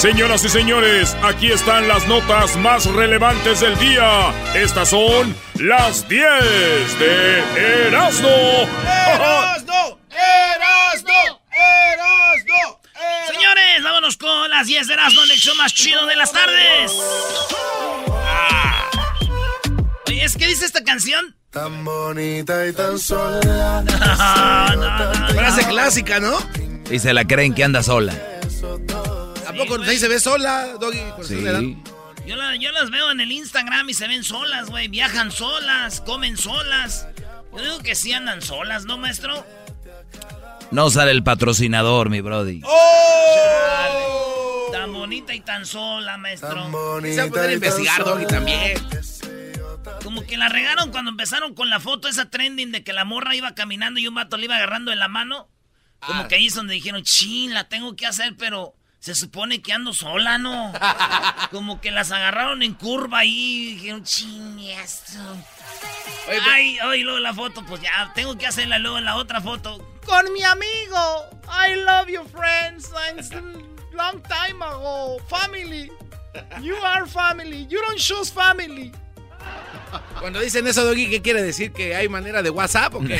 [0.00, 4.32] Señoras y señores, aquí están las notas más relevantes del día.
[4.54, 6.24] Estas son las 10
[6.98, 8.30] de Erasmo.
[8.82, 9.98] ¡Erasmo!
[10.08, 11.42] ¡Erasmo!
[11.52, 12.80] ¡Erasmo!
[13.30, 16.92] Señores, vámonos con las 10 de Erasmo, el hecho más chido de las tardes.
[18.10, 18.88] Ah.
[20.06, 21.36] Oye, ¿es que dice esta canción?
[21.50, 23.84] Tan bonita y tan sola.
[25.34, 26.38] Frase clásica, ¿no?
[26.90, 28.29] Y se la creen que anda sola.
[29.60, 30.98] ¿A poco ahí se ve sola, Doggy?
[31.22, 31.42] Sí.
[32.26, 34.88] Yo, yo, las veo en el Instagram y se ven solas, güey.
[34.88, 37.06] Viajan solas, comen solas.
[37.52, 39.44] Yo digo que sí andan solas, ¿no, maestro?
[40.70, 42.62] No sale el patrocinador, mi brody.
[42.64, 44.00] ¡Oh!
[44.70, 46.54] Tan bonita y tan sola, maestro.
[46.54, 48.78] Tan se va a poder investigar, Doggy, también.
[50.04, 53.34] Como que la regaron cuando empezaron con la foto esa trending de que la morra
[53.34, 55.48] iba caminando y un vato le iba agarrando en la mano.
[55.98, 56.28] Como ah.
[56.28, 59.94] que ahí es donde dijeron, chin, la tengo que hacer, pero se supone que ando
[59.94, 60.72] sola, ¿no?
[61.50, 65.18] Como que las agarraron en curva ahí y dijeron, ching, esto.
[66.28, 69.78] Ay, ay, luego la foto, pues ya, tengo que hacerla luego en la otra foto.
[70.04, 71.30] Con mi amigo.
[71.46, 72.90] I love you, friends.
[73.92, 75.18] Long time ago.
[75.28, 75.90] Family.
[76.60, 77.66] You are family.
[77.68, 78.92] You don't choose family.
[80.20, 81.72] Cuando dicen eso, Doggy, ¿qué quiere decir?
[81.72, 83.18] ¿Que hay manera de WhatsApp o qué?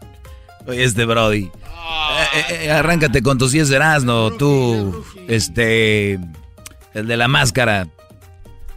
[0.66, 1.50] Oye, este Brody.
[2.34, 6.18] Eh, eh, arráncate con tus 10 de no tú, este,
[6.94, 7.88] el de la máscara.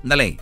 [0.03, 0.38] Dale.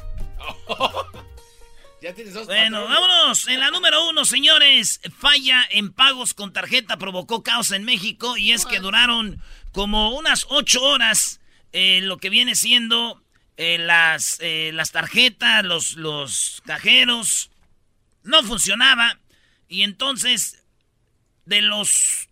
[2.46, 3.48] bueno, vámonos.
[3.48, 8.52] En la número uno, señores, falla en pagos con tarjeta provocó caos en México y
[8.52, 9.42] es que duraron
[9.72, 11.40] como unas ocho horas
[11.74, 13.24] eh, lo que viene siendo
[13.58, 17.50] las, las tarjetas, los, los cajeros.
[18.24, 19.18] No funcionaba
[19.68, 20.64] y entonces
[21.46, 22.27] de los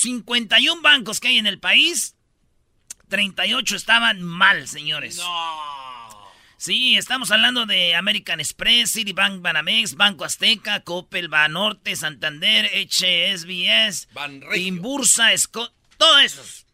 [0.00, 2.16] 51 bancos que hay en el país,
[3.08, 5.18] 38 estaban mal, señores.
[5.18, 5.80] No.
[6.56, 14.08] Sí, estamos hablando de American Express, Citibank, Banamex, Banco Azteca, Coppel, Banorte, Santander, HSBS,
[14.56, 16.66] Inbursa, Scott, todos esos.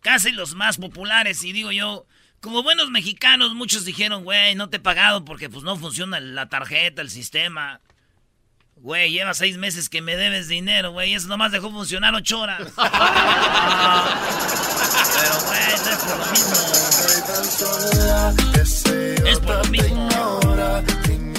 [0.00, 2.06] Casi los más populares, y digo yo,
[2.40, 6.48] como buenos mexicanos, muchos dijeron, güey, no te he pagado porque pues no funciona la
[6.48, 7.80] tarjeta, el sistema.
[8.76, 11.14] Güey, lleva seis meses que me debes dinero, güey.
[11.14, 12.60] Eso nomás dejó funcionar ocho horas.
[12.76, 12.88] Pero,
[15.46, 16.56] güey, no es por lo mismo.
[19.26, 20.08] Es por lo mismo.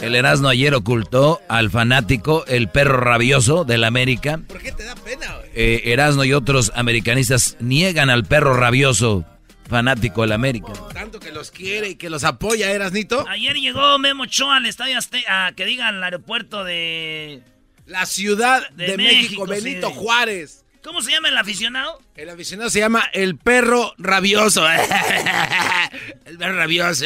[0.01, 4.39] El Erasmo ayer ocultó al fanático, el perro rabioso del América.
[4.47, 5.49] ¿Por qué te da pena, güey?
[5.55, 9.25] Eh, Erasmo y otros americanistas niegan al perro rabioso
[9.67, 10.73] fanático del América.
[10.93, 13.27] Tanto que los quiere y que los apoya, Erasnito.
[13.27, 17.41] Ayer llegó Memo Choa al estadio Azteca, que diga al aeropuerto de...
[17.85, 20.65] La Ciudad de, México, Benito Juárez.
[20.83, 21.99] ¿Cómo se llama el aficionado?
[22.15, 24.67] El aficionado se llama el perro rabioso.
[26.25, 27.05] el perro rabioso.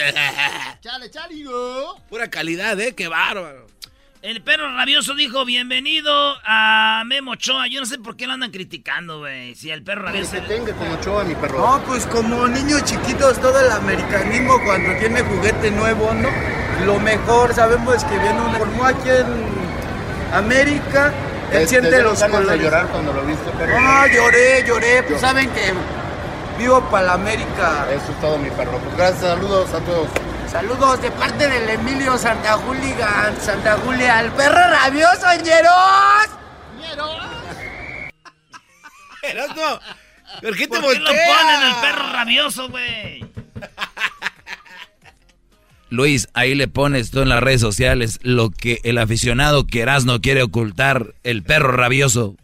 [0.81, 1.45] chale, chale,
[2.09, 2.93] Pura calidad, ¿eh?
[2.93, 3.67] Qué bárbaro.
[4.21, 6.11] El perro rabioso dijo, bienvenido
[6.43, 7.67] a Memo Ochoa.
[7.67, 9.55] Yo no sé por qué lo andan criticando, güey.
[9.55, 10.33] Si el perro rabioso...
[10.33, 11.57] Que tenga como Ochoa, mi perro.
[11.57, 16.27] No, pues como niños chiquitos, todo el americanismo cuando tiene juguete nuevo, ¿no?
[16.85, 18.55] Lo mejor, sabemos que viene un...
[18.55, 21.13] Formó aquí en América,
[21.53, 22.61] él siente los colores.
[22.61, 23.79] llorar cuando lo viste, perro?
[23.79, 25.03] No, lloré, lloré.
[25.03, 25.73] Pues saben que
[26.57, 27.87] vivo para la América.
[27.89, 28.79] Eso es todo, mi perro.
[28.79, 30.09] Pues gracias, saludos a todos.
[30.51, 36.29] Saludos de parte del Emilio Santa Julia, Santa Julia, el perro rabioso, ñeros.
[39.21, 39.79] Erasmo,
[40.41, 43.23] ¿por qué te ¿Por qué lo ponen el perro rabioso, güey?
[45.91, 50.19] Luis, ahí le pones tú en las redes sociales lo que el aficionado que no
[50.19, 52.35] quiere ocultar, el perro rabioso.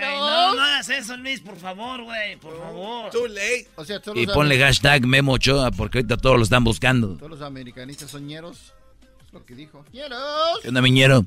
[0.00, 3.10] No, no hagas eso, Luis, por favor, güey, por favor.
[3.10, 3.68] Too late.
[3.76, 7.16] O sea, todos Y los ponle hashtag Memo Ochoa porque ahorita todos lo están buscando.
[7.16, 8.74] Todos los americanistas son ñeros.
[9.26, 9.84] Es lo que dijo.
[9.92, 10.60] ¡Ñeros!
[10.62, 11.26] ¿Qué onda, miñero?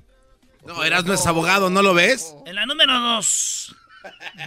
[0.65, 2.35] No, Erasmo es abogado, ¿no lo ves?
[2.45, 3.75] En la número dos,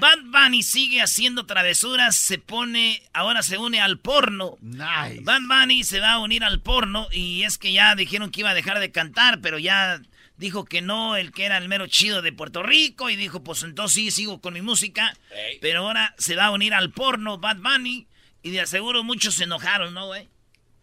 [0.01, 4.57] Bad Bunny sigue haciendo travesuras, se pone, ahora se une al porno.
[4.61, 5.21] Nice.
[5.23, 8.51] Bad Bunny se va a unir al porno y es que ya dijeron que iba
[8.51, 10.01] a dejar de cantar, pero ya
[10.37, 13.63] dijo que no, el que era el mero chido de Puerto Rico y dijo, pues
[13.63, 15.17] entonces sí, sigo con mi música,
[15.61, 18.07] pero ahora se va a unir al porno Bad Bunny
[18.43, 20.29] y de aseguro muchos se enojaron, ¿no, güey?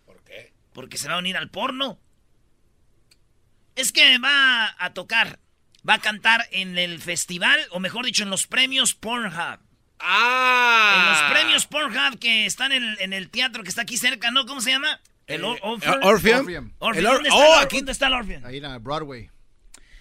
[0.06, 0.54] ¿Por qué?
[0.74, 2.00] Porque se va a unir al porno.
[3.76, 5.40] Es que va a tocar,
[5.88, 9.60] va a cantar en el festival, o mejor dicho, en los premios Pornhub.
[10.00, 10.96] Ah.
[10.98, 14.32] En los premios Pornhub que están en el, en el teatro que está aquí cerca,
[14.32, 14.46] ¿no?
[14.46, 15.00] ¿Cómo se llama?
[15.28, 15.94] El Or- Orpheum.
[15.94, 16.40] Eh, Orpheum.
[16.40, 16.72] Orpheum.
[16.80, 16.98] Orpheum.
[16.98, 18.46] El Or- ¿Dónde, está oh, el Or- aquí- ¿Dónde está el Orpheum?
[18.46, 19.30] Ahí en Broadway.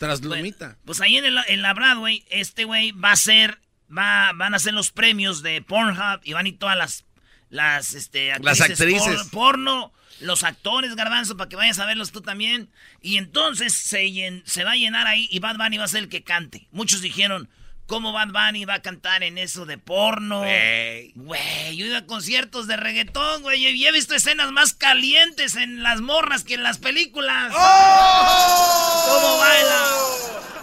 [0.00, 0.78] Tras Bueno, Lomita.
[0.86, 3.60] pues ahí en, el- en la Broadway, este güey va a ser,
[3.96, 7.04] va, van a hacer los premios de Pornhub y van a ir todas las,
[7.50, 9.24] las, este, Las actrices.
[9.24, 12.70] por- porno, los actores, garbanzo, para que vayas a verlos tú también.
[13.02, 16.04] Y entonces se, llen- se va a llenar ahí y Bad Bunny va a ser
[16.04, 16.66] el que cante.
[16.72, 17.50] Muchos dijeron,
[17.90, 20.38] ¿cómo Bad Bunny va a cantar en eso de porno?
[20.38, 21.10] Güey.
[21.16, 25.56] Güey, yo he ido a conciertos de reggaetón, güey, y he visto escenas más calientes
[25.56, 27.52] en las morras que en las películas.
[27.52, 29.86] ¿Cómo baila?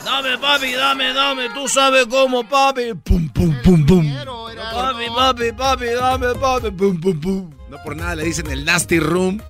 [0.06, 2.94] Dame, papi, dame, dame, tú sabes cómo, papi.
[3.04, 4.16] Pum, pum, pum, pum.
[4.56, 7.54] Papi, papi, papi, dame, papi, pum, pum, pum.
[7.70, 9.42] No por nada le dicen el Nasty Room.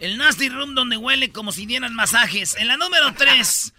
[0.00, 2.56] El Nasty Room donde huele como si dieran masajes.
[2.56, 3.74] En la número 3,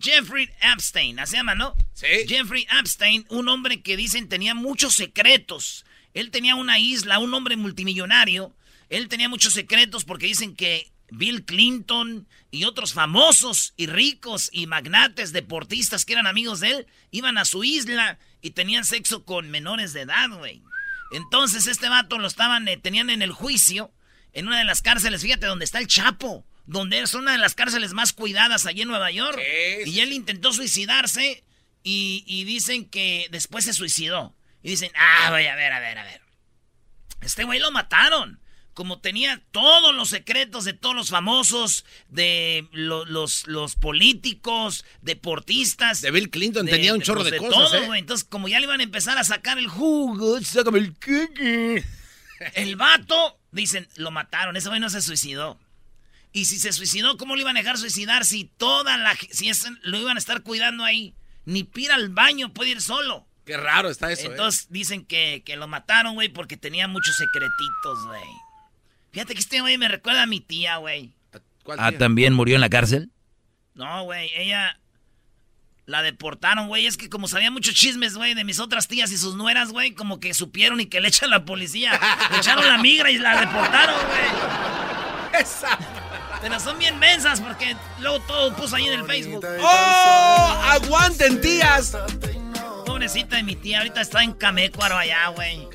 [0.00, 1.74] Jeffrey Epstein, así se llama, ¿no?
[1.94, 2.06] Sí.
[2.26, 5.84] Jeffrey Epstein, un hombre que dicen tenía muchos secretos.
[6.14, 8.54] Él tenía una isla, un hombre multimillonario.
[8.88, 14.66] Él tenía muchos secretos porque dicen que Bill Clinton y otros famosos y ricos y
[14.66, 19.50] magnates deportistas que eran amigos de él iban a su isla y tenían sexo con
[19.50, 20.62] menores de edad, güey.
[21.12, 23.92] Entonces este vato lo estaban, eh, tenían en el juicio,
[24.32, 27.54] en una de las cárceles, fíjate, donde está el Chapo, donde es una de las
[27.54, 29.38] cárceles más cuidadas allí en Nueva York.
[29.84, 31.44] Sí, y él intentó suicidarse
[31.82, 34.34] y, y dicen que después se suicidó.
[34.62, 36.20] Y dicen, ah, voy a ver, a ver, a ver.
[37.20, 38.40] Este güey lo mataron.
[38.74, 46.00] Como tenía todos los secretos de todos los famosos, de lo- los, los políticos, deportistas.
[46.00, 47.98] De Bill Clinton tenía un de- chorro pues, de, de cosas, todo, ¿eh?
[47.98, 51.84] Entonces, como ya le iban a empezar a sacar el jugo, sácame el cookie.
[52.54, 54.56] El vato, dicen, lo mataron.
[54.56, 55.60] Ese güey no se suicidó.
[56.32, 59.50] Y si se suicidó, ¿cómo lo iban a dejar suicidar si toda la si
[59.82, 61.14] lo iban a estar cuidando ahí?
[61.44, 63.26] Ni pira al baño, puede ir solo.
[63.44, 64.30] Qué raro está eso, ¿eh?
[64.30, 68.22] Entonces dicen que, que lo mataron, güey, porque tenía muchos secretitos, güey.
[69.10, 71.12] Fíjate que este güey me recuerda a mi tía, güey.
[71.64, 71.98] ¿Cuál Ah, tía?
[71.98, 73.10] ¿también murió en la cárcel?
[73.74, 74.78] No, güey, ella
[75.86, 76.86] la deportaron, güey.
[76.86, 79.92] Es que como sabía muchos chismes, güey, de mis otras tías y sus nueras, güey,
[79.92, 81.98] como que supieron y que le echan la policía.
[82.30, 85.42] Le echaron la migra y la deportaron, güey.
[85.42, 85.78] Esa.
[86.42, 89.46] Pero son bien mensas porque luego todo puso ahí en el Facebook.
[89.62, 90.62] ¡Oh!
[90.64, 91.96] ¡Aguanten, tías!
[92.84, 95.68] Pobrecita de mi tía, ahorita está en Camécuaro allá, güey.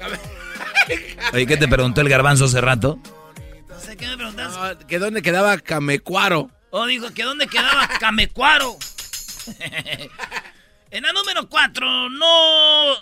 [1.34, 3.00] Oye, ¿qué te preguntó el garbanzo hace rato?
[3.70, 4.54] No sé qué me preguntas.
[4.56, 6.52] No, ¿Que dónde quedaba Camecuaro?
[6.72, 8.78] Oh, dijo que dónde quedaba Camecuaro.
[10.92, 12.94] en la número 4, no.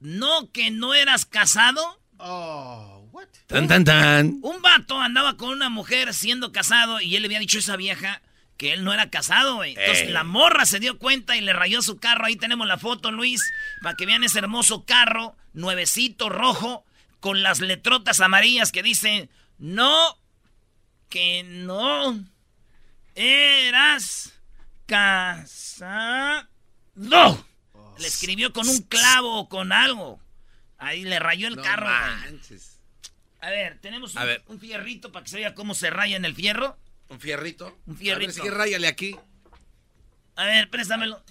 [0.00, 2.00] No que no eras casado.
[2.18, 3.28] Oh, what?
[3.46, 4.38] Tan, tan, tan.
[4.42, 7.76] Un vato andaba con una mujer siendo casado y él le había dicho a esa
[7.76, 8.20] vieja
[8.56, 9.74] que él no era casado, güey.
[9.76, 10.12] Entonces Ey.
[10.12, 12.24] la morra se dio cuenta y le rayó su carro.
[12.26, 13.40] Ahí tenemos la foto, Luis,
[13.82, 16.84] para que vean ese hermoso carro, nuevecito, rojo,
[17.20, 20.18] con las letrotas amarillas que dicen, no,
[21.08, 22.18] que no
[23.14, 24.32] eras
[24.86, 26.46] casado.
[26.94, 30.20] Le escribió con un clavo o con algo.
[30.78, 32.75] Ahí le rayó el No carro, manches.
[33.46, 34.42] A ver, tenemos un, A ver.
[34.48, 36.76] un fierrito para que se vea cómo se raya en el fierro.
[37.08, 37.78] ¿Un fierrito?
[37.86, 38.32] Un fierrito.
[38.32, 39.16] A ver, sí, ráyale aquí.
[40.34, 41.22] A ver, préstamelo.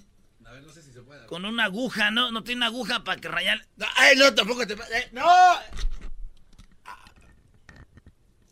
[0.46, 1.26] A ver, no sé si se puede.
[1.26, 2.32] Con una aguja, ¿no?
[2.32, 3.68] No tiene una aguja para que rayar.
[3.76, 4.76] No, ¡Ay, no, tampoco te...
[4.76, 5.26] eh, ¡No!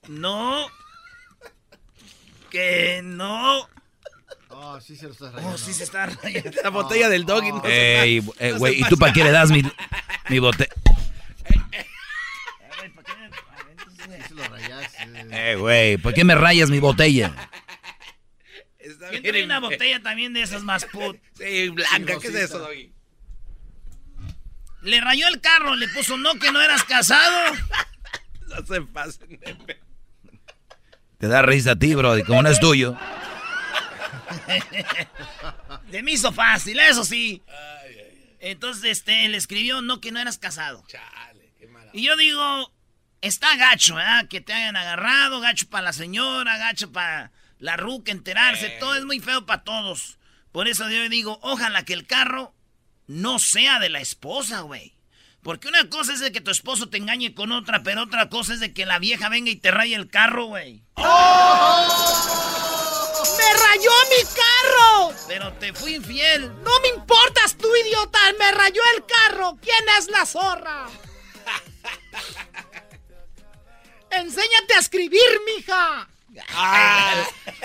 [0.10, 0.68] No.
[2.50, 3.70] Que no.
[4.50, 5.56] Oh, sí se lo estás rayando.
[5.56, 6.52] Oh, sí se está rayando.
[6.62, 7.52] La botella del doggy.
[7.54, 9.64] no se Ey, eh, güey, ¿y tú para qué le das mi,
[10.30, 10.68] mi bote?
[11.46, 13.30] A ver, ¿para qué me- a
[13.64, 13.93] ver, entonces, Sí
[14.28, 15.56] se lo rayaste.
[15.56, 17.50] Güey, ¿por qué me rayas mi botella?
[19.10, 21.18] ¿Quién trae una botella también de esas más put?
[21.38, 22.94] Sí, blanca, ¿qué es eso, Doggy?
[24.82, 27.56] Le rayó el carro, le puso no que no eras casado.
[28.48, 29.40] no se pasen
[31.18, 32.98] Te da risa a ti, bro, y como no es tuyo.
[35.90, 37.42] De mí hizo fácil, eso sí.
[38.40, 40.84] Entonces, este, le escribió no que no eras casado.
[40.88, 41.90] Chale, qué mala.
[41.94, 42.73] Y yo digo,
[43.24, 44.28] está gacho, ¿verdad?
[44.28, 49.06] Que te hayan agarrado, gacho para la señora, gacho para la ruca enterarse, todo es
[49.06, 50.20] muy feo para todos.
[50.52, 52.54] Por eso yo digo, ojalá que el carro
[53.08, 54.94] no sea de la esposa, güey.
[55.42, 58.54] Porque una cosa es de que tu esposo te engañe con otra, pero otra cosa
[58.54, 60.84] es de que la vieja venga y te raye el carro, güey.
[60.96, 61.88] ¡Oh!
[63.38, 65.14] ¡Me rayó mi carro!
[65.28, 66.48] Pero te fui infiel.
[66.64, 68.20] No me importas tú, idiota.
[68.40, 69.58] Me rayó el carro.
[69.62, 70.88] ¿Quién es la zorra?
[74.20, 75.20] Enséñate a escribir,
[75.56, 76.10] mija.
[76.50, 77.28] Ah.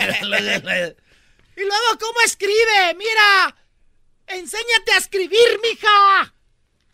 [1.56, 2.94] y luego, ¿cómo escribe?
[2.96, 3.56] Mira.
[4.26, 6.34] Enséñate a escribir, mija.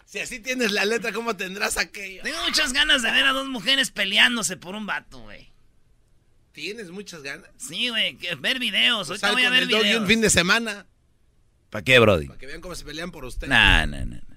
[0.04, 2.22] Si así tienes la letra, ¿cómo tendrás aquello?
[2.22, 5.52] Tengo muchas ganas de ver a dos mujeres peleándose por un vato, güey.
[6.52, 7.50] ¿Tienes muchas ganas?
[7.56, 9.08] Sí, güey, ver videos.
[9.08, 10.02] Ahorita voy a ver el videos.
[10.02, 10.86] un fin de semana.
[11.68, 12.28] ¿Para qué, Brody?
[12.28, 13.48] Para que vean cómo se pelean por usted.
[13.48, 14.33] No, no, no.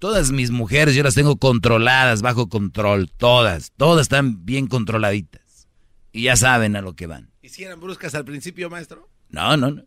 [0.00, 3.70] Todas mis mujeres yo las tengo controladas, bajo control, todas.
[3.76, 5.68] Todas están bien controladitas.
[6.10, 7.30] Y ya saben a lo que van.
[7.42, 9.10] ¿Y si eran bruscas al principio, maestro?
[9.28, 9.82] No, no, no.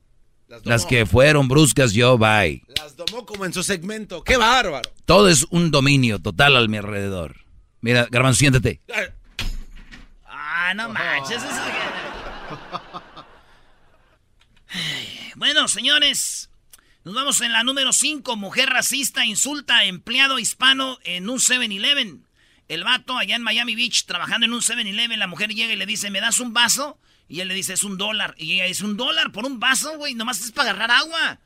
[0.65, 2.61] Las, que fueron bruscas, yo, bye.
[2.77, 4.23] Las domó como en su segmento.
[4.23, 4.87] ¡Qué bárbaro!
[5.05, 7.37] Todo es un dominio total a mi alrededor.
[7.81, 8.81] Mira, Garbanzo, siéntate.
[10.27, 11.41] Ah, no manches.
[15.35, 16.51] bueno, señores,
[17.05, 18.37] nos vamos en la número 5.
[18.37, 22.25] Mujer racista insulta a empleado hispano en un 7-Eleven.
[22.69, 25.85] El vato allá en Miami Beach trabajando en un 7-Eleven, la mujer llega y le
[25.85, 26.97] dice, ¿me das un vaso?
[27.27, 28.35] Y él le dice, es un dólar.
[28.37, 30.13] Y ella dice, ¿un dólar por un vaso, güey?
[30.13, 31.39] Nomás es para agarrar agua.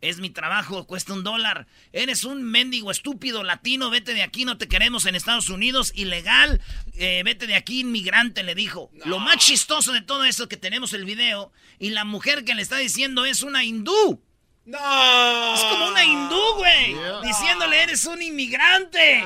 [0.00, 1.68] Es mi trabajo, cuesta un dólar.
[1.92, 6.60] Eres un mendigo estúpido latino, vete de aquí, no te queremos en Estados Unidos, ilegal,
[6.94, 8.90] eh, vete de aquí, inmigrante, le dijo.
[9.04, 12.56] Lo más chistoso de todo eso es que tenemos el video y la mujer que
[12.56, 14.20] le está diciendo es una hindú.
[14.66, 15.54] No.
[15.54, 16.96] Es como una hindú, güey.
[17.22, 19.24] Diciéndole, eres un inmigrante.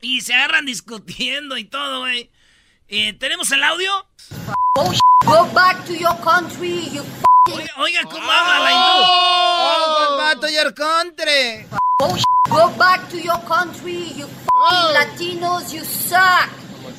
[0.00, 2.30] Y se agarran discutiendo y todo, güey.
[2.88, 4.06] Eh, ¿Tenemos el audio?
[4.76, 4.92] Oh,
[5.24, 7.02] go back to your country, you
[7.54, 9.04] Oiga, oiga ¿cómo habla la hindú?
[9.04, 11.66] Oh, go back to your country.
[12.00, 12.16] Oh,
[12.48, 14.92] go back to your country, you oh.
[14.94, 16.48] Latinos, you suck.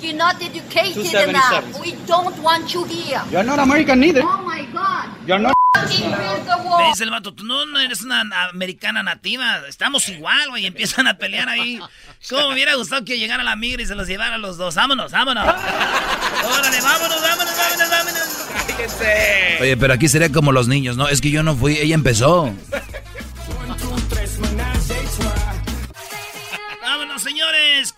[0.02, 1.82] You're not educated enough.
[1.82, 3.22] We don't want you here.
[3.32, 4.22] You're not American neither.
[4.24, 5.10] Oh my God.
[5.28, 5.54] You're not.
[5.76, 11.08] Le dice el vato, tú no, no, eres una americana nativa, estamos igual, güey, empiezan
[11.08, 11.80] a pelear ahí.
[12.28, 14.76] ¿Cómo me hubiera gustado que llegara la migra y se los llevara a los dos?
[14.76, 15.44] Vámonos, vámonos.
[15.46, 19.62] Órale, vámonos, vámonos, vámonos, vámonos.
[19.62, 21.08] Oye, pero aquí sería como los niños, ¿no?
[21.08, 22.52] Es que yo no fui, ella empezó.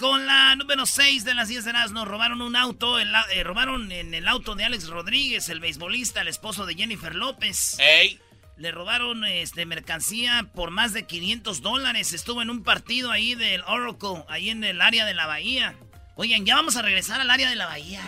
[0.02, 4.16] Con la número 6 de las 10 de nos robaron un auto, eh, robaron en
[4.16, 7.78] el auto de Alex Rodríguez, el beisbolista, el esposo de Jennifer López.
[7.80, 8.20] ¡Ey!
[8.58, 12.14] Le robaron este, mercancía por más de 500 dólares.
[12.14, 15.76] Estuvo en un partido ahí del Oracle, ahí en el área de la bahía.
[16.16, 18.02] Oigan, ya vamos a regresar al área de la bahía.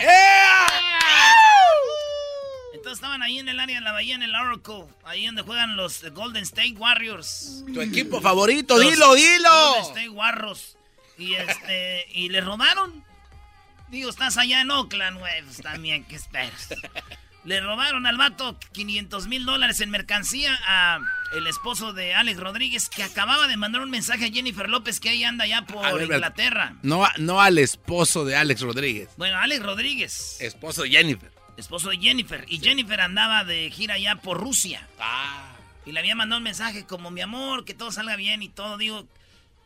[2.73, 5.75] Entonces estaban ahí en el área de la bahía, en el Oracle, ahí donde juegan
[5.75, 7.63] los Golden State Warriors.
[7.71, 9.73] Tu equipo favorito, dilo, dilo.
[9.75, 10.75] Golden State Warriors.
[11.17, 13.03] Y, este, y le robaron.
[13.89, 15.43] Digo, estás allá en Oakland, güey.
[15.43, 16.70] Pues también, ¿qué esperas?
[17.46, 21.00] Le robaron al vato 500 mil dólares en mercancía a
[21.36, 25.10] el esposo de Alex Rodríguez que acababa de mandar un mensaje a Jennifer López que
[25.10, 26.75] ahí anda ya por Inglaterra.
[26.84, 29.10] No, no al esposo de Alex Rodríguez.
[29.17, 30.38] Bueno, Alex Rodríguez.
[30.39, 31.32] Esposo de Jennifer.
[31.58, 32.46] Esposo de Jennifer.
[32.48, 34.88] Y Jennifer andaba de gira ya por Rusia.
[35.00, 35.53] Ah.
[35.86, 38.77] Y le había mandado un mensaje como mi amor, que todo salga bien y todo.
[38.77, 39.05] Digo,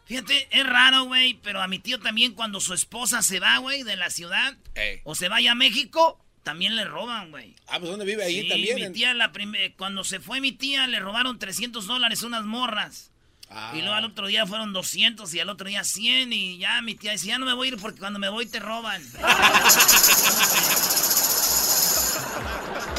[0.07, 3.83] fíjate, es raro, güey, pero a mi tío también cuando su esposa se va, güey,
[3.83, 4.55] de la ciudad
[5.03, 7.53] o se vaya a México también le roban, güey.
[7.67, 8.75] Ah, pues ¿dónde vive ahí también?
[8.75, 9.33] mi tía, la
[9.75, 13.11] cuando se fue mi tía, le robaron 300 dólares unas morras.
[13.49, 13.73] Ah.
[13.75, 16.95] Y luego al otro día fueron 200 y al otro día 100 y ya mi
[16.95, 19.03] tía decía, ya no me voy a ir porque cuando me voy te roban.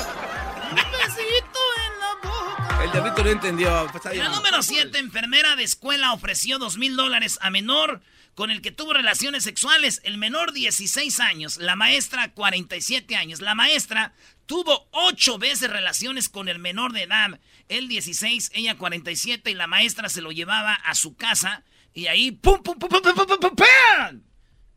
[2.83, 3.87] El diablito no entendió.
[3.93, 8.01] Pues, la número 7, enfermera de escuela ofreció 2 mil dólares a menor
[8.35, 10.01] con el que tuvo relaciones sexuales.
[10.05, 13.41] El menor 16 años, la maestra 47 años.
[13.41, 14.13] La maestra
[14.47, 17.41] tuvo 8 veces relaciones con el menor de edad.
[17.69, 22.31] Él 16, ella 47 y la maestra se lo llevaba a su casa y ahí
[22.31, 24.23] ¡pum, pum, pum, pum, pum, pum, pum, pum!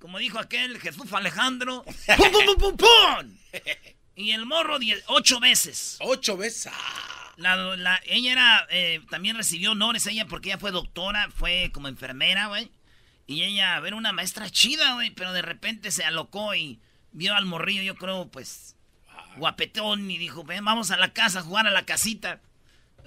[0.02, 1.86] como dijo aquel Jesús Alejandro,
[2.18, 3.38] ¡pum, pum, pum, pum, pum!
[4.16, 5.98] Y el morro ocho veces.
[6.00, 6.74] Ocho veces.
[7.44, 7.76] Ah.
[7.78, 12.48] La, ella era, eh, también recibió honores ella porque ella fue doctora, fue como enfermera,
[12.48, 12.72] güey.
[13.28, 16.80] Y ella era una maestra chida, güey, pero de repente se alocó y
[17.12, 18.76] vio al morrillo, yo creo, pues,
[19.38, 22.42] guapetón y dijo, ven, vamos a la casa a jugar a la casita.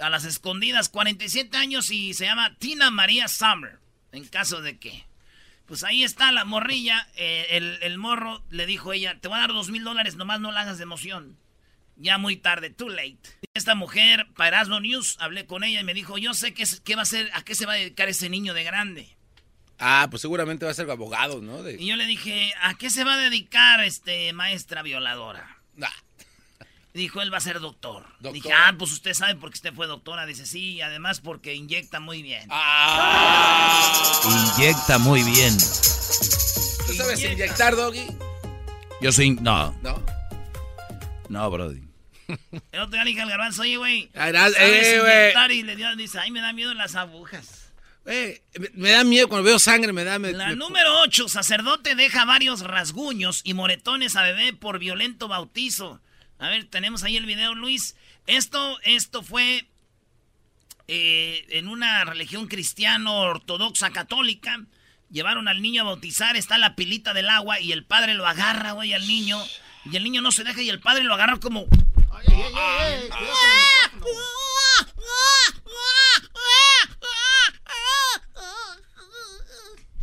[0.00, 3.78] A las escondidas, 47 años y se llama Tina María Summer.
[4.10, 5.06] En caso de que.
[5.66, 7.08] Pues ahí está la morrilla.
[7.16, 10.50] Eh, el, morro le dijo ella: Te voy a dar dos mil dólares, nomás no
[10.50, 11.38] la hagas de emoción.
[11.96, 13.18] Ya muy tarde, too late.
[13.54, 16.96] Esta mujer, para Asno News, hablé con ella y me dijo: Yo sé qué, qué
[16.96, 19.16] va a ser, a qué se va a dedicar ese niño de grande.
[19.78, 21.68] Ah, pues seguramente va a ser abogado, ¿no?
[21.68, 25.58] Y yo le dije: ¿A qué se va a dedicar este maestra violadora?
[25.80, 25.92] Ah.
[26.94, 28.06] Dijo, él va a ser doctor.
[28.20, 30.26] Dije, ah, pues usted sabe porque usted fue doctora.
[30.26, 32.46] Dice, sí, y además porque inyecta muy bien.
[32.50, 34.22] Ah.
[34.56, 35.52] Inyecta muy bien.
[36.86, 38.06] ¿Tú sabes inyectar, Doggy?
[39.00, 39.32] Yo soy...
[39.32, 39.76] No.
[39.82, 40.00] ¿No?
[41.34, 41.82] No, Brody.
[42.70, 44.08] El otro día le dije al garbanzo, oye, güey.
[44.14, 45.50] Eh, inyectar?
[45.50, 47.72] Y le dio, dice, ay, me da miedo las agujas.
[48.06, 48.40] Eh,
[48.74, 50.20] me da miedo cuando veo sangre, me da...
[50.20, 50.38] miedo.
[50.38, 56.00] La número 8, sacerdote deja varios rasguños y moretones a bebé por violento bautizo.
[56.38, 57.96] A ver, tenemos ahí el video, Luis.
[58.28, 59.66] Esto, esto fue
[60.86, 64.64] eh, en una religión cristiano ortodoxa católica.
[65.10, 68.72] Llevaron al niño a bautizar, está la pilita del agua y el padre lo agarra,
[68.72, 69.42] güey, al niño.
[69.90, 71.66] Y el niño no se deja y el padre lo agarra como...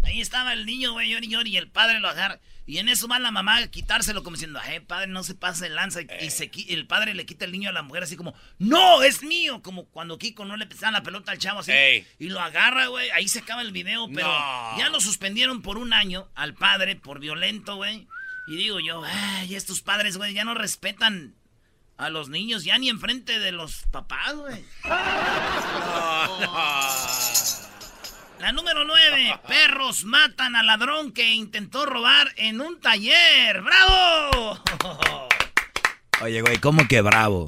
[0.03, 2.39] Ahí estaba el niño, güey, y el padre lo agarra.
[2.67, 5.67] Y en eso va la mamá a quitárselo como diciendo, ay, padre, no se pase
[5.67, 6.01] el lanza.
[6.01, 6.51] Y eh.
[6.69, 9.61] el padre le quita el niño a la mujer así como, no, es mío.
[9.61, 11.71] Como cuando Kiko no le pesaba la pelota al chavo así.
[12.19, 13.09] Y lo agarra, güey.
[13.11, 14.27] Ahí se acaba el video, pero
[14.77, 18.07] ya lo suspendieron por un año al padre por violento, güey.
[18.47, 21.35] Y digo yo, ay, estos padres, güey, ya no respetan
[21.97, 24.65] a los niños, ya ni enfrente de los papás, güey.
[28.39, 29.39] La número 9.
[29.47, 33.61] Perros matan al ladrón que intentó robar en un taller.
[33.61, 34.59] ¡Bravo!
[36.21, 37.45] Oye, güey, ¿cómo que bravo?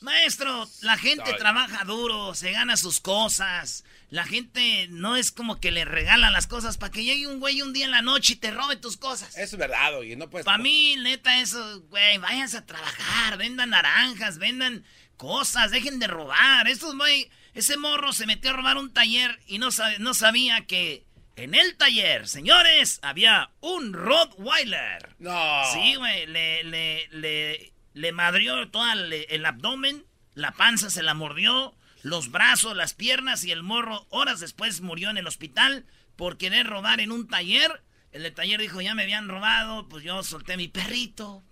[0.00, 3.84] Maestro, la gente trabaja duro, se gana sus cosas.
[4.10, 7.60] La gente no es como que le regalan las cosas para que llegue un güey
[7.62, 9.36] un día en la noche y te robe tus cosas.
[9.36, 10.46] Eso es verdad, oye, no puedes.
[10.46, 14.84] Para mí, neta, eso, güey, váyanse a trabajar, vendan naranjas, vendan
[15.16, 16.68] cosas, dejen de robar.
[16.68, 21.04] Estos, güey, ese morro se metió a robar un taller y no, no sabía que
[21.38, 25.14] en el taller, señores, había un Rottweiler.
[25.18, 25.62] No.
[25.72, 31.74] Sí, güey, le, le, le, le madrió todo el, abdomen, la panza se la mordió,
[32.02, 35.84] los brazos, las piernas y el morro horas después murió en el hospital
[36.14, 37.82] por querer robar en un taller.
[38.12, 41.42] El de taller dijo, ya me habían robado, pues yo solté mi perrito.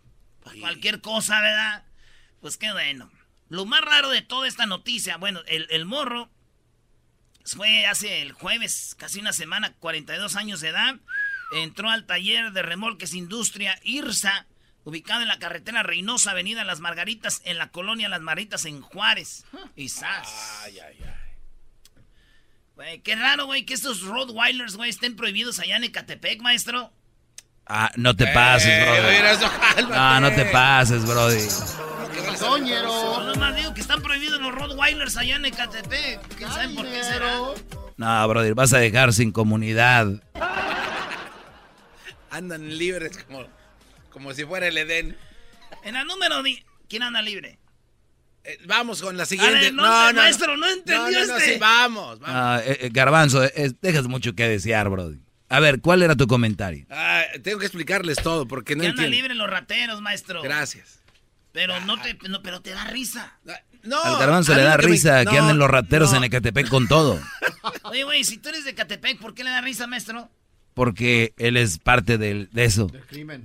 [0.60, 1.84] cualquier cosa, ¿verdad?
[2.40, 3.10] Pues qué bueno.
[3.48, 6.30] Lo más raro de toda esta noticia, bueno, el, morro
[7.44, 10.94] fue hace el jueves, casi una semana, 42 años de edad.
[11.50, 14.46] Entró al taller de remolques Industria IRSA,
[14.86, 19.44] ubicado en la carretera Reynosa, Avenida Las Margaritas, en la colonia Las Margaritas, en Juárez.
[19.74, 21.14] Y Ay, ay, ay.
[22.76, 26.92] Güey, qué raro, güey, que estos Rottweilers, güey, estén prohibidos allá en Ecatepec, maestro.
[27.66, 29.88] Ah, no te pases, eh, bro.
[29.88, 31.48] No, no te pases, brody.
[32.38, 33.24] Soñero.
[33.24, 36.36] No más digo que están prohibidos los Rottweilers allá en Ecatepec.
[36.36, 37.40] ¿Quién sabe por qué será?
[37.96, 40.22] No, brother, vas a dejar sin comunidad.
[42.30, 43.46] Andan libres como,
[44.16, 45.14] como si fuera el Edén.
[45.84, 46.42] En la número...
[46.88, 47.58] ¿Quién anda libre?
[48.44, 49.72] Eh, vamos con la siguiente.
[49.72, 51.52] no, no, no, maestro, no entendió no, este.
[51.52, 52.34] Sí, vamos, vamos.
[52.34, 53.42] Ah, eh, eh, Garbanzo,
[53.82, 55.18] dejas mucho que desear, brody.
[55.50, 56.86] A ver, ¿cuál era tu comentario?
[56.88, 59.02] Ah, tengo que explicarles todo porque no entiendo.
[59.02, 60.40] anda libre los rateros, maestro.
[60.40, 61.00] Gracias.
[61.52, 63.38] Pero no te, pero te da risa.
[63.82, 67.20] No, Al garbanzo le da risa que anden los rateros en Ecatepec con todo.
[67.82, 70.30] Oye, güey, si tú eres de Ecatepec, ¿por qué le da risa, maestro?
[70.76, 72.88] Porque él es parte del, de eso.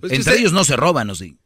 [0.01, 1.37] Pues entre ellos no se roban, ¿o sí?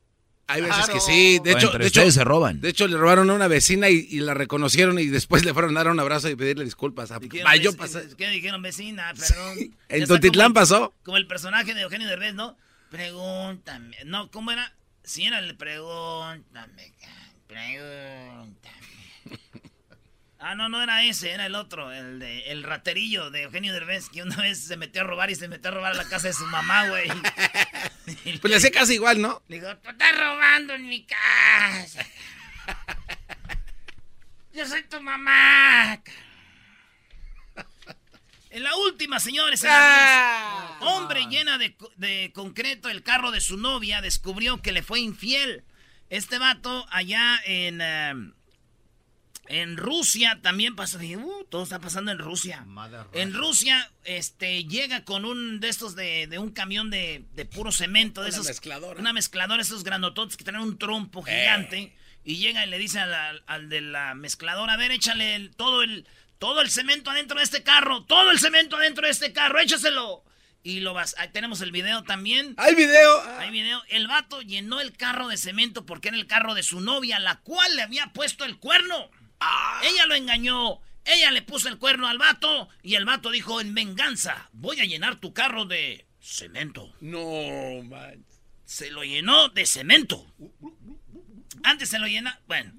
[0.48, 1.40] Hay veces que sí.
[1.44, 2.60] De hecho, de hecho, se roban.
[2.60, 5.84] De hecho, le robaron a una vecina y, la reconocieron y después le fueron a
[5.84, 7.12] dar un abrazo y pedirle disculpas.
[7.30, 7.78] ¿Qué, dijeron,
[8.18, 9.14] ¿Qué dijeron vecina?
[9.14, 9.76] Perdón.
[9.90, 10.92] En Totitlán pasó.
[11.04, 12.58] Como el personaje de Eugenio Derbez, ¿no?
[12.90, 13.96] Pregúntame.
[14.08, 14.74] No, ¿cómo era?
[15.04, 16.94] Si era el pregúntame,
[17.46, 18.56] pregúntame.
[20.48, 24.10] Ah, no, no era ese, era el otro, el de el raterillo de Eugenio Derbez,
[24.10, 26.28] que una vez se metió a robar y se metió a robar a la casa
[26.28, 27.10] de su mamá, güey.
[28.42, 29.42] pues le hacía casi igual, ¿no?
[29.48, 32.06] Le digo, tú estás robando en mi casa.
[34.54, 36.04] Yo soy tu mamá.
[38.52, 39.64] En la última, señores.
[39.64, 45.00] En la Hombre llena de, concreto el carro de su novia descubrió que le fue
[45.00, 45.64] infiel.
[46.12, 47.82] Este vato allá en...
[47.82, 48.34] Em,
[49.48, 52.66] en Rusia también pasa, uh, todo está pasando en Rusia.
[53.14, 57.72] En Rusia, este, llega con un de estos de, de un camión de, de, puro
[57.72, 58.48] cemento, de una esos.
[58.48, 59.00] Mezcladora.
[59.00, 61.32] Una mezcladora, esos granototes que tienen un trompo eh.
[61.32, 61.96] gigante.
[62.24, 66.08] Y llega y le dice al, al, de la mezcladora, a ver, échale todo el,
[66.40, 70.24] todo el cemento adentro de este carro, todo el cemento adentro de este carro, échaselo.
[70.64, 72.56] Y lo vas, ahí tenemos el video también.
[72.58, 73.22] ¿Hay video?
[73.38, 73.84] Hay video.
[73.90, 77.36] El vato llenó el carro de cemento porque era el carro de su novia, la
[77.42, 79.12] cual le había puesto el cuerno.
[79.40, 79.82] Ah.
[79.84, 80.80] Ella lo engañó.
[81.06, 84.86] Ella le puso el cuerno al vato y el vato dijo, en venganza, voy a
[84.86, 86.92] llenar tu carro de cemento.
[87.00, 88.26] No, man.
[88.66, 90.26] Se lo llenó de cemento.
[91.64, 92.40] Antes se lo llena...
[92.48, 92.74] Bueno,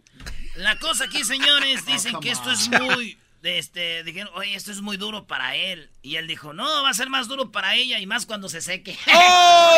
[0.57, 3.19] la cosa aquí, señores, oh, dicen que esto es muy...
[3.43, 5.89] Este, dijeron, oye, esto es muy duro para él.
[6.03, 8.61] Y él dijo, no, va a ser más duro para ella y más cuando se
[8.61, 8.99] seque.
[9.15, 9.77] ¡Oh!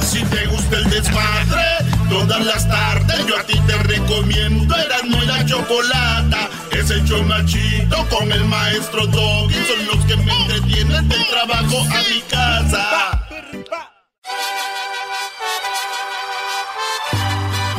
[0.00, 1.75] si te gusta el desmadre
[2.18, 3.26] Todas las tardes.
[3.26, 6.48] Yo a ti te recomiendo Erasmo y la Chocolata.
[6.72, 9.54] Ese show machito con el maestro Doggy.
[9.66, 13.28] Son los que me entretienen del trabajo a mi casa.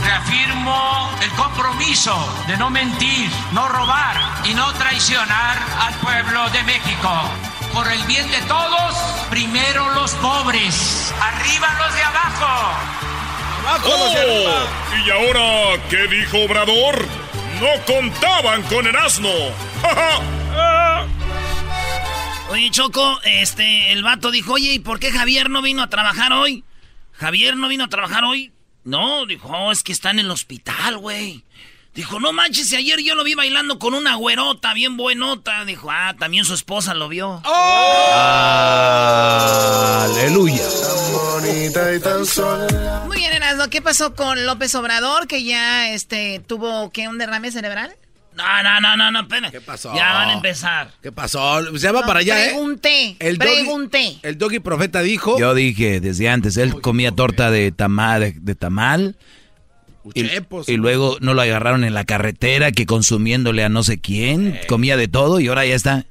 [0.06, 7.10] Reafirmo el compromiso de no mentir, no robar y no traicionar al pueblo de México.
[7.73, 8.93] Por el bien de todos,
[9.32, 13.17] primero los pobres, arriba los de abajo.
[13.70, 14.68] Oh,
[15.06, 17.06] ¿Y ahora qué dijo Obrador?
[17.60, 19.30] No contaban con el asno.
[22.50, 26.32] Oye, Choco, este, el vato dijo, oye, ¿y por qué Javier no vino a trabajar
[26.32, 26.64] hoy?
[27.12, 28.54] ¿Javier no vino a trabajar hoy?
[28.86, 31.44] No, dijo, oh, es que está en el hospital, güey.
[31.98, 35.66] Dijo, no manches, ayer yo lo vi bailando con una güerota bien buenota.
[35.66, 37.42] Dijo, ah, también su esposa lo vio.
[37.44, 38.14] ¡Oh!
[40.04, 40.62] ¡Aleluya!
[43.08, 47.50] Muy bien, Erasmo, ¿qué pasó con López Obrador que ya este tuvo que un derrame
[47.52, 47.96] cerebral?
[48.36, 49.92] No, no, no, no, no, ¿Qué pasó?
[49.96, 50.92] Ya van a empezar.
[51.02, 51.76] ¿Qué pasó?
[51.80, 53.18] Se va para allá, pregunté, ¿eh?
[53.22, 54.20] El pregunté.
[54.22, 55.40] el doggy profeta dijo.
[55.40, 59.16] Yo dije desde antes, él comía torta de tamal, de tamal
[60.13, 64.98] y, luego no lo agarraron en la carretera que consumiéndole a no sé quién, comía
[64.98, 66.06] de todo y ahora ya está.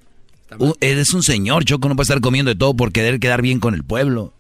[0.81, 3.61] él es un señor, Choco, no puede estar comiendo de todo por querer quedar bien
[3.61, 4.33] con el pueblo.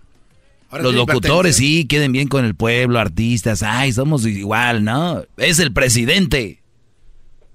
[0.72, 5.22] Los locutores sí queden bien con el pueblo, artistas, ay, somos igual, ¿no?
[5.36, 6.62] Es el presidente.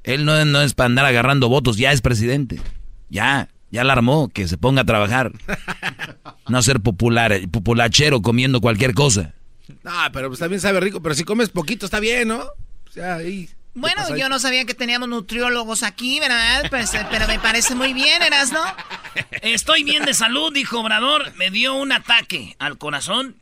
[0.04, 2.60] Él no, no es para andar agarrando votos, ya es presidente.
[3.10, 5.32] Ya, ya la armó, que se ponga a trabajar.
[6.50, 9.36] No ser popular, populachero comiendo cualquier cosa.
[9.84, 12.40] No, pero pues también sabe rico, pero si comes poquito está bien, ¿no?
[12.40, 13.50] O sea, ahí...
[13.74, 16.66] Bueno, yo no sabía que teníamos nutriólogos aquí, ¿verdad?
[16.70, 18.64] Pues, eh, pero me parece muy bien, ¿eras, no?
[19.42, 21.34] Estoy bien de salud, dijo Obrador.
[21.38, 23.38] Me dio un ataque al corazón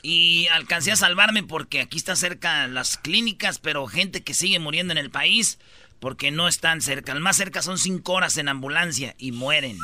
[0.00, 4.92] y alcancé a salvarme porque aquí está cerca las clínicas, pero gente que sigue muriendo
[4.92, 5.58] en el país
[6.00, 7.12] porque no están cerca.
[7.12, 9.76] El más cerca son cinco horas en ambulancia y mueren.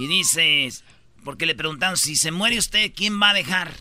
[0.00, 0.82] Y dices,
[1.24, 3.72] porque le preguntaron, si se muere usted, ¿quién va a dejar?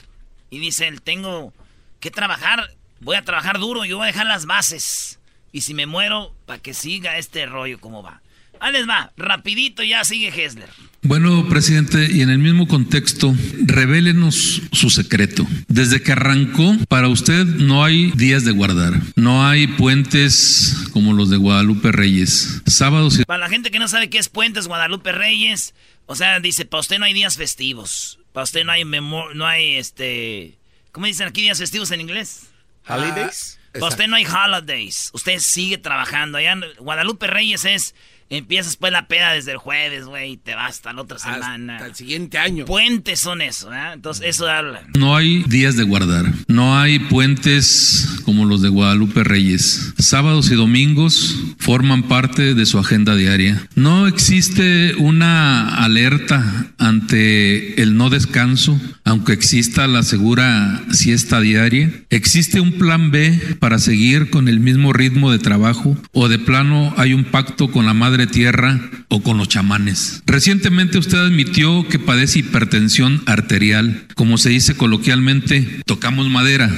[0.52, 1.54] Y dice él, tengo
[2.02, 5.18] que trabajar, voy a trabajar duro, yo voy a dejar las bases.
[5.54, 8.22] Y si me muero, para que siga este rollo como va.
[8.60, 10.70] Ahí les va, rapidito ya sigue Hessler.
[11.02, 13.34] Bueno, presidente, y en el mismo contexto,
[13.64, 15.48] revélenos su secreto.
[15.68, 21.32] Desde que arrancó, para usted no hay días de guardar, no hay puentes como los
[21.32, 22.62] de Guadalupe Reyes.
[22.68, 23.24] Sábados y...
[23.24, 25.74] Para la gente que no sabe qué es puentes Guadalupe Reyes,
[26.06, 28.21] o sea, dice, para usted no hay días festivos.
[28.34, 30.58] Para usted no hay no hay este,
[30.92, 32.50] ¿cómo dicen aquí días festivos en inglés?
[32.88, 33.60] Holidays.
[33.74, 35.12] Para usted no hay holidays.
[35.14, 36.38] Usted sigue trabajando.
[36.38, 37.96] Allá en Guadalupe Reyes es
[38.32, 41.76] Empiezas pues la peda desde el jueves, güey, y te vas hasta la otra semana.
[41.76, 42.64] Hasta el siguiente año.
[42.64, 43.92] Puentes son eso, ¿eh?
[43.94, 44.84] Entonces eso habla.
[44.98, 46.32] No hay días de guardar.
[46.48, 49.94] No hay puentes como los de Guadalupe Reyes.
[50.00, 53.68] Sábados y domingos forman parte de su agenda diaria.
[53.76, 61.92] No existe una alerta ante el no descanso, aunque exista la segura siesta diaria.
[62.10, 66.94] Existe un plan B para seguir con el mismo ritmo de trabajo o de plano
[66.96, 68.80] hay un pacto con la madre tierra
[69.10, 70.24] o con los chamanes.
[70.26, 74.06] Recientemente usted admitió que padece hipertensión arterial.
[74.16, 76.72] Como se dice coloquialmente, tocamos madera.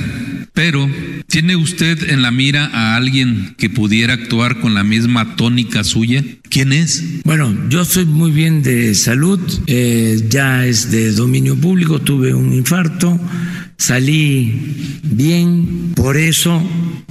[0.53, 0.87] Pero,
[1.27, 6.23] ¿tiene usted en la mira a alguien que pudiera actuar con la misma tónica suya?
[6.49, 7.23] ¿Quién es?
[7.23, 12.53] Bueno, yo soy muy bien de salud, eh, ya es de dominio público, tuve un
[12.53, 13.19] infarto,
[13.77, 16.61] salí bien, por eso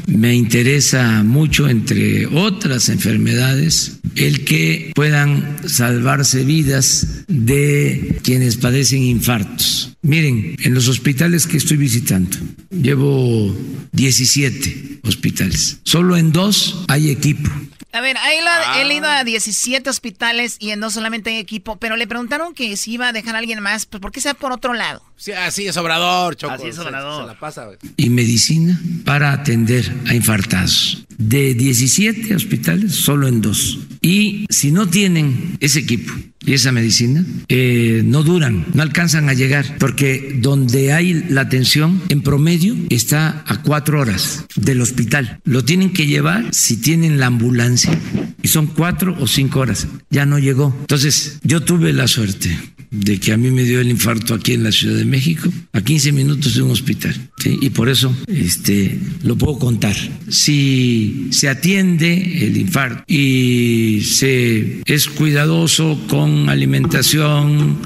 [0.07, 9.97] me interesa mucho, entre otras enfermedades, el que puedan salvarse vidas de quienes padecen infartos.
[10.03, 12.37] Miren, en los hospitales que estoy visitando,
[12.71, 13.57] llevo
[13.93, 15.79] 17 hospitales.
[15.85, 17.51] Solo en dos hay equipo
[17.93, 21.97] a ver, ahí lo, he ido a 17 hospitales y dos solamente hay equipo, pero
[21.97, 24.51] le preguntaron que si iba a dejar a alguien más, pues ¿por qué sea por
[24.51, 25.03] otro lado?
[25.17, 26.55] Sí, así es Obrador, Choco.
[26.55, 27.27] Así es Obrador.
[27.27, 31.05] la pasa, Y medicina para atender a infartados.
[31.19, 33.79] De 17 hospitales, solo en dos.
[34.01, 36.13] Y si no tienen ese equipo
[36.45, 42.03] y esa medicina, eh, no duran, no alcanzan a llegar, porque donde hay la atención,
[42.09, 45.41] en promedio, está a cuatro horas del hospital.
[45.45, 47.97] Lo tienen que llevar si tienen la ambulancia.
[48.43, 49.87] Y son cuatro o cinco horas.
[50.11, 50.75] Ya no llegó.
[50.81, 52.59] Entonces, yo tuve la suerte
[52.93, 55.81] de que a mí me dio el infarto aquí en la Ciudad de México, a
[55.81, 57.15] 15 minutos de un hospital.
[57.45, 59.97] Y por eso este, lo puedo contar.
[60.29, 67.79] Si se atiende el infarto y se es cuidadoso con alimentación,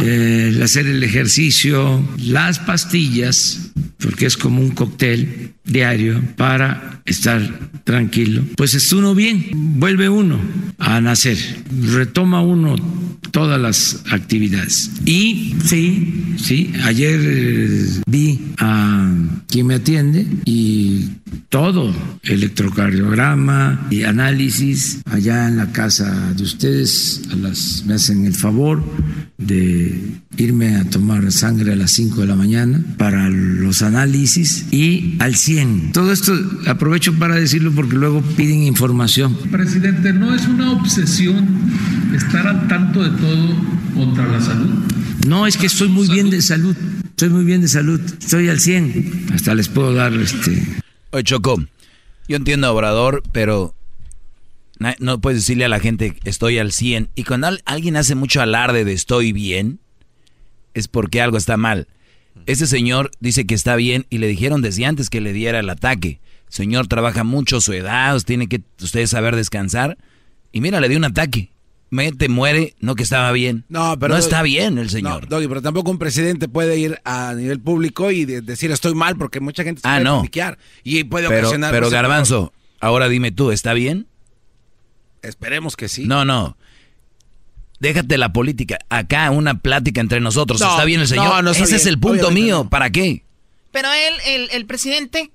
[0.00, 7.40] eh, hacer el ejercicio, las pastillas, porque es como un cóctel diario para estar
[7.84, 10.38] tranquilo, pues es uno bien, vuelve uno
[10.78, 11.38] a nacer,
[11.90, 12.76] retoma uno
[13.30, 14.90] todas las actividades.
[15.04, 19.12] Y sí, sí, ayer eh, vi a
[19.48, 21.08] quien me atiende y
[21.48, 27.36] todo, electrocardiograma y análisis allá en la casa de ustedes, a
[27.86, 28.82] me hacen el favor
[29.38, 30.00] de
[30.36, 35.34] irme a tomar sangre a las 5 de la mañana para los análisis y al
[35.34, 35.53] 100.
[35.92, 36.32] Todo esto
[36.66, 39.36] aprovecho para decirlo porque luego piden información.
[39.50, 41.70] Presidente, ¿no es una obsesión
[42.14, 43.54] estar al tanto de todo
[43.94, 44.70] contra la salud?
[45.26, 46.76] No, es que estoy muy bien de salud.
[47.04, 48.00] Estoy muy bien de salud.
[48.00, 49.28] Estoy al 100.
[49.32, 50.62] Hasta les puedo dar este.
[51.10, 51.62] Oye, Choco,
[52.28, 53.74] yo entiendo a Obrador, pero
[54.98, 57.10] no puedes decirle a la gente estoy al 100.
[57.14, 59.78] Y cuando alguien hace mucho alarde de estoy bien,
[60.74, 61.86] es porque algo está mal.
[62.46, 65.70] Ese señor dice que está bien y le dijeron desde antes que le diera el
[65.70, 66.20] ataque.
[66.48, 69.98] Señor trabaja mucho, su edad, tiene que usted saber descansar.
[70.52, 71.50] Y mira, le dio un ataque.
[71.90, 73.64] Mete, muere, no que estaba bien.
[73.68, 75.30] No, pero no está bien el señor.
[75.30, 79.40] No, pero tampoco un presidente puede ir a nivel público y decir estoy mal porque
[79.40, 80.24] mucha gente se ah, puede no.
[80.82, 81.72] y puede pero, ocasionar.
[81.72, 84.08] Pero Garbanzo, ahora dime tú, ¿está bien?
[85.22, 86.06] Esperemos que sí.
[86.06, 86.56] No, no.
[87.84, 88.78] Déjate la política.
[88.88, 90.58] Acá una plática entre nosotros.
[90.58, 91.44] ¿Está bien el señor?
[91.44, 92.66] No, Ese es el punto mío.
[92.70, 93.24] ¿Para qué?
[93.72, 95.30] Pero él, el, el presidente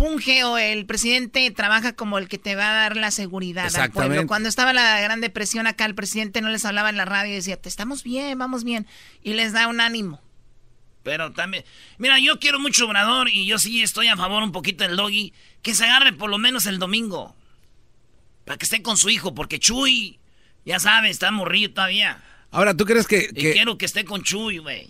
[0.00, 3.90] funge o el presidente trabaja como el que te va a dar la seguridad al
[3.90, 4.26] pueblo.
[4.26, 7.36] Cuando estaba la Gran Depresión acá, el presidente no les hablaba en la radio y
[7.36, 8.86] decía, te estamos bien, vamos bien.
[9.22, 10.22] Y les da un ánimo.
[11.02, 11.64] Pero también,
[11.98, 15.34] mira, yo quiero mucho Obrador y yo sí estoy a favor un poquito del doggy,
[15.60, 17.36] que se agarre por lo menos el domingo.
[18.46, 20.19] Para que esté con su hijo, porque Chuy,
[20.70, 22.22] ya sabes, está morrido todavía.
[22.52, 23.50] Ahora, ¿tú crees que, que...
[23.50, 24.86] Y quiero que esté con Chuy, güey.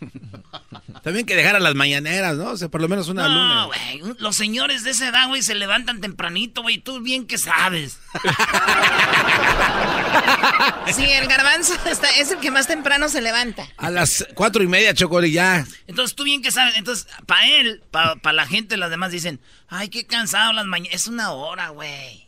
[1.02, 2.50] También que dejar a las mañaneras, ¿no?
[2.50, 3.54] O sea, por lo menos una luna.
[3.54, 4.00] No, güey.
[4.20, 6.78] Los señores de esa edad, güey, se levantan tempranito, güey.
[6.78, 7.98] Tú bien que sabes.
[10.94, 11.74] sí, el garbanzo
[12.16, 13.66] es el que más temprano se levanta.
[13.76, 15.66] A las cuatro y media, Chocoli, ya.
[15.88, 16.76] Entonces tú bien que sabes.
[16.76, 20.94] Entonces, para él, para la gente, las demás dicen, ay, qué cansado las mañanas.
[20.94, 22.27] Es una hora, güey.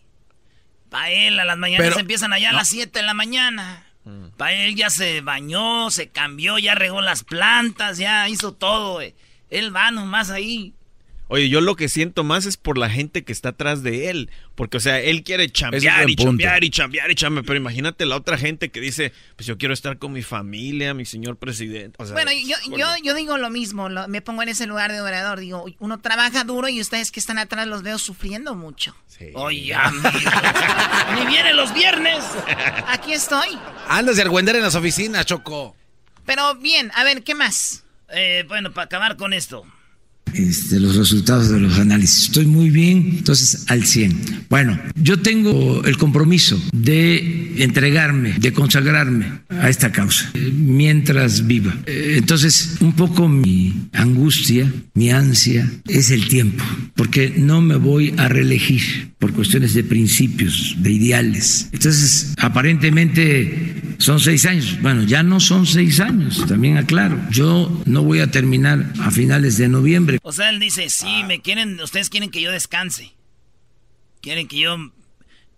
[0.90, 3.86] Para él, a las mañanas empiezan allá a las siete de la mañana.
[4.04, 4.30] Mm.
[4.36, 9.00] Para él ya se bañó, se cambió, ya regó las plantas, ya hizo todo,
[9.50, 10.74] Él va nomás ahí.
[11.32, 14.32] Oye, yo lo que siento más es por la gente que está atrás de él.
[14.56, 17.44] Porque, o sea, él quiere chambear y chambear y chambear y chambear.
[17.44, 21.04] Pero imagínate la otra gente que dice, pues yo quiero estar con mi familia, mi
[21.04, 21.96] señor presidente.
[22.12, 23.88] bueno, yo, yo, yo, digo lo mismo.
[24.08, 25.38] me pongo en ese lugar de orador.
[25.38, 28.96] Digo, uno trabaja duro y ustedes que están atrás los veo sufriendo mucho.
[29.06, 29.26] Sí.
[29.34, 29.76] Oye,
[31.14, 32.24] Ni vienen los viernes.
[32.88, 33.56] Aquí estoy.
[33.86, 35.76] Andas de argüender en las oficinas, Choco.
[36.26, 37.84] Pero bien, a ver, ¿qué más?
[38.08, 39.64] Eh, bueno, para acabar con esto
[40.34, 42.24] este, los resultados de los análisis.
[42.24, 44.46] Estoy muy bien, entonces al 100.
[44.48, 51.74] Bueno, yo tengo el compromiso de entregarme, de consagrarme a esta causa mientras viva.
[51.86, 56.64] Entonces, un poco mi angustia, mi ansia es el tiempo,
[56.94, 61.68] porque no me voy a reelegir por cuestiones de principios, de ideales.
[61.72, 64.78] Entonces, aparentemente son seis años.
[64.80, 67.20] Bueno, ya no son seis años, también aclaro.
[67.30, 70.18] Yo no voy a terminar a finales de noviembre.
[70.22, 73.14] O sea, él dice, sí, me quieren, ustedes quieren que yo descanse.
[74.20, 74.76] Quieren que yo...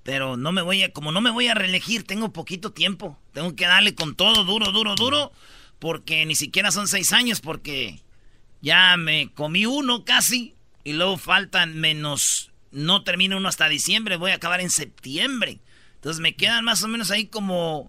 [0.03, 3.19] Pero no me voy a, como no me voy a reelegir, tengo poquito tiempo.
[3.33, 5.33] Tengo que darle con todo, duro, duro, duro.
[5.79, 8.01] Porque ni siquiera son seis años, porque
[8.61, 10.55] ya me comí uno casi.
[10.85, 15.61] Y luego faltan menos, no termino uno hasta diciembre, voy a acabar en septiembre.
[15.95, 17.89] Entonces me quedan más o menos ahí como,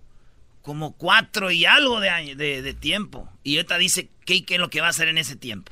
[0.61, 3.27] como cuatro y algo de, de, de tiempo.
[3.43, 5.71] Y ahorita dice qué, qué es lo que va a hacer en ese tiempo.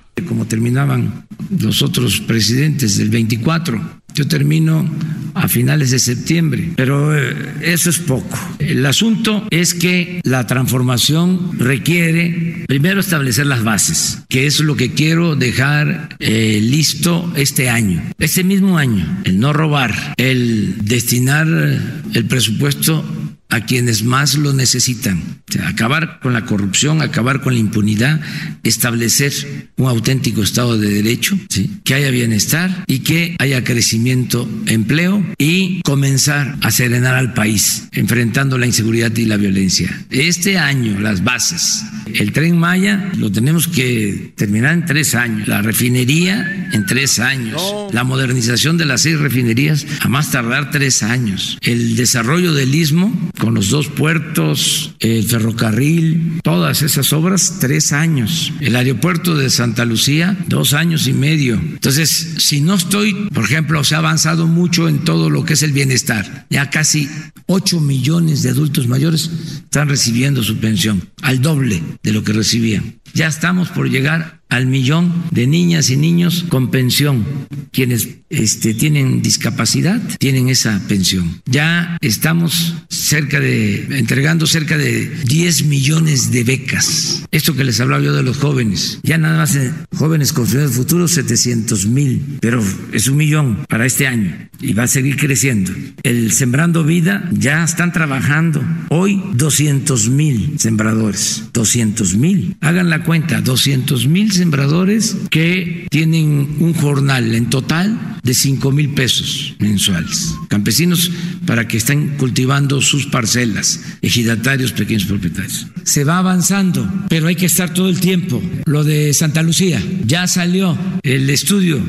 [0.52, 1.28] Terminaban
[1.62, 4.86] los otros presidentes del 24, yo termino
[5.34, 8.38] a finales de septiembre, pero eh, eso es poco.
[8.60, 14.92] El asunto es que la transformación requiere primero establecer las bases, que es lo que
[14.92, 22.26] quiero dejar eh, listo este año, este mismo año, el no robar, el destinar el
[22.26, 23.06] presupuesto
[23.52, 25.42] a quienes más lo necesitan.
[25.66, 28.22] acabar con la corrupción, acabar con la impunidad,
[28.64, 31.38] establecer un auténtico Estado de Derecho,
[31.84, 38.58] que haya bienestar y que haya crecimiento, empleo y comenzar a serenar al país, enfrentando
[38.58, 40.06] la inseguridad y la violencia.
[40.10, 41.84] Este año, las bases.
[42.14, 45.48] El tren Maya lo tenemos que terminar en tres años.
[45.48, 47.62] La refinería en tres años.
[47.92, 51.58] La modernización de las seis refinerías a más tardar tres años.
[51.62, 58.54] El desarrollo del istmo con los dos puertos, el ferrocarril, todas esas obras, tres años.
[58.60, 61.56] El aeropuerto de Santa Lucía, dos años y medio.
[61.56, 65.64] Entonces, si no estoy, por ejemplo, se ha avanzado mucho en todo lo que es
[65.64, 66.46] el bienestar.
[66.52, 67.10] Ya casi
[67.48, 73.00] 8 millones de adultos mayores están recibiendo su pensión, al doble de lo que recibían.
[73.16, 77.26] Ya estamos por llegar al millón de niñas y niños con pensión.
[77.72, 81.42] Quienes este, tienen discapacidad tienen esa pensión.
[81.46, 87.24] Ya estamos cerca de, entregando cerca de 10 millones de becas.
[87.32, 89.00] Esto que les hablaba yo de los jóvenes.
[89.04, 92.62] Ya nada más en jóvenes con del futuro, 700 mil, pero
[92.92, 95.72] es un millón para este año y va a seguir creciendo.
[96.04, 98.62] El Sembrando Vida ya están trabajando.
[98.90, 101.44] Hoy 200 mil sembradores.
[101.54, 102.58] 200 mil.
[102.62, 108.92] Hagan la cuenta, 200 mil sembradores que tienen un jornal en total de 5 mil
[108.96, 110.36] pesos mensuales.
[110.48, 111.12] Campesinos
[111.46, 115.68] para que estén cultivando sus parcelas, ejidatarios, pequeños propietarios.
[115.84, 118.42] Se va avanzando, pero hay que estar todo el tiempo.
[118.66, 121.80] Lo de Santa Lucía, ya salió el estudio.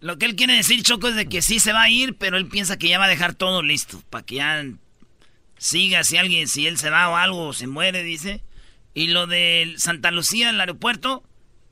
[0.00, 2.38] Lo que él quiere decir, Choco, es de que sí se va a ir, pero
[2.38, 4.64] él piensa que ya va a dejar todo listo, para que ya
[5.58, 8.40] siga si alguien, si él se va o algo, se muere, dice.
[8.94, 11.22] Y lo de Santa Lucía, el aeropuerto,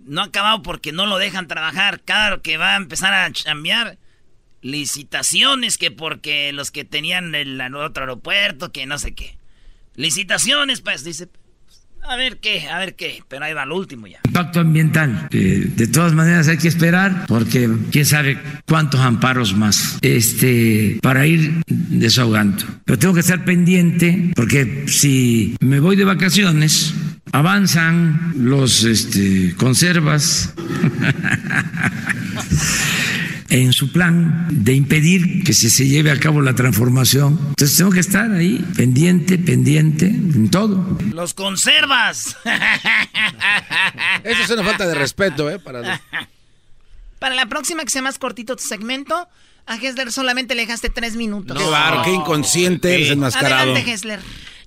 [0.05, 2.03] no ha acabado porque no lo dejan trabajar.
[2.05, 3.99] Cada que va a empezar a cambiar
[4.63, 9.39] licitaciones, que porque los que tenían el otro aeropuerto, que no sé qué.
[9.95, 11.29] Licitaciones, pues, dice.
[12.03, 14.21] A ver qué, a ver qué, pero ahí va lo último ya.
[14.25, 20.99] Impacto ambiental, de todas maneras hay que esperar, porque quién sabe cuántos amparos más, este,
[21.03, 22.65] para ir desahogando.
[22.87, 26.95] Pero tengo que estar pendiente, porque si me voy de vacaciones,
[27.33, 30.53] avanzan los este, conservas
[33.49, 37.39] en su plan de impedir que se, se lleve a cabo la transformación.
[37.51, 40.99] Entonces tengo que estar ahí, pendiente, pendiente, en todo.
[41.13, 42.37] Los conservas.
[44.25, 45.59] Eso es una falta de respeto, ¿eh?
[45.59, 46.01] Para,
[47.19, 49.29] Para la próxima que sea más cortito tu segmento,
[49.67, 51.57] a Hessler solamente le dejaste tres minutos.
[51.57, 53.73] No, claro, qué inconsciente eres enmascarado.
[53.73, 54.21] Adelante, Hessler.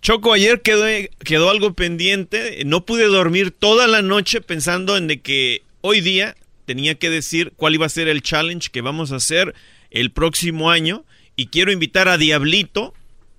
[0.04, 0.86] Choco, ayer quedó,
[1.24, 2.62] quedó algo pendiente.
[2.66, 6.36] No pude dormir toda la noche pensando en de que hoy día
[6.66, 9.56] tenía que decir cuál iba a ser el challenge que vamos a hacer
[9.92, 11.06] el próximo año.
[11.38, 12.94] Y quiero invitar a Diablito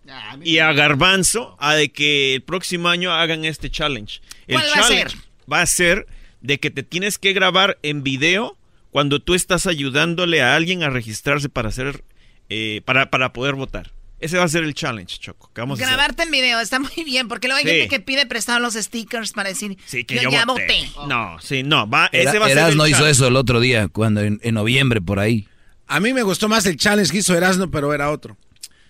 [0.08, 4.22] ah, y a Garbanzo a de que el próximo año hagan este challenge.
[4.46, 5.18] El ¿Cuál challenge va a ser?
[5.52, 6.06] va a ser
[6.40, 8.56] de que te tienes que grabar en video
[8.90, 12.04] cuando tú estás ayudándole a alguien a registrarse para hacer
[12.48, 13.92] eh, para, para poder votar.
[14.24, 15.50] Ese va a ser el challenge, Choco.
[15.54, 17.70] Que vamos Grabarte en video está muy bien, porque luego hay Sí.
[17.80, 20.62] gente que pide prestado los stickers para decir Sí, que yo, yo ya voté.
[20.94, 21.08] voté.
[21.08, 23.10] No, sí, no, va, Era- ese va a ser Eras el no hizo challenge.
[23.12, 25.46] eso el otro día, cuando en, en noviembre por ahí.
[25.86, 28.36] A mí me gustó más el challenge que hizo Erasmo, pero era otro.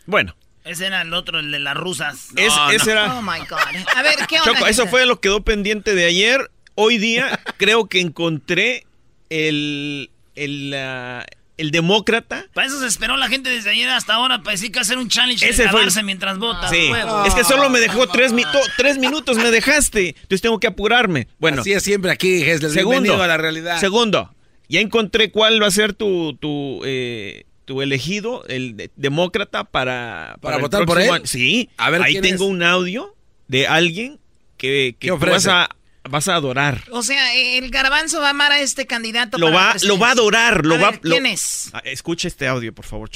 [0.07, 0.37] Bueno.
[0.64, 2.29] Ese era el otro, el de las rusas.
[2.37, 2.92] Es- No, ese no.
[2.92, 3.59] era- Oh my God.
[3.97, 4.53] A ver, ¿qué onda?
[4.55, 6.49] Choco, eso fue lo que quedó pendiente de ayer.
[6.77, 8.87] Hoy día creo que encontré
[9.31, 12.47] el, el, ah, el demócrata.
[12.53, 15.09] Para eso se esperó la gente desde ayer hasta ahora para decir que hacer un
[15.09, 16.69] challenge Ese de fue mientras vota.
[16.69, 16.90] Sí,
[17.27, 18.45] es que solo me dejó tres, mi-
[18.77, 20.09] tres minutos, me dejaste.
[20.09, 21.28] Entonces tengo que apurarme.
[21.39, 22.72] Bueno, Así es siempre aquí, Hessler.
[22.72, 23.78] segundo, Bienvenido a la realidad.
[23.78, 24.35] Segundo,
[24.68, 30.37] ya encontré cuál va a ser tu, tu, eh, tu elegido, el de- demócrata para,
[30.41, 31.11] ¿Para votar por él?
[31.11, 31.26] año.
[31.26, 32.51] Sí, A ver, ahí ¿quién tengo es?
[32.51, 33.14] un audio
[33.47, 34.18] de alguien
[34.57, 35.68] que, que vas a,
[36.09, 36.82] vas a adorar.
[36.90, 39.38] O sea, el garbanzo va a amar a este candidato.
[39.38, 40.64] Lo para va, lo va a adorar.
[40.66, 41.70] Lo A va, ver, lo- ¿Quién es?
[41.72, 43.09] Ah, Escucha este audio, por favor,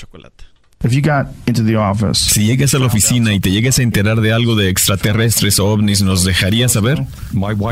[2.13, 5.67] Si llegas a la oficina y te llegas a enterar de algo de extraterrestres o
[5.67, 7.05] ovnis, ¿nos dejarías saber?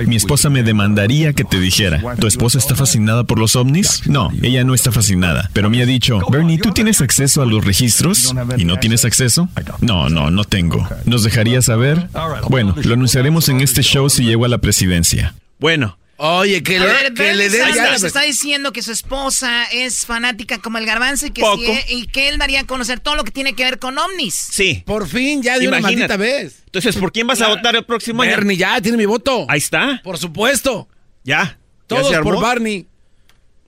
[0.06, 2.02] Mi esposa me demandaría que te dijera.
[2.16, 4.02] ¿Tu esposa está fascinada por los ovnis?
[4.08, 7.64] No, ella no está fascinada, pero me ha dicho, Bernie, ¿tú tienes acceso a los
[7.64, 8.34] registros?
[8.56, 9.48] ¿Y no tienes acceso?
[9.80, 10.88] No, no, no tengo.
[11.04, 12.08] ¿Nos dejarías saber?
[12.48, 15.34] Bueno, lo anunciaremos en este show si llego a la presidencia.
[15.60, 17.68] Bueno, Oye, que, le, que le den
[18.02, 21.42] está diciendo que su esposa es fanática como el garbanzo y que,
[21.90, 24.34] y que él daría a conocer todo lo que tiene que ver con ovnis.
[24.34, 24.82] Sí.
[24.86, 26.62] Por fin, ya de una maldita vez.
[26.64, 28.32] Entonces, ¿por quién vas a votar el próximo año?
[28.32, 29.44] Barney, ya, tiene mi voto.
[29.48, 30.00] Ahí está.
[30.02, 30.88] Por supuesto.
[31.22, 31.58] Ya.
[31.86, 32.86] Todos por Barney.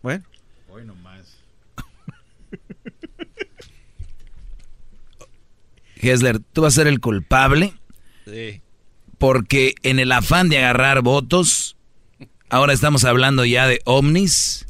[0.02, 0.24] Bueno.
[0.70, 1.26] Hoy nomás.
[5.96, 7.74] Hesler, tú vas a ser el culpable.
[8.26, 8.62] Sí.
[9.18, 11.76] Porque en el afán de agarrar votos
[12.50, 14.66] Ahora estamos hablando ya de ovnis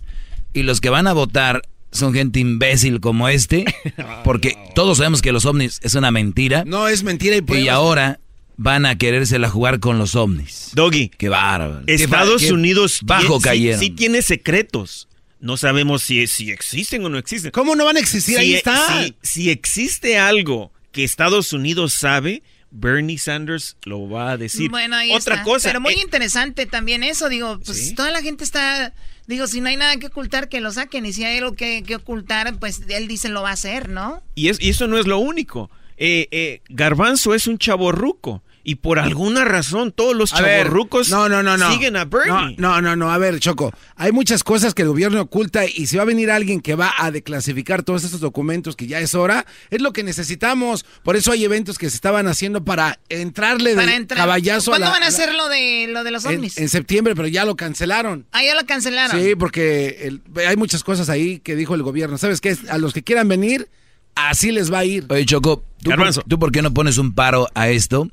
[0.52, 1.62] y los que van a votar
[1.92, 3.64] son gente imbécil como este,
[4.24, 6.64] porque todos sabemos que los ovnis es una mentira.
[6.66, 8.20] No es mentira y Y ahora
[8.56, 10.70] van a querérsela jugar con los ovnis.
[10.74, 11.08] Doggy.
[11.08, 11.82] Qué bárbaro.
[11.86, 13.80] Estados Unidos bajo cayeron.
[13.80, 15.08] Sí, tiene secretos.
[15.40, 17.52] No sabemos si, si existen o no existen.
[17.52, 18.36] ¿Cómo no van a existir?
[18.38, 19.04] Ahí está.
[19.04, 24.70] Si, si existe algo que Estados Unidos sabe, Bernie Sanders lo va a decir.
[24.70, 25.68] Bueno, ahí Otra cosa.
[25.68, 27.28] Pero muy eh, interesante también eso.
[27.28, 28.94] Digo, pues toda la gente está.
[29.26, 31.06] Digo, si no hay nada que ocultar, que lo saquen.
[31.06, 34.22] Y si hay algo que, ocultar, pues él dice lo va a hacer, ¿no?
[34.34, 35.70] Y, es, y eso no es lo único.
[35.96, 38.42] Eh, eh, Garbanzo es un chavo ruco.
[38.68, 41.72] Y por alguna razón todos los chavorrucos no, no, no, no.
[41.72, 42.54] siguen a Bernie.
[42.58, 45.96] No, no, no, a ver, Choco, hay muchas cosas que el gobierno oculta y si
[45.96, 49.46] va a venir alguien que va a declasificar todos estos documentos que ya es hora,
[49.70, 50.84] es lo que necesitamos.
[51.02, 55.02] Por eso hay eventos que se estaban haciendo para entrarle de caballazo ¿Cuándo a van
[55.02, 56.58] a hacer lo de, lo de los ovnis?
[56.58, 58.26] En, septiembre, pero ya lo cancelaron.
[58.32, 59.18] Ah, ya lo cancelaron.
[59.18, 62.18] Sí, porque hay muchas cosas ahí que dijo el gobierno.
[62.18, 62.54] ¿Sabes qué?
[62.68, 63.66] A los que quieran venir,
[64.14, 65.06] así les va a ir.
[65.08, 65.90] Oye, Choco, ¿tú,
[66.28, 68.10] ¿tú por qué no pones un paro a esto?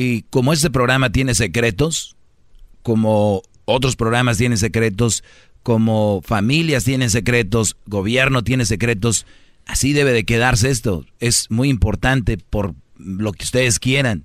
[0.00, 2.16] Y como este programa tiene secretos,
[2.84, 5.24] como otros programas tienen secretos,
[5.64, 9.26] como familias tienen secretos, gobierno tiene secretos,
[9.66, 11.04] así debe de quedarse esto.
[11.18, 14.24] Es muy importante por lo que ustedes quieran.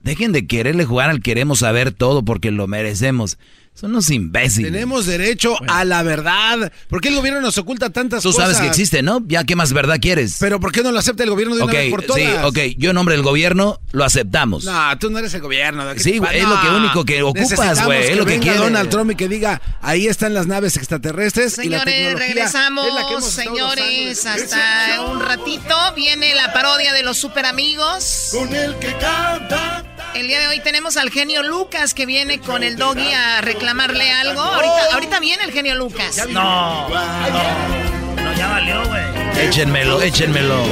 [0.00, 3.36] Dejen de quererle jugar al queremos saber todo porque lo merecemos.
[3.74, 4.70] Son unos imbéciles.
[4.70, 6.72] Tenemos derecho a la verdad.
[6.88, 8.36] ¿Por qué el gobierno nos oculta tantas cosas?
[8.36, 9.20] Tú sabes que existe, ¿no?
[9.26, 10.36] Ya, ¿qué más verdad quieres?
[10.38, 12.22] Pero ¿por qué no lo acepta el gobierno de una vez por todas?
[12.22, 12.58] Sí, ok.
[12.78, 14.64] Yo en nombre del gobierno lo aceptamos.
[14.64, 15.84] No, tú no eres el gobierno.
[15.96, 18.12] Sí, güey, es lo que único que ocupas, güey.
[18.12, 18.58] Es lo que quiere.
[18.58, 23.24] Donald Trump y que diga, ahí están las naves extraterrestres Señores, y la tecnología regresamos,
[23.24, 25.74] señores, hasta un ratito.
[25.96, 28.28] Viene la parodia de los super amigos.
[28.30, 29.93] Con el que canta.
[30.14, 34.12] El día de hoy tenemos al genio Lucas que viene con el doggy a reclamarle
[34.12, 34.40] algo.
[34.40, 36.24] Ahorita, ahorita viene el genio Lucas.
[36.28, 39.02] No, no, no, ya valió, güey.
[39.44, 40.62] Échenmelo, échenmelo.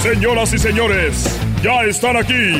[0.00, 2.58] Señoras y señores, ya están aquí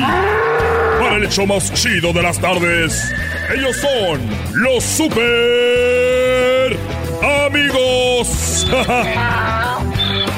[0.99, 3.13] para el hecho más chido de las tardes.
[3.55, 4.19] Ellos son
[4.53, 6.77] los super
[7.23, 8.67] amigos.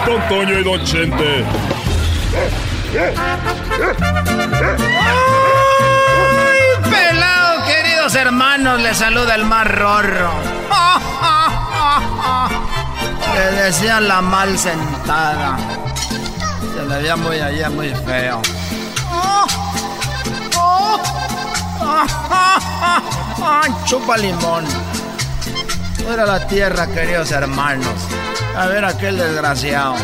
[0.06, 1.44] Don Toño y Don Chente.
[6.48, 6.60] ¡Ay,
[6.90, 8.82] pelado, queridos hermanos!
[8.82, 10.32] Les saluda el más rorro.
[13.36, 15.58] Le decían la mal sentada.
[16.74, 18.42] Se le veía muy allá, muy feo.
[23.86, 24.66] Chupa limón.
[26.06, 27.88] Fuera la tierra, queridos hermanos.
[28.56, 29.96] A ver aquel desgraciado.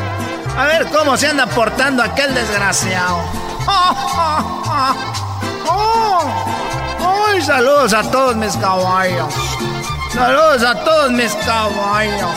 [0.57, 3.19] A ver cómo se anda portando aquel desgraciado.
[7.29, 9.31] ¡Ay, saludos a todos mis caballos!
[10.11, 12.35] Saludos a todos mis caballos.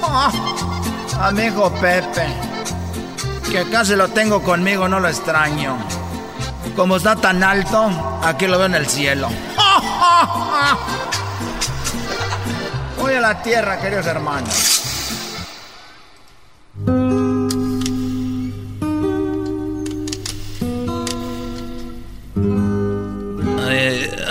[1.20, 2.26] A mi hijo Pepe,
[3.50, 5.76] que casi lo tengo conmigo, no lo extraño.
[6.74, 7.90] Como está tan alto,
[8.24, 9.28] aquí lo veo en el cielo.
[13.10, 14.82] Voy a la tierra, queridos hermanos.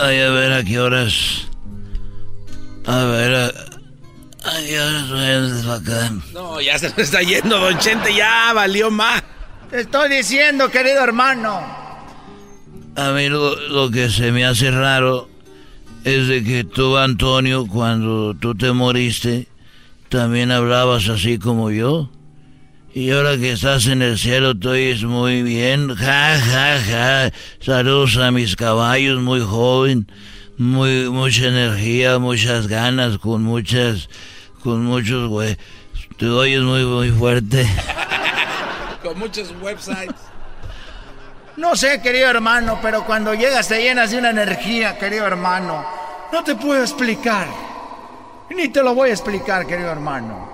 [0.01, 1.49] Ay, a ver a qué horas.
[2.86, 6.13] A ver, a, a qué horas acá.
[6.32, 9.21] No, ya se me está yendo, don Chente, ya valió más.
[9.69, 11.59] Te estoy diciendo, querido hermano.
[12.95, 15.27] A mí lo, que se me hace raro
[16.03, 19.47] es de que tú, Antonio, cuando tú te moriste,
[20.09, 22.09] también hablabas así como yo.
[22.93, 25.95] Y ahora que estás en el cielo, tú oyes muy bien.
[25.95, 27.31] Ja, ja, ja.
[27.59, 30.11] Saludos a mis caballos, muy joven.
[30.57, 34.09] Muy, mucha energía, muchas ganas, con muchas,
[34.61, 35.55] con muchos, güey.
[36.17, 37.69] Te oyes muy, muy fuerte.
[39.03, 40.28] con muchos websites.
[41.60, 45.86] No sé, querido hermano, pero cuando llegas te llenas de una energía, querido hermano.
[46.32, 47.47] No te puedo explicar.
[48.49, 50.47] Ni te lo voy a explicar, querido hermano.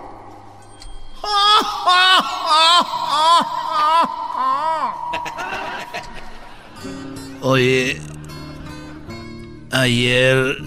[7.44, 8.02] Oye,
[9.72, 10.58] ayer,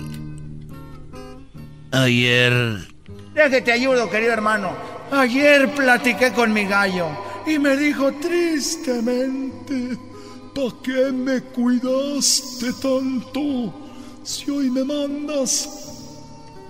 [1.90, 2.86] ayer...
[3.34, 4.70] Que te ayudo, querido hermano.
[5.10, 7.08] Ayer platiqué con mi gallo
[7.44, 9.98] y me dijo tristemente
[10.58, 13.72] ¿Para qué me cuidaste tanto?
[14.24, 15.68] Si hoy me mandas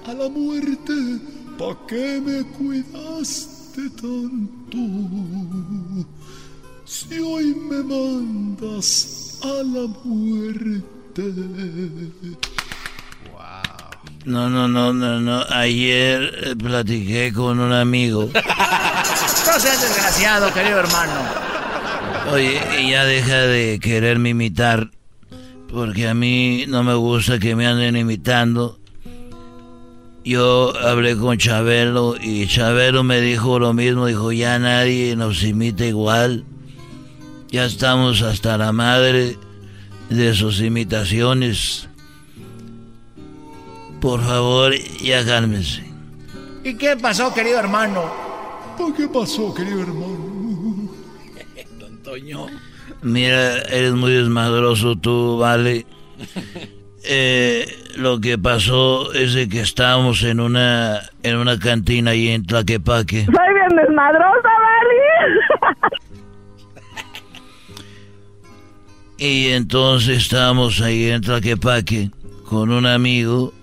[0.06, 0.92] a la muerte,
[1.58, 4.78] ¿para qué me cuidaste tanto?
[6.84, 11.22] Si hoy me mandas a la muerte.
[14.26, 15.44] No, no, no, no, no.
[15.48, 18.28] Ayer eh, platiqué con un amigo.
[19.46, 21.48] no seas desgraciado, querido hermano.
[22.32, 22.60] Oye,
[22.90, 24.90] ya deja de quererme imitar,
[25.70, 28.78] porque a mí no me gusta que me anden imitando.
[30.24, 35.86] Yo hablé con Chabelo y Chabelo me dijo lo mismo, dijo, ya nadie nos imita
[35.86, 36.44] igual.
[37.50, 39.38] Ya estamos hasta la madre
[40.10, 41.88] de sus imitaciones.
[44.02, 45.82] Por favor, ya cálmense.
[46.62, 48.04] ¿Y qué pasó, querido hermano?
[48.96, 50.47] ¿Qué pasó, querido hermano?
[53.02, 55.86] Mira, eres muy desmadroso tú, vale.
[57.10, 57.66] Eh,
[57.96, 63.24] lo que pasó es que estábamos en una en una cantina ahí en Tlaquepaque.
[63.24, 65.94] Soy bien desmadrosa, vale.
[69.16, 72.10] y entonces estábamos ahí en Tlaquepaque
[72.44, 73.54] con un amigo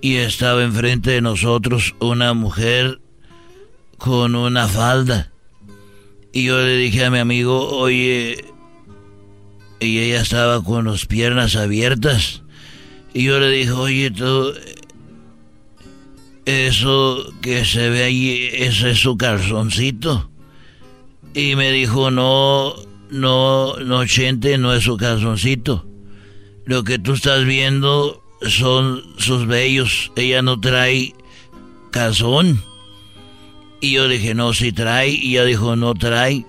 [0.00, 3.00] y estaba enfrente de nosotros una mujer
[3.98, 5.29] con una falda.
[6.32, 8.44] Y yo le dije a mi amigo, oye,
[9.80, 12.42] y ella estaba con las piernas abiertas.
[13.12, 14.12] Y yo le dije, oye,
[16.44, 20.30] eso que se ve ahí, ese es su calzoncito.
[21.34, 22.74] Y me dijo, no,
[23.10, 25.86] no, no, Chente, no es su calzoncito.
[26.64, 30.12] Lo que tú estás viendo son sus vellos.
[30.16, 31.14] Ella no trae
[31.90, 32.62] calzón.
[33.80, 35.10] Y yo dije, no, si trae.
[35.10, 36.44] Y ella dijo, no trae.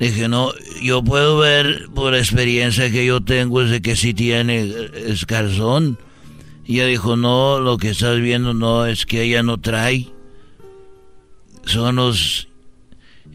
[0.00, 0.52] Dije, no,
[0.82, 4.70] yo puedo ver por experiencia que yo tengo es que sí tiene
[5.06, 5.98] escarzón.
[6.66, 10.08] Y ella dijo, no, lo que estás viendo no, es que ella no trae.
[11.66, 12.48] Son los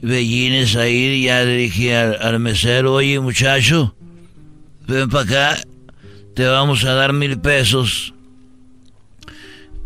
[0.02, 1.24] bellines ahí.
[1.24, 3.96] Ya le dije al, al mesero, oye muchacho,
[4.88, 5.64] ven para acá,
[6.36, 8.14] te vamos a dar mil pesos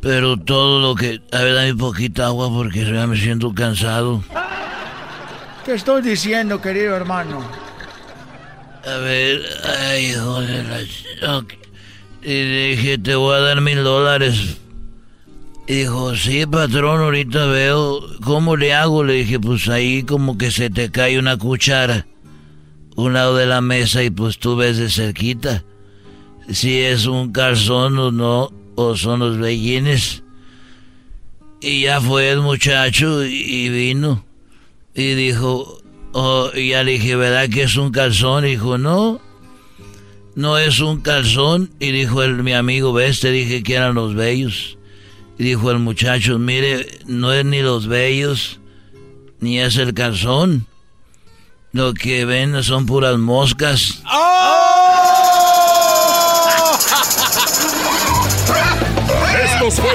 [0.04, 1.22] pero todo lo que...
[1.32, 4.22] A ver, dame poquita agua porque ya me siento cansado.
[5.66, 7.42] ¿Qué estoy diciendo, querido hermano?
[8.86, 9.42] A ver,
[9.90, 10.88] ay, joder.
[12.22, 14.58] Y dije, te voy a dar mil dólares.
[15.68, 18.02] Y dijo, sí, patrón, ahorita veo.
[18.26, 19.06] ¿Cómo le hago?
[19.06, 22.06] Le dije, pues ahí como que se te cae una cuchara.
[22.98, 25.64] Un lado de la mesa y pues tú ves de cerquita.
[26.50, 30.24] Si es un calzón o no o son los bellines.
[31.62, 34.26] Y ya fue el muchacho y vino
[34.96, 38.46] y dijo, oh, y ya le dije, ¿verdad que es un calzón?
[38.46, 39.20] Y dijo, no,
[40.36, 41.72] no es un calzón.
[41.80, 44.78] Y dijo el, mi amigo, ves, te dije que eran los bellos.
[45.38, 48.60] Y dijo el muchacho, mire, no es ni los bellos,
[49.40, 50.68] ni es el calzón.
[51.72, 54.04] Lo que ven son puras moscas.
[54.06, 55.13] ¡Oh!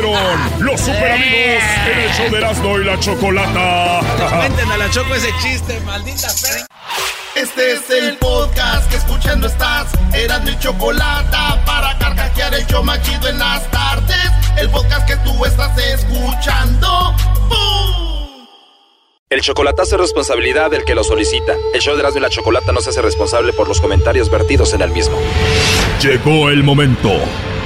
[0.09, 4.01] Fueron los super amigos en el show de Erasmo y la Chocolata.
[4.37, 6.65] Cuenten a la Choco ese chiste, maldita fe.
[7.35, 9.93] Este es el podcast que escuchando estás.
[10.13, 14.31] Erasmo y Chocolata para carcajear el show machido en las tardes.
[14.57, 17.15] El podcast que tú estás escuchando.
[19.31, 21.55] El chocolatazo es responsabilidad del que lo solicita.
[21.75, 24.73] El show de Erasmo y la Chocolata no se hace responsable por los comentarios vertidos
[24.73, 25.19] en el mismo.
[26.01, 27.11] Llegó el momento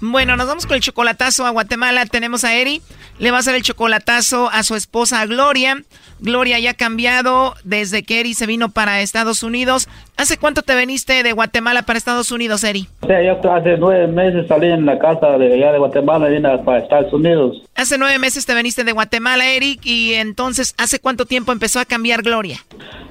[0.00, 2.04] Bueno, nos vamos con el chocolatazo a Guatemala.
[2.06, 2.82] Tenemos a Eri.
[3.18, 5.82] Le va a hacer el chocolatazo a su esposa Gloria.
[6.18, 9.88] Gloria ya ha cambiado desde que Eri se vino para Estados Unidos.
[10.16, 12.88] ¿Hace cuánto te viniste de Guatemala para Estados Unidos, Eri?
[13.02, 16.34] O sea, yo hace nueve meses salí en la casa de allá de Guatemala y
[16.34, 17.62] vine para Estados Unidos.
[17.74, 21.84] Hace nueve meses te viniste de Guatemala, Eric, y entonces, ¿hace cuánto tiempo empezó a
[21.84, 22.64] cambiar Gloria?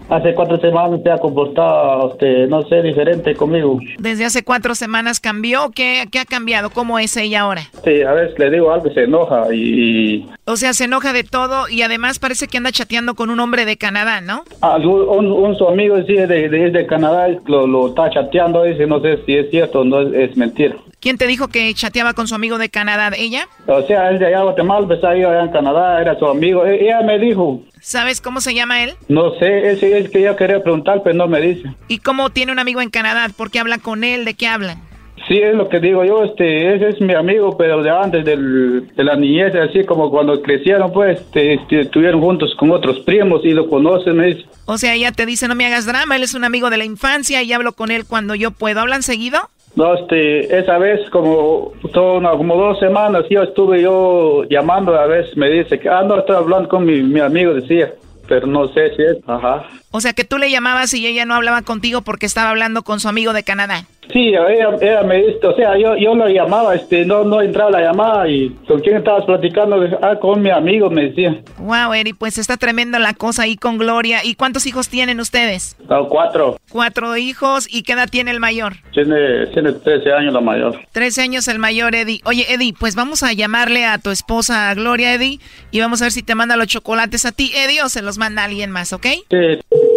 [0.09, 3.79] Hace cuatro semanas se ha comportado, este, no sé, diferente conmigo.
[3.97, 5.71] ¿Desde hace cuatro semanas cambió?
[5.71, 6.69] ¿Qué, ¿Qué ha cambiado?
[6.75, 7.61] ¿Cómo es ella ahora?
[7.85, 10.27] Sí, a veces le digo algo y se enoja y...
[10.43, 13.63] O sea, se enoja de todo y además parece que anda chateando con un hombre
[13.63, 14.43] de Canadá, ¿no?
[14.61, 18.99] Ah, un, su amigo sí, de, de, de Canadá lo, lo, está chateando, dice, no
[18.99, 20.75] sé si es cierto o no es, mentira.
[20.99, 23.09] ¿Quién te dijo que chateaba con su amigo de Canadá?
[23.17, 23.47] ¿Ella?
[23.67, 26.65] O sea, él de allá de Guatemala, pues ahí allá en Canadá, era su amigo.
[26.65, 28.95] E, ella me dijo, ¿Sabes cómo se llama él?
[29.07, 31.69] No sé, es el que yo quería preguntar, pero no me dice.
[31.87, 33.29] ¿Y cómo tiene un amigo en Canadá?
[33.33, 34.25] ¿Por qué habla con él?
[34.25, 34.81] ¿De qué hablan?
[35.27, 38.87] Sí, es lo que digo yo, este, ese es mi amigo, pero de antes del,
[38.95, 43.43] de la niñez, así como cuando crecieron, pues, este, este, estuvieron juntos con otros primos
[43.43, 44.45] y lo conocen, dice.
[44.65, 46.85] O sea, ella te dice, no me hagas drama, él es un amigo de la
[46.85, 48.81] infancia y hablo con él cuando yo puedo.
[48.81, 49.39] ¿Hablan seguido?
[49.75, 55.49] No, este, esa vez como, como dos semanas yo estuve yo llamando, a veces me
[55.49, 57.91] dice que, ah, no, estoy hablando con mi, mi amigo, decía
[58.27, 59.67] pero no sé si es, ajá.
[59.91, 62.99] O sea que tú le llamabas y ella no hablaba contigo porque estaba hablando con
[62.99, 63.85] su amigo de Canadá.
[64.11, 67.81] Sí, ella, me dice, o sea, yo, yo lo llamaba, este, no, no entraba la
[67.81, 71.41] llamada y con quién estabas platicando, ah, con mi amigo, me decía.
[71.57, 74.23] Wow, Eri, pues está tremenda la cosa ahí con Gloria.
[74.23, 75.75] ¿Y cuántos hijos tienen ustedes?
[76.09, 76.57] cuatro.
[76.71, 78.73] Cuatro hijos, ¿y qué edad tiene el mayor?
[78.93, 80.79] Tiene, tiene 13 años la mayor.
[80.91, 82.21] 13 años el mayor, Eddie.
[82.25, 85.39] Oye, Eddie, pues vamos a llamarle a tu esposa Gloria, Eddie,
[85.71, 88.17] y vamos a ver si te manda los chocolates a ti, Eddie, o se los
[88.17, 89.07] manda a alguien más, ¿ok?
[89.29, 89.94] Sí.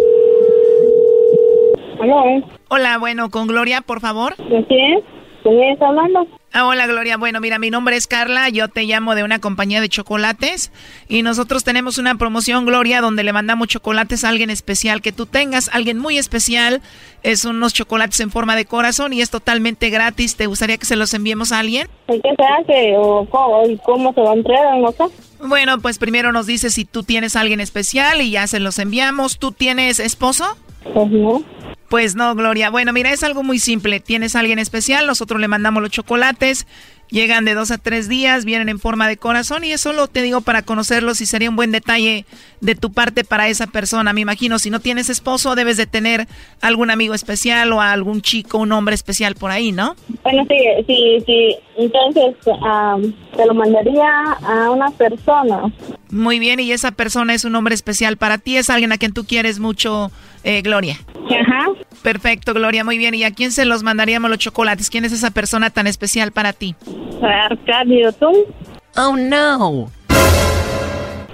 [1.99, 2.43] Hola.
[2.69, 4.35] Hola, bueno, con Gloria, por favor.
[4.37, 4.99] ¿De quién?
[5.43, 6.27] ¿Quién está hablando?
[6.51, 7.17] Ah, hola Gloria.
[7.17, 10.71] Bueno, mira, mi nombre es Carla, yo te llamo de una compañía de chocolates
[11.07, 15.27] y nosotros tenemos una promoción, Gloria, donde le mandamos chocolates a alguien especial que tú
[15.27, 16.81] tengas, alguien muy especial.
[17.21, 20.37] Es unos chocolates en forma de corazón y es totalmente gratis.
[20.37, 21.87] ¿Te gustaría que se los enviemos a alguien?
[22.07, 24.77] ¿Y qué se hace o cómo, se va a entregar?
[24.79, 25.03] No sé.
[25.45, 28.79] Bueno, pues primero nos dices si tú tienes a alguien especial y ya se los
[28.79, 29.37] enviamos.
[29.37, 30.45] ¿Tú tienes esposo?
[30.93, 31.43] Pues no.
[31.89, 32.69] Pues no, Gloria.
[32.69, 33.99] Bueno, mira, es algo muy simple.
[33.99, 36.67] Tienes a alguien especial, nosotros le mandamos los chocolates,
[37.09, 40.21] llegan de dos a tres días, vienen en forma de corazón y eso lo te
[40.21, 42.25] digo para conocerlos y sería un buen detalle
[42.61, 44.13] de tu parte para esa persona.
[44.13, 46.27] Me imagino, si no tienes esposo, debes de tener
[46.61, 49.95] algún amigo especial o algún chico, un hombre especial por ahí, ¿no?
[50.23, 51.57] Bueno, sí, sí, sí.
[51.79, 52.35] Entonces,
[53.37, 54.09] te lo mandaría
[54.45, 55.71] a una persona.
[56.11, 59.13] Muy bien, y esa persona es un hombre especial para ti, es alguien a quien
[59.13, 60.11] tú quieres mucho
[60.43, 60.97] eh, Gloria.
[61.25, 61.69] Ajá.
[62.03, 63.15] Perfecto, Gloria, muy bien.
[63.15, 64.89] ¿Y a quién se los mandaríamos los chocolates?
[64.89, 66.75] ¿Quién es esa persona tan especial para ti?
[67.21, 68.45] Arcadio tú.
[68.97, 69.89] Oh, no.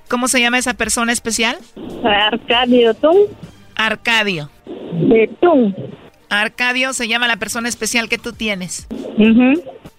[0.07, 1.57] ¿Cómo se llama esa persona especial?
[2.03, 3.29] Arcadio tú.
[3.75, 4.51] Arcadio.
[4.93, 5.73] De tú.
[6.29, 8.87] Arcadio se llama la persona especial que tú tienes.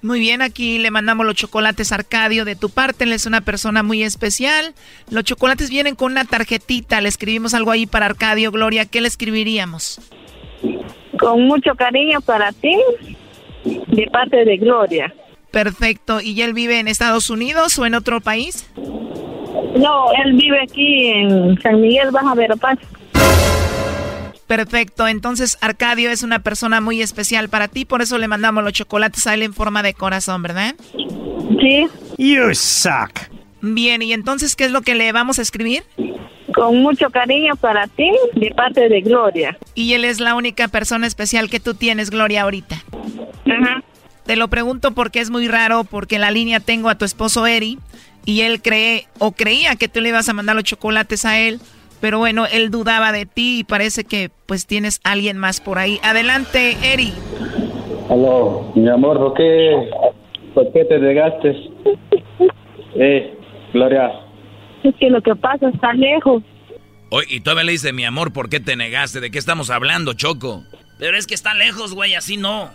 [0.03, 3.05] Muy bien, aquí le mandamos los chocolates a Arcadio de tu parte.
[3.05, 4.75] Él es una persona muy especial.
[5.11, 7.01] Los chocolates vienen con una tarjetita.
[7.01, 8.85] Le escribimos algo ahí para Arcadio, Gloria.
[8.85, 10.01] ¿Qué le escribiríamos?
[11.19, 12.77] Con mucho cariño para ti,
[13.65, 15.13] de parte de Gloria.
[15.51, 16.21] Perfecto.
[16.21, 18.69] ¿Y él vive en Estados Unidos o en otro país?
[19.77, 22.79] No, él vive aquí en San Miguel, Baja Verapaz.
[24.47, 28.73] Perfecto, entonces Arcadio es una persona muy especial para ti, por eso le mandamos los
[28.73, 30.75] chocolates a él en forma de corazón, ¿verdad?
[31.61, 31.87] Sí.
[32.17, 33.11] You suck.
[33.61, 35.83] Bien, ¿y entonces qué es lo que le vamos a escribir?
[36.55, 39.59] Con mucho cariño para ti, de parte de Gloria.
[39.75, 42.77] Y él es la única persona especial que tú tienes, Gloria, ahorita.
[43.47, 43.83] Ajá.
[44.25, 47.47] Te lo pregunto porque es muy raro, porque en la línea tengo a tu esposo
[47.47, 47.79] Eri,
[48.25, 51.61] y él cree o creía que tú le ibas a mandar los chocolates a él,
[52.01, 55.99] pero bueno, él dudaba de ti y parece que pues tienes alguien más por ahí.
[56.03, 57.13] Adelante, Eri.
[58.11, 59.91] Aló, mi amor, ¿por qué,
[60.55, 61.57] por qué te negaste?
[62.99, 63.37] Eh,
[63.73, 64.11] Gloria.
[64.85, 66.43] Es que lo que pasa está lejos.
[67.11, 69.21] Oye, y todavía le dice, mi amor, ¿por qué te negaste?
[69.21, 70.63] ¿De qué estamos hablando, Choco?
[70.99, 72.71] Pero es que está lejos, güey, así no.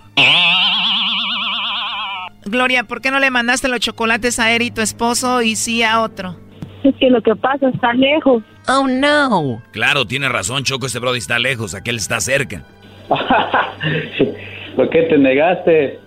[2.45, 6.01] Gloria, ¿por qué no le mandaste los chocolates a Eri, tu esposo, y sí a
[6.01, 6.38] otro?
[6.84, 8.43] Es que lo que pasa está lejos.
[8.67, 9.61] Oh, no.
[9.71, 12.63] Claro, tiene razón, Choco, este brody está lejos, aquel está cerca.
[14.75, 15.99] ¿Por qué te negaste,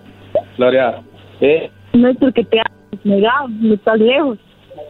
[0.56, 1.02] Gloria?
[1.40, 1.70] ¿Eh?
[1.92, 4.38] No es porque te has negado, no estás lejos.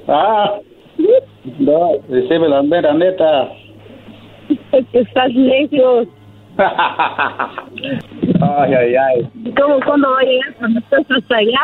[0.08, 0.54] Ah,
[1.58, 3.48] no, decime la mera neta.
[4.72, 6.08] Es que estás lejos.
[8.40, 9.52] Ay, ay, ay.
[9.56, 11.60] ¿Cómo, cuándo va a llegar cuando estás hasta allá?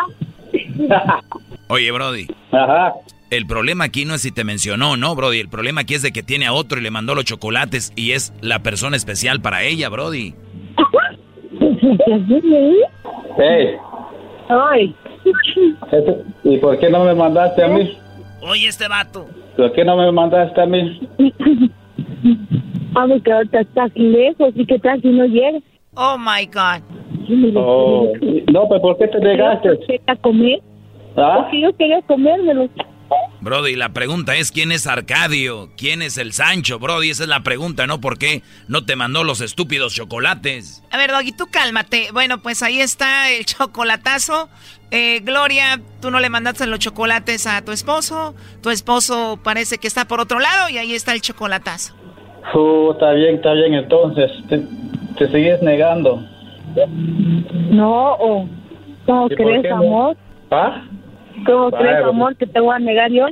[1.68, 2.26] Oye, Brody.
[2.50, 2.94] Ajá.
[3.30, 5.38] El problema aquí no es si te mencionó, ¿no, Brody?
[5.38, 8.10] El problema aquí es de que tiene a otro y le mandó los chocolates y
[8.10, 10.34] es la persona especial para ella, Brody.
[13.38, 13.76] Hey.
[14.48, 14.94] Ay.
[16.42, 17.96] ¿Y por qué no me mandaste a mí?
[18.42, 19.26] Oye, este vato.
[19.56, 21.00] ¿Por qué no me mandaste a mí?
[22.96, 25.60] Ah, porque ahorita está aquí lejos y que tal si no llega.
[25.94, 26.82] Oh my God.
[27.54, 28.12] Oh.
[28.52, 29.78] No, pero ¿por qué te negaste?
[29.86, 30.60] ¿Quería comer?
[31.16, 31.42] ¿Ah?
[31.42, 32.68] Porque yo quería comérmelo.
[33.40, 37.42] Brody, la pregunta es quién es Arcadio, quién es el Sancho, Brody, esa es la
[37.42, 38.00] pregunta, ¿no?
[38.00, 40.82] ¿Por qué no te mandó los estúpidos chocolates?
[40.90, 42.08] A ver, Doggy, tú cálmate.
[42.12, 44.50] Bueno, pues ahí está el chocolatazo.
[44.90, 48.34] Eh, Gloria, tú no le mandaste los chocolates a tu esposo.
[48.62, 51.94] Tu esposo parece que está por otro lado y ahí está el chocolatazo.
[52.54, 54.30] Uh, está bien, está bien, entonces.
[54.48, 54.62] Te,
[55.16, 56.22] te sigues negando.
[57.70, 58.48] No, o
[59.06, 60.16] ¿cómo ¿Y por crees, amor?
[60.50, 60.84] ¿Ah?
[61.47, 63.26] ¿Cómo Vaya, crees, amor, que te voy a negar yo?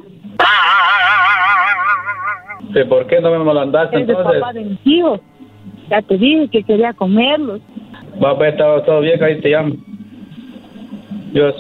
[2.75, 4.41] ¿Y por qué no me mandaste Es de entonces?
[4.41, 5.21] papá de mis hijos.
[5.91, 7.61] Ya te dije que quería comerlos.
[8.23, 9.75] Va, pues, está todo bien, ahí te llamo.
[11.33, 11.55] Dios.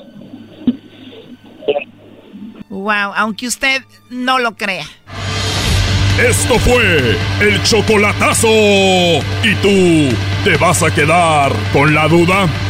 [2.68, 3.80] Wow, aunque usted
[4.10, 4.84] no lo crea.
[6.20, 8.48] Esto fue el chocolatazo.
[8.48, 12.46] ¿Y tú te vas a quedar con la duda?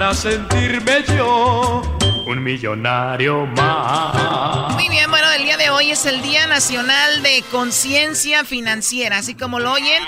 [0.00, 1.82] para sentirme yo
[2.26, 4.72] un millonario más.
[4.72, 9.34] Muy bien, bueno, el día de hoy es el Día Nacional de Conciencia Financiera, así
[9.34, 10.02] como lo oyen,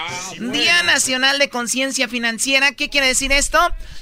[0.50, 2.72] Día Nacional de Conciencia Financiera.
[2.72, 3.58] ¿Qué quiere decir esto?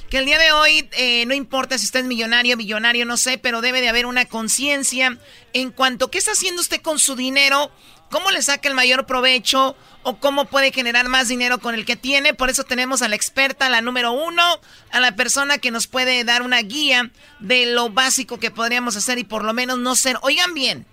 [0.09, 3.37] Que el día de hoy, eh, no importa si usted es millonario, billonario, no sé,
[3.37, 5.17] pero debe de haber una conciencia
[5.51, 7.69] en cuanto a qué está haciendo usted con su dinero,
[8.11, 11.95] cómo le saca el mayor provecho o cómo puede generar más dinero con el que
[11.95, 12.35] tiene.
[12.35, 14.43] Por eso tenemos a la experta, la número uno,
[14.91, 17.09] a la persona que nos puede dar una guía
[17.39, 20.17] de lo básico que podríamos hacer y por lo menos no ser.
[20.21, 20.85] Oigan bien,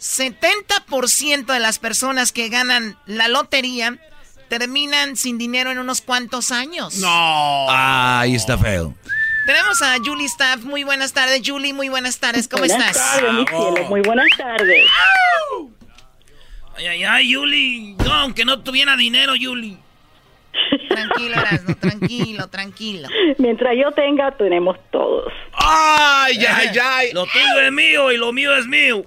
[0.00, 3.98] 70% de las personas que ganan la lotería
[4.48, 6.96] terminan sin dinero en unos cuantos años.
[6.96, 7.08] No.
[7.70, 8.94] Ah, ahí está feo.
[9.46, 10.62] Tenemos a Julie Staff.
[10.62, 11.72] Muy buenas tardes, Julie.
[11.72, 12.48] Muy buenas tardes.
[12.48, 13.14] ¿Cómo buenas estás?
[13.14, 13.88] Tardes, mi cielo.
[13.88, 14.84] Muy buenas tardes.
[16.76, 17.96] Ay, ay, ay, Yuli.
[18.04, 19.78] No, aunque no tuviera dinero, Yuli.
[20.88, 23.08] Tranquilo, Erasmo, tranquilo, tranquilo.
[23.38, 25.32] Mientras yo tenga, tenemos todos.
[25.52, 27.12] Ay, ay, ay.
[27.12, 29.04] Lo tuyo es mío y lo mío es mío.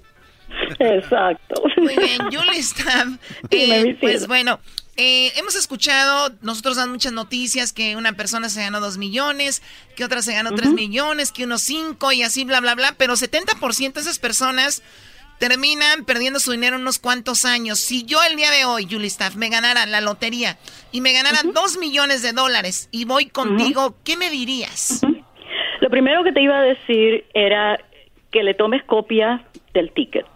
[0.78, 1.62] Exacto.
[1.76, 2.62] Muy bien, Julie.
[3.50, 4.58] Dime, eh, pues bueno,
[4.96, 9.62] eh, hemos escuchado, nosotros dan muchas noticias que una persona se ganó dos millones,
[9.94, 12.94] que otra se ganó tres millones, que unos cinco y así, bla, bla, bla.
[12.96, 14.82] Pero 70% de esas personas
[15.38, 17.78] terminan perdiendo su dinero unos cuantos años.
[17.78, 20.56] Si yo el día de hoy, Julie Staff, me ganara la lotería
[20.92, 25.02] y me ganara dos millones de dólares y voy contigo, ¿qué me dirías?
[25.80, 27.78] Lo primero que te iba a decir era
[28.32, 30.26] que le tomes copia del ticket.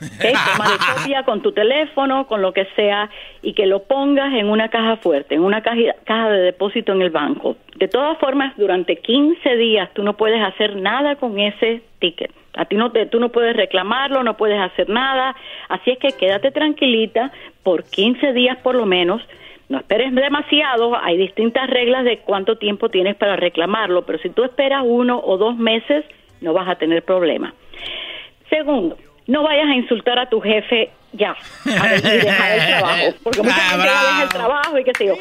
[0.00, 0.24] ¿Ok?
[0.52, 3.10] Tómale copia con tu teléfono, con lo que sea,
[3.42, 7.02] y que lo pongas en una caja fuerte, en una caja, caja de depósito en
[7.02, 7.56] el banco.
[7.76, 12.32] De todas formas, durante 15 días tú no puedes hacer nada con ese ticket.
[12.56, 15.36] A ti no te, tú no puedes reclamarlo, no puedes hacer nada.
[15.68, 17.30] Así es que quédate tranquilita
[17.62, 19.22] por 15 días por lo menos.
[19.68, 24.44] No esperes demasiado, hay distintas reglas de cuánto tiempo tienes para reclamarlo, pero si tú
[24.44, 26.04] esperas uno o dos meses,
[26.40, 27.52] no vas a tener problema.
[28.48, 33.14] Segundo, no vayas a insultar a tu jefe ya a ver, y dejar el trabajo,
[33.22, 35.14] porque mucha Ah, gente deja el trabajo y qué sé yo.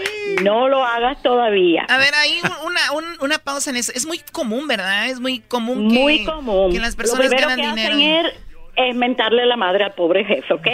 [0.44, 1.86] No lo hagas todavía.
[1.88, 3.94] A ver, ahí un- una, un- una pausa en eso.
[3.96, 5.08] Es muy común, ¿verdad?
[5.08, 6.72] Es muy común que, Muy común.
[6.74, 8.28] que las Lo personas primero ganan que dinero.
[8.28, 8.36] hacen
[8.78, 10.68] es, es mentarle la madre al pobre jefe, ¿ok?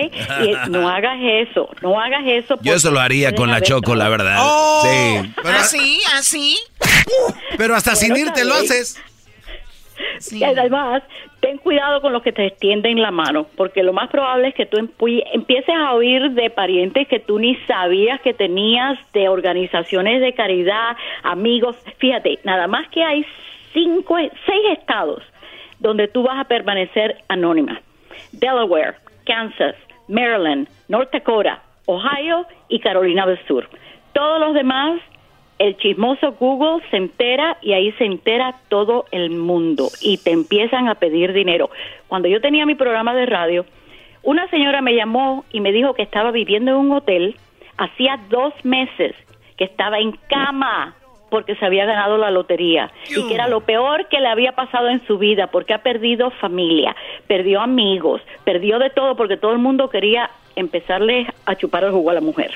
[0.43, 2.57] Y no hagas eso, no hagas eso.
[2.63, 4.37] Yo eso lo haría con la Choco, la verdad.
[4.41, 4.81] Oh.
[4.83, 5.33] Sí.
[5.45, 6.01] ¿Así?
[6.15, 6.57] ¿Así?
[7.57, 8.73] Pero hasta sin Bueno, irte lo está
[10.31, 11.03] Y además,
[11.39, 14.65] ten cuidado con los que te extienden la mano, porque lo más probable es que
[14.65, 20.33] tú empieces a oír de parientes que tú ni sabías que tenías, de organizaciones de
[20.33, 21.75] caridad, amigos.
[21.97, 23.25] Fíjate, nada más que hay
[23.73, 25.23] cinco, seis estados
[25.79, 27.81] donde tú vas a permanecer anónima.
[28.31, 28.95] Delaware,
[29.25, 29.75] Kansas,
[30.07, 33.67] Maryland, North Dakota, Ohio y Carolina del Sur.
[34.13, 35.01] Todos los demás
[35.61, 40.87] el chismoso Google se entera y ahí se entera todo el mundo y te empiezan
[40.87, 41.69] a pedir dinero.
[42.07, 43.65] Cuando yo tenía mi programa de radio,
[44.23, 47.35] una señora me llamó y me dijo que estaba viviendo en un hotel
[47.77, 49.13] hacía dos meses,
[49.55, 50.95] que estaba en cama
[51.29, 54.89] porque se había ganado la lotería y que era lo peor que le había pasado
[54.89, 56.95] en su vida porque ha perdido familia,
[57.27, 60.31] perdió amigos, perdió de todo porque todo el mundo quería
[60.61, 62.51] empezarle a chupar el jugo a la mujer.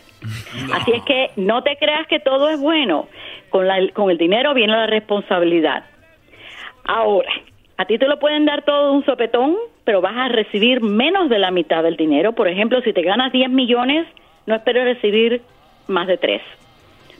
[0.73, 3.07] Así es que no te creas que todo es bueno.
[3.49, 5.85] Con, la, con el dinero viene la responsabilidad.
[6.83, 7.31] Ahora,
[7.77, 11.29] a ti te lo pueden dar todo de un sopetón, pero vas a recibir menos
[11.29, 12.33] de la mitad del dinero.
[12.33, 14.07] Por ejemplo, si te ganas 10 millones,
[14.45, 15.41] no esperes recibir
[15.87, 16.41] más de 3.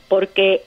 [0.08, 0.62] Porque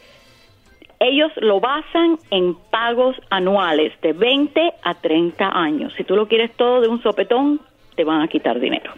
[1.00, 5.92] ellos lo basan en pagos anuales de 20 a 30 años.
[5.96, 7.60] Si tú lo quieres todo de un sopetón,
[7.94, 8.92] te van a quitar dinero.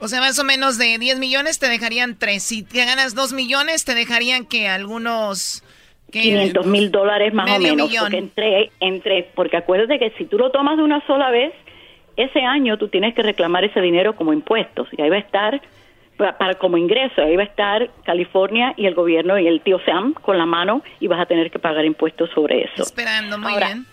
[0.00, 2.42] O sea, más o menos de 10 millones te dejarían 3.
[2.42, 5.64] Si te ganas 2 millones, te dejarían que algunos...
[6.10, 7.92] 500 mil dólares más o menos.
[7.94, 11.52] Porque, entre, entre, porque acuérdate que si tú lo tomas de una sola vez,
[12.16, 14.88] ese año tú tienes que reclamar ese dinero como impuestos.
[14.96, 15.60] Y ahí va a estar
[16.18, 17.22] para, como ingreso.
[17.22, 20.82] Ahí va a estar California y el gobierno y el tío Sam con la mano
[21.00, 22.82] y vas a tener que pagar impuestos sobre eso.
[22.82, 23.86] Esperando, muy bien.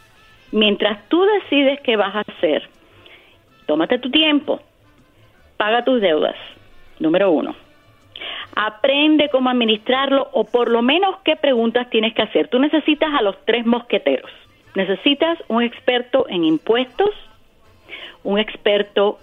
[0.52, 2.68] Mientras tú decides qué vas a hacer,
[3.66, 4.62] tómate tu tiempo,
[5.58, 6.36] paga tus deudas,
[7.00, 7.56] número uno.
[8.56, 12.48] Aprende cómo administrarlo o por lo menos qué preguntas tienes que hacer.
[12.48, 14.32] Tú necesitas a los tres mosqueteros.
[14.76, 17.10] Necesitas un experto en impuestos,
[18.24, 19.20] un experto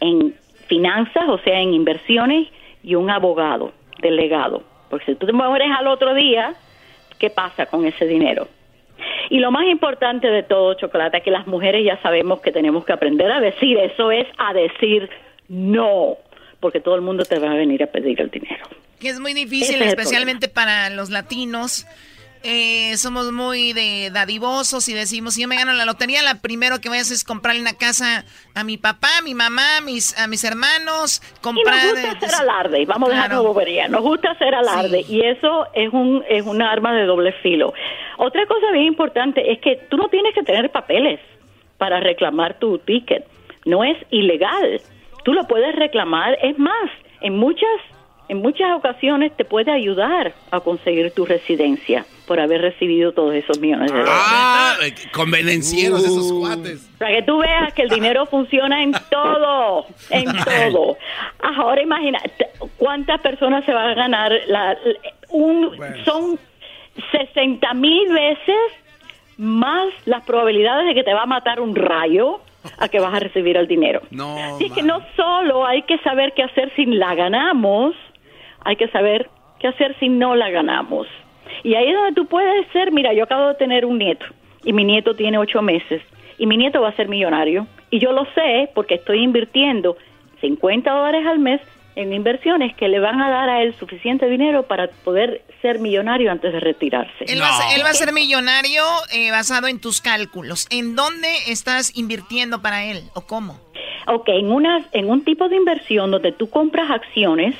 [0.00, 0.34] en
[0.66, 2.48] finanzas, o sea, en inversiones,
[2.82, 4.62] y un abogado delegado.
[4.88, 6.54] Porque si tú te mueres al otro día,
[7.18, 8.46] ¿qué pasa con ese dinero?
[9.28, 12.84] Y lo más importante de todo, Chocolate, es que las mujeres ya sabemos que tenemos
[12.84, 15.10] que aprender a decir, eso es a decir
[15.48, 16.18] no,
[16.60, 18.66] porque todo el mundo te va a venir a pedir el dinero.
[18.98, 21.86] Que es muy difícil, especialmente para los latinos.
[22.48, 26.80] Eh, somos muy de dadivosos y decimos, si yo me gano la lotería, la primero
[26.80, 28.24] que voy a hacer es comprarle una casa
[28.54, 31.74] a mi papá, a mi mamá, a mis, a mis hermanos, comprar...
[31.82, 35.66] Y nos gusta hacer alarde, vamos a dejar bobería, nos gusta hacer alarde y eso
[35.74, 37.74] es un, es un arma de doble filo.
[38.18, 41.18] Otra cosa bien importante es que tú no tienes que tener papeles
[41.78, 43.26] para reclamar tu ticket,
[43.64, 44.80] no es ilegal,
[45.26, 46.88] tú lo puedes reclamar, es más,
[47.20, 47.68] en muchas
[48.28, 53.60] en muchas ocasiones te puede ayudar a conseguir tu residencia por haber recibido todos esos
[53.60, 54.20] millones de dólares.
[54.20, 54.76] Ah,
[55.12, 56.40] convenencieros esos uh.
[56.40, 56.90] cuates.
[56.98, 60.26] Para que tú veas que el dinero funciona en todo, en
[60.72, 60.96] todo.
[61.40, 62.20] Ahora imagina,
[62.78, 64.32] ¿cuántas personas se van a ganar?
[64.48, 64.76] La,
[65.28, 65.70] un,
[66.04, 66.36] Son
[67.12, 68.56] 60 mil veces
[69.36, 72.40] más las probabilidades de que te va a matar un rayo
[72.78, 74.02] a que vas a recibir el dinero.
[74.10, 77.94] No, Así que no solo hay que saber qué hacer si la ganamos,
[78.64, 81.06] hay que saber qué hacer si no la ganamos.
[81.62, 84.26] Y ahí es donde tú puedes ser, mira, yo acabo de tener un nieto
[84.64, 86.02] y mi nieto tiene ocho meses
[86.38, 87.66] y mi nieto va a ser millonario.
[87.90, 89.96] Y yo lo sé porque estoy invirtiendo
[90.40, 91.60] 50 dólares al mes
[91.96, 96.30] en inversiones que le van a dar a él suficiente dinero para poder ser millonario
[96.30, 97.24] antes de retirarse.
[97.26, 98.82] Él, va, a ser, millonario
[99.12, 100.66] eh, basado en tus cálculos.
[100.70, 103.58] ¿En dónde estás invirtiendo para él o cómo?
[104.06, 107.56] Ok, en, una, en un tipo de inversión donde tú compras acciones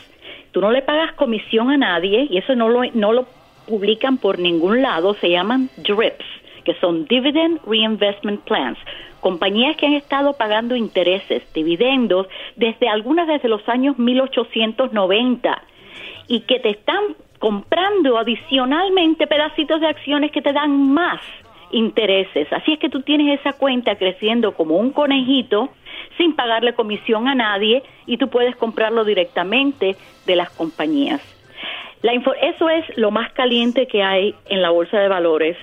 [0.56, 3.26] tú no le pagas comisión a nadie y eso no lo, no lo
[3.66, 6.24] publican por ningún lado, se llaman DRIPs,
[6.64, 8.78] que son Dividend Reinvestment Plans,
[9.26, 15.62] compañías que han estado pagando intereses, dividendos, desde algunas desde los años 1890
[16.28, 17.02] y que te están
[17.40, 21.20] comprando adicionalmente pedacitos de acciones que te dan más
[21.72, 22.46] intereses.
[22.52, 25.70] Así es que tú tienes esa cuenta creciendo como un conejito
[26.16, 31.20] sin pagarle comisión a nadie y tú puedes comprarlo directamente de las compañías.
[32.42, 35.56] Eso es lo más caliente que hay en la bolsa de valores.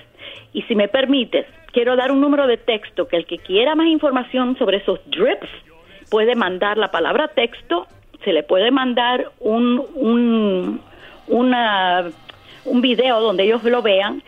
[0.52, 3.88] Y si me permites, quiero dar un número de texto que el que quiera más
[3.88, 5.48] información sobre esos drips
[6.08, 7.86] puede mandar la palabra texto,
[8.24, 10.80] se le puede mandar un, un,
[11.26, 12.04] una,
[12.64, 14.22] un video donde ellos lo vean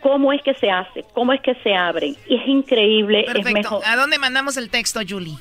[0.00, 2.14] cómo es que se hace, cómo es que se abren.
[2.28, 3.82] Y es increíble, es mejor.
[3.86, 5.36] ¿A dónde mandamos el texto, Julie?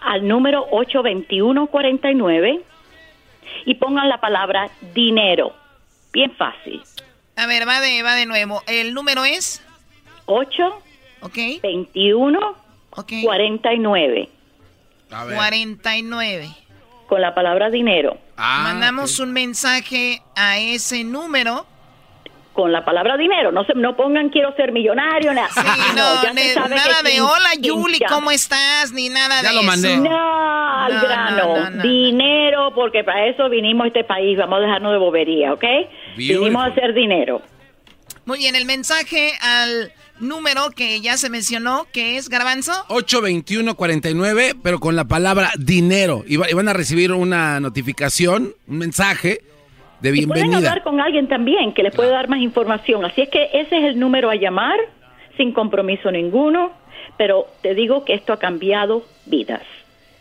[0.00, 2.60] Al número 82149
[3.64, 5.54] y pongan la palabra dinero.
[6.12, 6.82] Bien fácil.
[7.36, 8.62] A ver, va de, va de nuevo.
[8.68, 9.64] ¿El número es?
[10.26, 10.82] 8
[11.22, 11.60] okay.
[11.60, 14.28] 21 49.
[15.34, 16.56] 49.
[17.06, 18.18] Con la palabra dinero.
[18.36, 21.66] Ah, Mandamos un mensaje a ese número
[22.54, 23.52] con la palabra dinero.
[23.52, 25.48] No se, no pongan quiero ser millonario, nada.
[25.96, 28.92] no, nada de hola Yuli, ¿cómo estás?
[28.92, 29.96] Ni nada ya de lo mandé.
[29.96, 31.82] No, al grano.
[31.82, 34.38] dinero, porque para eso vinimos a este país.
[34.38, 35.64] Vamos a dejarnos de bobería, ¿ok?
[36.16, 37.42] Vinimos a hacer dinero.
[38.24, 39.92] Muy bien, el mensaje al
[40.28, 42.72] número que ya se mencionó, que es Garbanzo.
[42.88, 46.24] 821-49, pero con la palabra dinero.
[46.26, 49.40] Y, van a recibir una notificación, un mensaje
[50.00, 50.46] de bienvenida.
[50.46, 53.04] pueden hablar con alguien también que les puede dar más información.
[53.04, 54.78] Así es que ese es el número a llamar,
[55.36, 56.72] sin compromiso ninguno.
[57.16, 59.62] Pero te digo que esto ha cambiado vidas.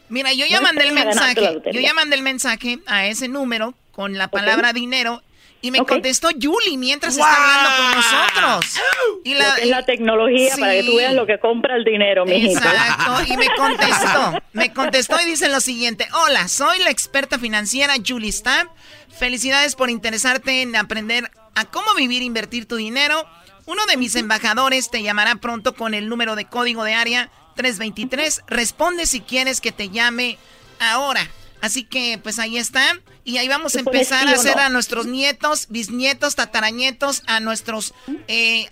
[0.10, 1.60] Mira, yo ya mandé el mensaje.
[1.72, 5.22] Yo ya mandé el mensaje a ese número con la palabra dinero
[5.64, 8.82] y me contestó Julie mientras está hablando con nosotros.
[9.26, 12.46] Y la, es la tecnología para que tú veas lo que compra el dinero, mi
[12.48, 13.24] Exacto.
[13.26, 14.42] Y me contestó.
[14.52, 16.06] Me contestó y dice lo siguiente.
[16.26, 18.70] Hola, soy la experta financiera Julie Stamp.
[19.18, 23.26] Felicidades por interesarte en aprender a cómo vivir e invertir tu dinero.
[23.66, 28.44] Uno de mis embajadores te llamará pronto con el número de código de área 323.
[28.48, 30.38] Responde si quieres que te llame
[30.82, 31.26] ahora.
[31.64, 33.00] Así que pues ahí está.
[33.24, 37.94] Y ahí vamos a empezar a hacer a nuestros nietos, bisnietos, tatarañetos, a nuestros
[38.28, 38.68] eh,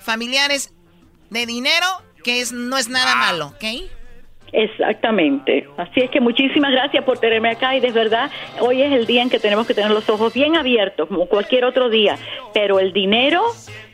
[0.00, 0.70] familiares
[1.28, 1.86] de dinero,
[2.24, 3.90] que es, no es nada malo, ¿ok?
[4.52, 5.66] Exactamente.
[5.76, 8.30] Así es que muchísimas gracias por tenerme acá y de verdad
[8.60, 11.64] hoy es el día en que tenemos que tener los ojos bien abiertos como cualquier
[11.64, 12.18] otro día,
[12.52, 13.42] pero el dinero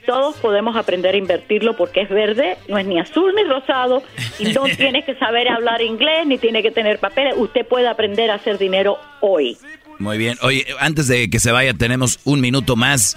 [0.07, 4.03] todos podemos aprender a invertirlo porque es verde, no es ni azul ni rosado
[4.39, 8.31] y no tiene que saber hablar inglés ni tiene que tener papeles, usted puede aprender
[8.31, 9.59] a hacer dinero hoy.
[9.99, 10.37] Muy bien.
[10.43, 13.17] Oye, antes de que se vaya tenemos un minuto más.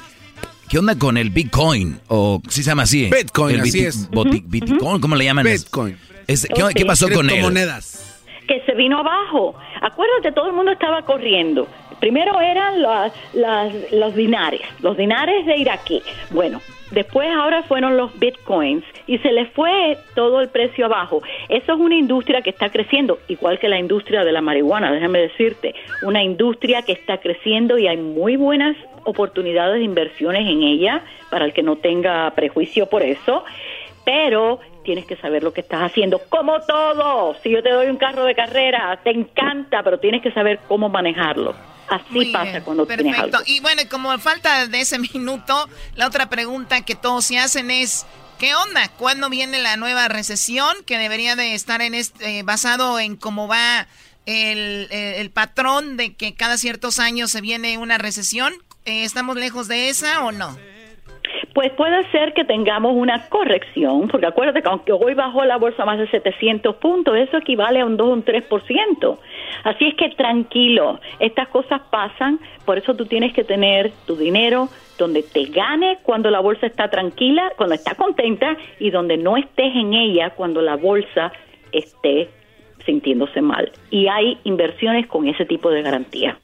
[0.69, 1.99] ¿Qué onda con el Bitcoin?
[2.09, 3.09] O si se llama así.
[3.09, 4.07] Bitcoin, así es.
[4.45, 5.43] Bitcoin, ¿cómo le llaman?
[5.43, 5.97] Bitcoin.
[6.75, 7.41] ¿Qué, pasó con él?
[7.41, 8.21] monedas.
[8.47, 9.55] Que se vino abajo.
[9.81, 11.67] Acuérdate, todo el mundo estaba corriendo.
[11.99, 12.81] Primero eran
[13.91, 16.01] los dinares, los dinares de iraquí.
[16.31, 16.61] Bueno,
[16.91, 21.21] después ahora fueron los bitcoins y se les fue todo el precio abajo.
[21.49, 25.19] Eso es una industria que está creciendo, igual que la industria de la marihuana, déjame
[25.19, 31.03] decirte, una industria que está creciendo y hay muy buenas oportunidades de inversiones en ella
[31.29, 33.43] para el que no tenga prejuicio por eso
[34.09, 37.35] pero tienes que saber lo que estás haciendo, como todo.
[37.41, 40.89] Si yo te doy un carro de carrera, te encanta, pero tienes que saber cómo
[40.89, 41.55] manejarlo.
[41.87, 43.39] Así pasa cuando tienes algo.
[43.45, 48.05] Y bueno, como falta de ese minuto, la otra pregunta que todos se hacen es
[48.37, 48.87] ¿qué onda?
[48.97, 53.87] ¿Cuándo viene la nueva recesión que debería de estar en este, basado en cómo va
[54.25, 58.53] el, el, patrón de que cada ciertos años se viene una recesión?
[58.85, 60.57] Eh, ¿Estamos lejos de esa o no?
[61.59, 65.83] Pues puede ser que tengamos una corrección, porque acuérdate que aunque hoy bajó la bolsa
[65.83, 69.19] más de 700 puntos, eso equivale a un 2 o un 3%.
[69.65, 74.69] Así es que tranquilo, estas cosas pasan, por eso tú tienes que tener tu dinero
[74.97, 79.75] donde te gane cuando la bolsa está tranquila, cuando está contenta, y donde no estés
[79.75, 81.33] en ella cuando la bolsa
[81.73, 82.29] esté
[82.85, 83.69] sintiéndose mal.
[83.91, 86.37] Y hay inversiones con ese tipo de garantía.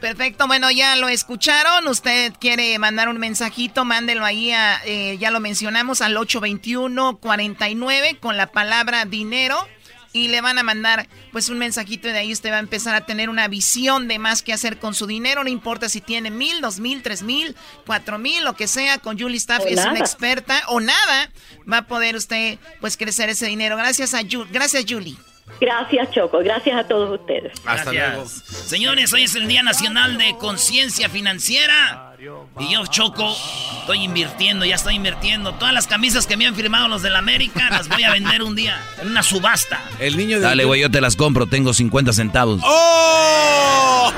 [0.00, 1.88] Perfecto, bueno, ya lo escucharon.
[1.88, 8.36] Usted quiere mandar un mensajito, mándelo ahí, a, eh, ya lo mencionamos, al 821-49 con
[8.36, 9.66] la palabra dinero.
[10.12, 12.94] Y le van a mandar pues un mensajito y de ahí usted va a empezar
[12.94, 15.42] a tener una visión de más que hacer con su dinero.
[15.42, 18.98] No importa si tiene mil, dos mil, tres mil, cuatro mil, lo que sea.
[18.98, 21.32] Con Julie Staff es una experta o nada.
[21.70, 23.76] Va a poder usted pues crecer ese dinero.
[23.76, 25.16] Gracias a Gracias Julie.
[25.60, 26.38] Gracias, Choco.
[26.38, 27.52] Gracias a todos ustedes.
[27.64, 28.26] Hasta luego.
[28.26, 32.16] Señores, hoy es el Día Nacional de Conciencia Financiera.
[32.58, 33.36] Y yo, Choco,
[33.80, 35.54] estoy invirtiendo, ya estoy invirtiendo.
[35.54, 38.42] Todas las camisas que me han firmado los de la América las voy a vender
[38.42, 39.82] un día en una subasta.
[39.98, 42.62] El niño de Dale, güey, yo te las compro, tengo 50 centavos.
[42.64, 44.12] ¡Oh!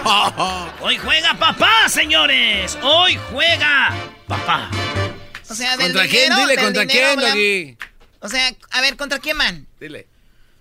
[0.83, 2.79] Hoy juega papá, señores.
[2.83, 3.93] Hoy juega
[4.29, 4.71] papá.
[5.49, 6.35] O sea, del ¿Contra quién?
[6.35, 7.79] Dile, ¿contra quién,
[8.21, 9.67] O sea, a ver, ¿contra quién man?
[9.81, 10.07] Dile.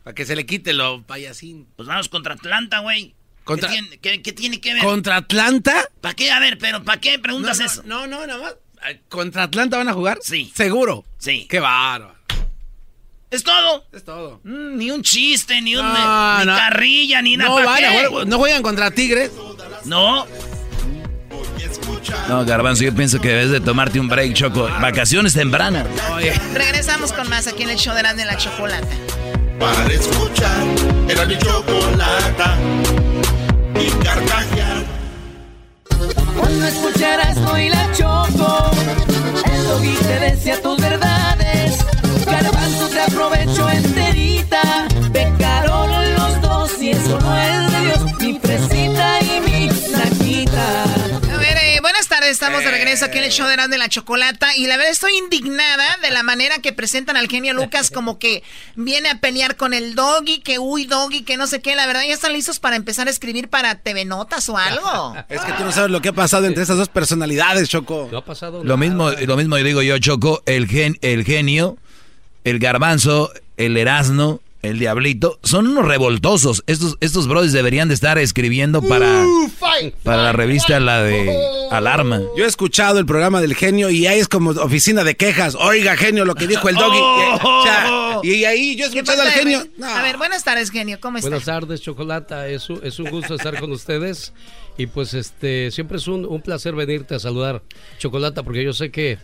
[0.06, 1.68] Para que se le quite lo payasín.
[1.76, 3.16] Pues vamos contra Atlanta, güey.
[3.48, 4.84] ¿Qué, tiene, que ver?
[4.84, 5.90] ¿Contra Atlanta?
[6.00, 6.30] ¿Para qué?
[6.30, 7.82] A ver, pero ¿para qué preguntas eso?
[7.86, 8.56] No, no, nada más.
[9.10, 10.20] ¿Contra Atlanta van a jugar?
[10.22, 10.52] Sí.
[10.54, 11.04] ¿Seguro?
[11.18, 11.48] Sí.
[11.50, 12.14] Qué bárbaro.
[13.32, 13.88] ¿Es todo?
[13.92, 14.42] Es todo.
[14.44, 17.50] Mm, ni un chiste, ni, un, ni carrilla, ni nada.
[17.50, 19.32] No, van a ¿No juegan contra Tigres?
[19.86, 20.28] No.
[22.30, 24.70] No, Garbanzo, yo pienso que debes de tomarte un break, Choco.
[24.80, 25.88] Vacaciones tempranas.
[26.54, 28.88] Regresamos con más aquí en el show de la, de la chocolata
[29.60, 30.64] para escuchar.
[31.08, 32.58] Era mi chocolata
[33.80, 34.84] y carcajear.
[36.38, 38.72] Cuando escucharas hoy la choco,
[39.46, 41.86] el doggy te decía tus verdades.
[42.26, 44.75] Garbanzo te aprovecho enterita,
[52.36, 54.56] estamos de regreso aquí en el show de de la Chocolata.
[54.58, 58.44] Y la verdad estoy indignada de la manera que presentan al genio Lucas como que
[58.76, 61.76] viene a pelear con el doggy, que uy, doggy, que no sé qué.
[61.76, 65.16] La verdad ya están listos para empezar a escribir para TV Notas o algo.
[65.30, 68.10] es que tú no sabes lo que ha pasado entre esas dos personalidades, Choco.
[68.12, 71.78] No ha pasado Lo mismo, lo mismo digo yo, Choco, el, gen, el genio,
[72.44, 76.64] el garbanzo, el erasno el diablito, son unos revoltosos.
[76.68, 79.26] Estos, estos brothers deberían de estar escribiendo para,
[80.04, 81.38] para la revista la de
[81.72, 82.22] Alarma.
[82.38, 85.56] Yo he escuchado el programa del genio y ahí es como oficina de quejas.
[85.56, 87.00] Oiga, genio, lo que dijo el doggy.
[87.02, 88.22] Oh.
[88.24, 89.66] y ahí yo he escuchado al genio.
[89.84, 91.00] A ver, buenas tardes, genio.
[91.00, 91.30] ¿Cómo estás?
[91.30, 92.48] Buenas tardes, Chocolata.
[92.48, 94.34] Es un, es un gusto estar con ustedes.
[94.78, 97.62] Y pues este siempre es un, un placer venirte a saludar,
[97.98, 99.18] Chocolata, porque yo sé que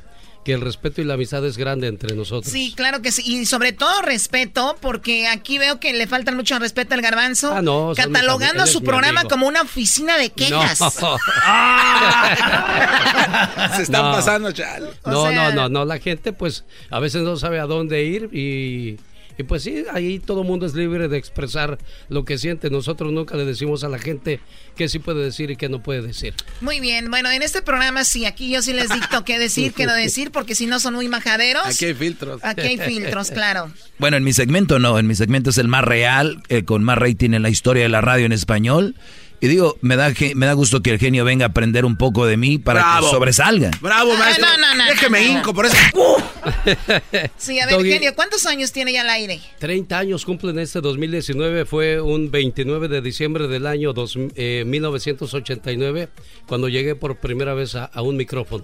[0.44, 2.52] que el respeto y la amistad es grande entre nosotros.
[2.52, 3.22] Sí, claro que sí.
[3.26, 7.54] Y sobre todo respeto, porque aquí veo que le falta mucho respeto al garbanzo.
[7.54, 7.94] Ah, no.
[7.96, 10.80] Catalogando su programa como una oficina de quejas.
[13.76, 14.88] Se están pasando, chale.
[15.06, 15.86] No, no, no, no.
[15.86, 18.98] La gente, pues, a veces no sabe a dónde ir y
[19.42, 21.78] y pues sí, ahí todo mundo es libre de expresar
[22.10, 22.70] lo que siente.
[22.70, 24.40] Nosotros nunca le decimos a la gente
[24.76, 26.34] qué sí puede decir y qué no puede decir.
[26.62, 29.86] Muy bien, bueno, en este programa sí, aquí yo sí les dicto qué decir, qué
[29.86, 31.66] no decir, porque si no son muy majaderos.
[31.66, 32.40] Aquí hay filtros.
[32.44, 33.72] Aquí hay filtros, claro.
[33.98, 36.98] Bueno, en mi segmento no, en mi segmento es el más real, eh, con más
[36.98, 38.96] rating en la historia de la radio en español.
[39.44, 42.28] Y digo, me da, me da gusto que el genio venga a aprender un poco
[42.28, 43.72] de mí para que sobresalga.
[43.82, 44.46] Bravo, maestro.
[44.46, 45.76] No, no, Déjeme hinco, por eso.
[47.38, 49.42] sí, a ver, genio, ¿cuántos años tiene ya al aire?
[49.58, 51.66] 30 años cumplen este 2019.
[51.66, 56.08] Fue un 29 de diciembre del año 1989 eh,
[56.46, 58.64] cuando llegué por primera vez a, un micrófono.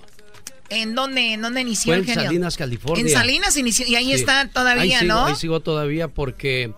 [0.69, 2.21] ¿En dónde, en dónde inició el genio?
[2.21, 3.03] En Salinas, California.
[3.03, 5.25] En Salinas inició, y ahí está todavía, ¿no?
[5.25, 6.71] Ahí sigo todavía porque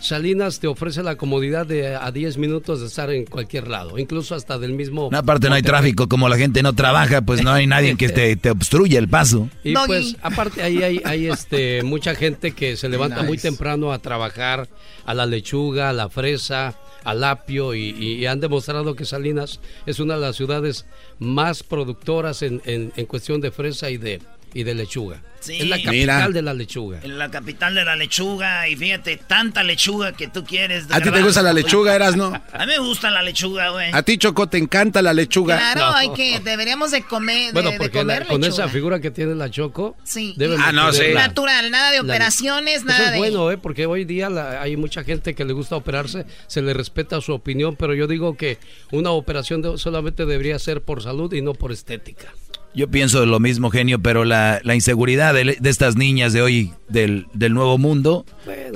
[0.00, 4.34] Salinas te ofrece la comodidad de a 10 minutos de estar en cualquier lado, incluso
[4.34, 5.10] hasta del mismo...
[5.12, 8.36] aparte no hay tráfico, como la gente no trabaja, pues no hay nadie que te,
[8.36, 9.48] te obstruya el paso.
[9.64, 13.98] Y pues aparte ahí hay, hay este, mucha gente que se levanta muy temprano a
[13.98, 14.68] trabajar
[15.04, 20.14] a la lechuga, a la fresa, al apio y, han demostrado que Salinas es una
[20.14, 20.86] de las ciudades
[21.18, 24.20] más productoras en, en, en cuestión de fresa y de,
[24.54, 25.22] y de lechuga.
[25.40, 25.58] Sí.
[25.60, 27.00] Es la capital de la lechuga.
[27.02, 28.68] En la capital de la lechuga.
[28.68, 30.86] Y fíjate, tanta lechuga que tú quieres.
[30.90, 32.26] ¿A ti te gusta la lechuga, eras, no?
[32.52, 33.90] A mí me gusta la lechuga, güey.
[33.92, 35.56] A ti, Choco, te encanta la lechuga.
[35.56, 37.52] Claro, hay que, deberíamos de comer.
[37.52, 39.96] bueno, porque con esa figura que tiene la Choco.
[40.04, 40.36] Sí.
[40.58, 41.12] Ah, no, sí.
[41.14, 43.58] Natural, nada de operaciones, nada eso es bueno, ¿eh?
[43.58, 44.28] Porque hoy día
[44.60, 48.36] hay mucha gente que le gusta operarse, se le respeta su opinión, pero yo digo
[48.36, 48.58] que
[48.90, 52.32] una operación solamente debería ser por salud y no por estética.
[52.78, 57.76] Yo pienso lo mismo, genio, pero la, inseguridad de, estas niñas de hoy, del, nuevo
[57.76, 58.24] mundo,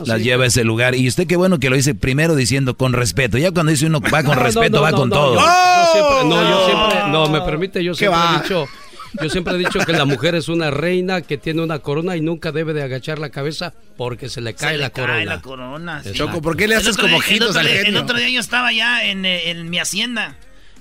[0.04, 0.96] las lleva a ese lugar.
[0.96, 3.38] Y usted qué bueno que lo dice primero diciendo con respeto.
[3.38, 5.36] Ya cuando dice uno va con respeto, va con todo.
[5.36, 8.66] no, yo siempre, no, me permite, yo siempre he dicho...
[9.22, 12.22] Yo siempre he dicho que la mujer es una reina que tiene una corona y
[12.22, 15.12] nunca debe de agachar la cabeza porque se le cae, la, corona.
[15.12, 16.02] cae la corona.
[16.14, 17.90] Choco, ¿por qué le haces como ojitos al genio?
[17.90, 20.38] El otro día yo estaba ya en, en mi hacienda.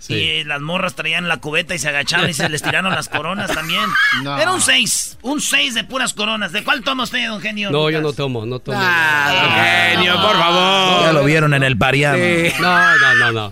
[0.09, 3.51] Y las morras traían la cubeta y se agachaban y se les tiraron las coronas
[3.51, 3.83] también.
[4.39, 6.51] Era un 6, un 6 de puras coronas.
[6.51, 7.71] ¿De cuál toma usted, don Genio?
[7.71, 8.77] No, yo no tomo, no tomo.
[8.81, 11.05] Ah, genio, por favor.
[11.05, 12.17] Ya lo vieron en el pariado.
[12.59, 13.51] No, no, no, no.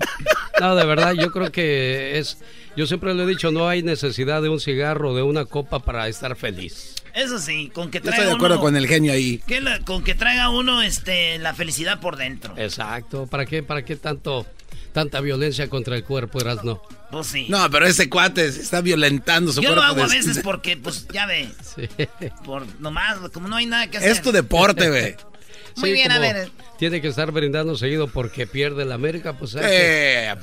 [0.59, 2.37] No, de verdad, yo creo que es...
[2.75, 6.07] Yo siempre le he dicho, no hay necesidad de un cigarro, de una copa para
[6.07, 6.95] estar feliz.
[7.13, 9.41] Eso sí, con que traiga Estoy de acuerdo con el genio ahí.
[9.85, 12.53] con que traiga uno este, la felicidad por dentro.
[12.57, 13.27] Exacto.
[13.27, 14.45] ¿Para qué, para qué tanto
[14.91, 16.81] tanta violencia contra el cuerpo, eras no.
[17.11, 17.47] Pues sí.
[17.49, 19.81] No, pero ese cuate se está violentando su Yo cuerpo.
[19.81, 21.49] Yo lo hago a veces porque, pues, ya ve.
[21.63, 21.87] Sí.
[22.43, 24.11] Por nomás, como no hay nada que hacer.
[24.11, 25.15] Es tu deporte, güey.
[25.79, 26.51] Muy bien, a ver.
[26.77, 30.33] tiene que estar brindando seguido porque pierde el América, pues eh,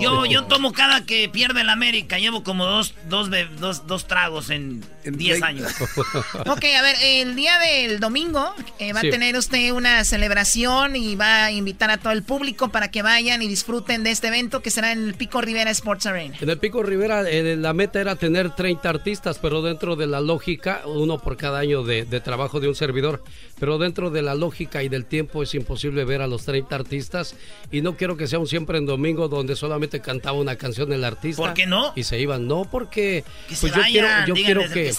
[0.00, 4.50] yo, yo tomo cada que pierde el América, llevo como dos, dos, dos, dos tragos
[4.50, 5.72] en 10 años.
[6.46, 11.14] ok, a ver, el día del domingo eh, va a tener usted una celebración y
[11.16, 14.62] va a invitar a todo el público para que vayan y disfruten de este evento
[14.62, 16.36] que será en el Pico Rivera Sports Arena.
[16.40, 20.20] En el Pico Rivera eh, la meta era tener 30 artistas, pero dentro de la
[20.20, 23.22] lógica, uno por cada año de, de trabajo de un servidor,
[23.58, 27.34] pero dentro de la lógica y del tiempo es imposible ver a los 30 artistas
[27.70, 31.04] y no quiero que sea un siempre en domingo donde solamente cantaba una canción el
[31.04, 31.42] artista.
[31.42, 31.92] ¿Por qué no?
[31.94, 32.46] Y se iban.
[32.46, 34.92] No, porque pues yo, quiero, yo quiero que,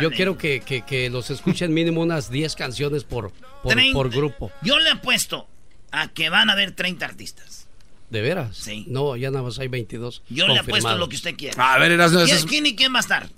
[0.00, 4.52] yo quiero que, que, los escuchen mínimo unas 10 canciones por, por, grupo.
[4.62, 5.48] Yo le apuesto
[5.90, 7.66] a que van a haber 30 artistas.
[8.10, 8.56] ¿De veras?
[8.56, 8.84] Sí.
[8.88, 10.22] No, ya nada más hay 22.
[10.28, 11.74] Yo le apuesto lo que usted quiera.
[11.74, 11.98] A ver,
[12.46, 13.28] ¿Quién, y quién va a estar?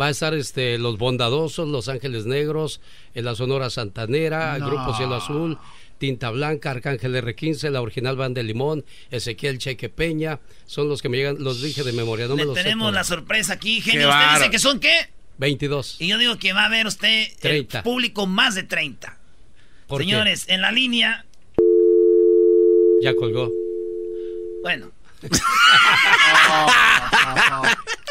[0.00, 2.80] Va a estar este, Los Bondadosos, Los Ángeles Negros,
[3.14, 5.58] en la Sonora Santanera, Grupo Cielo Azul,
[5.98, 11.08] Tinta Blanca, Arcángel R15, la original Van de Limón, Ezequiel Cheque Peña, son los que
[11.08, 14.08] me llegan, los dije de memoria, no me los tenemos la sorpresa aquí, genio.
[14.08, 15.10] ¿Usted dice que son qué?
[15.38, 15.96] 22.
[16.00, 17.78] Y yo digo que va a ver usted 30.
[17.78, 19.18] el público más de 30.
[19.96, 21.24] Señores, en la línea.
[23.02, 23.52] Ya colgó.
[24.62, 24.90] Bueno.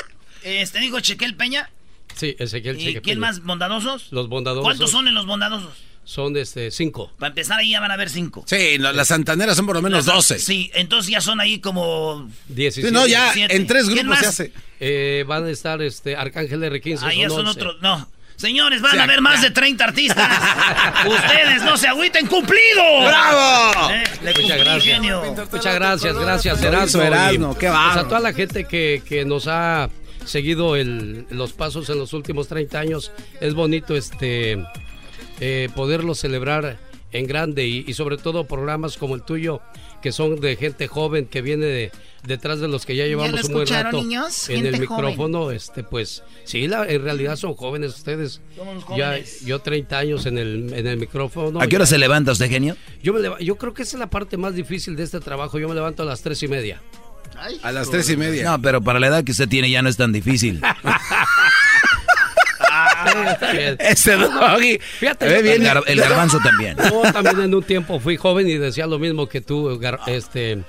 [0.44, 1.70] este digo Chequel Peña.
[2.16, 3.44] Sí, Ezequiel Cheque ¿Y quién más?
[3.44, 4.12] ¿Bondadosos?
[4.12, 4.64] Los bondadosos.
[4.64, 5.74] ¿Cuántos son en los bondadosos?
[6.06, 7.12] Son este, cinco.
[7.18, 8.44] Para empezar ahí ya van a haber cinco.
[8.46, 10.38] Sí, las santaneras son por lo menos doce.
[10.38, 12.30] Sí, entonces ya son ahí como...
[12.50, 12.92] Diecisiete.
[12.92, 14.54] no, ya en tres grupos se hace.
[14.82, 17.04] Eh, van a estar este, Arcángel R15.
[17.04, 18.10] Ahí ya son otros, no.
[18.36, 20.28] Señores, van a haber más de 30 artistas.
[21.08, 22.84] Ustedes no se agüiten, cumplido.
[23.06, 23.92] ¡Bravo!
[23.92, 24.04] Eh,
[24.42, 25.00] Muchas gracias.
[25.52, 26.16] Muchas gracias,
[26.62, 27.58] gracias, Erasmo.
[27.58, 28.00] Qué va.
[28.00, 29.90] a toda la gente que, que nos ha
[30.26, 34.64] seguido el, los pasos en los últimos 30 años, es bonito este
[35.40, 36.78] eh, poderlo celebrar
[37.14, 39.62] en grande y, sobre todo programas como el tuyo
[40.02, 41.92] que son de gente joven que viene de,
[42.24, 44.04] detrás de los que ya llevamos un buen rato
[44.50, 48.42] en el micrófono este pues sí la, en realidad son jóvenes ustedes.
[48.98, 52.50] Ya yo 30 años en el, en el micrófono ¿a qué hora se levanta usted
[52.50, 52.76] genio?
[53.02, 55.60] yo me yo creo que esa es la parte más difícil de este trabajo.
[55.60, 56.82] Yo me levanto a las tres y media
[57.62, 59.90] a las tres y media no pero para la edad que usted tiene ya no
[59.90, 60.62] es tan difícil
[63.80, 64.80] Ese doggy.
[64.80, 65.66] Fíjate, bien.
[65.86, 66.78] El, garbanzo también.
[66.78, 70.64] Yo también en un tiempo fui joven y decía lo mismo que tú, este,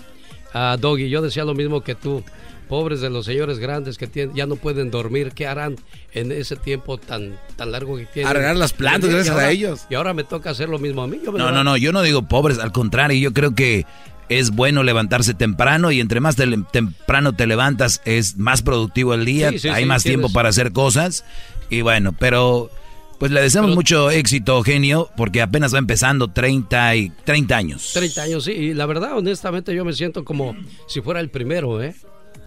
[0.55, 1.09] uh, Doggy.
[1.09, 2.25] Yo decía lo mismo que tú.
[2.69, 5.33] Pobres de los señores grandes que tienen, ya no pueden dormir.
[5.35, 5.77] ¿Qué harán
[6.13, 8.31] en ese tiempo tan, tan largo que tienen?
[8.31, 9.83] Arreglar las plantas, gracias a ellos.
[9.91, 11.21] Y ahora me toca hacer lo mismo a mí.
[11.23, 11.77] no, no, no.
[11.77, 12.59] Yo no digo pobres.
[12.59, 13.85] Al contrario, yo creo que
[14.29, 19.53] es bueno levantarse temprano y entre más temprano te levantas es más productivo el día,
[19.73, 21.25] hay más tiempo para hacer cosas
[21.71, 22.71] y bueno, pero
[23.19, 27.91] pues le deseamos mucho éxito, genio, porque apenas va empezando 30, y, 30 años.
[27.95, 30.57] 30 años, sí, y la verdad, honestamente, yo me siento como
[30.89, 31.95] si fuera el primero, ¿eh?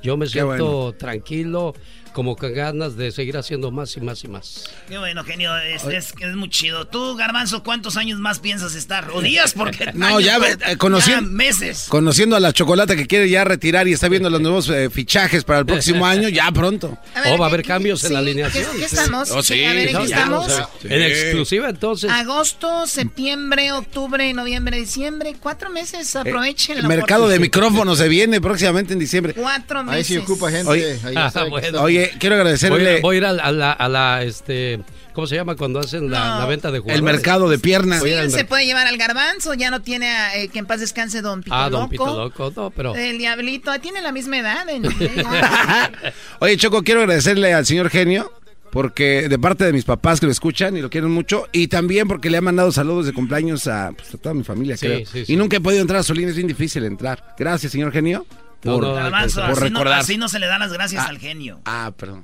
[0.04, 1.74] Yo me siento tranquilo,
[2.18, 4.64] como con ganas de seguir haciendo más y más y más.
[4.90, 6.88] Qué bueno, genio, es, es, muy chido.
[6.88, 9.12] Tú, Garbanzo, ¿cuántos años más piensas estar?
[9.14, 9.54] ¿O días?
[9.54, 11.86] Porque no, ya, eh, conociendo, meses.
[11.90, 15.44] Conociendo a la chocolate que quiere ya retirar y está viendo los nuevos eh, fichajes
[15.44, 16.88] para el próximo año, ya pronto.
[16.88, 18.66] o oh, va a haber cambios en la alineación.
[18.76, 19.30] ¿Qué, estamos?
[19.30, 19.64] Oh, sí.
[19.64, 20.52] A ver, ¿en estamos?
[20.86, 22.10] En exclusiva, entonces.
[22.10, 25.36] Agosto, septiembre, octubre, noviembre, diciembre.
[25.40, 26.80] Cuatro meses, eh, aprovechen.
[26.80, 29.36] el mercado de micrófonos se viene próximamente en diciembre.
[29.36, 29.98] Cuatro meses.
[29.98, 30.68] Ahí sí ocupa gente.
[30.68, 31.00] Oye,
[31.80, 33.02] oye quiero agradecerle.
[33.02, 34.80] Voy, a ir a, la, a la, este,
[35.14, 37.00] ¿cómo se llama cuando hacen la, venta de jugadores?
[37.00, 38.04] El mercado de piernas.
[38.04, 41.42] Sí, se puede llevar al garbanzo, ya no tiene eh, que en paz descanse Don
[41.42, 42.96] Pito Ah, Don Pito Loco, no, pero...
[42.96, 44.66] El Diablito, tiene la misma edad.
[46.40, 48.32] Oye, Choco, quiero agradecerle al señor Genio
[48.72, 52.08] porque de parte de mis papás que lo escuchan y lo quieren mucho, y también
[52.08, 55.02] porque le ha mandado saludos de cumpleaños a, pues, toda mi familia, creo.
[55.28, 57.36] y nunca he podido entrar a Solín, es bien difícil entrar.
[57.38, 58.26] Gracias, señor Genio.
[58.62, 60.00] Por, recordar.
[60.00, 61.62] así no se le dan las gracias ah, al genio.
[61.66, 62.24] Ah, perdón.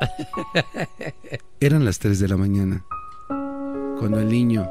[1.60, 2.84] Eran las 3 de la mañana
[3.98, 4.68] cuando el niño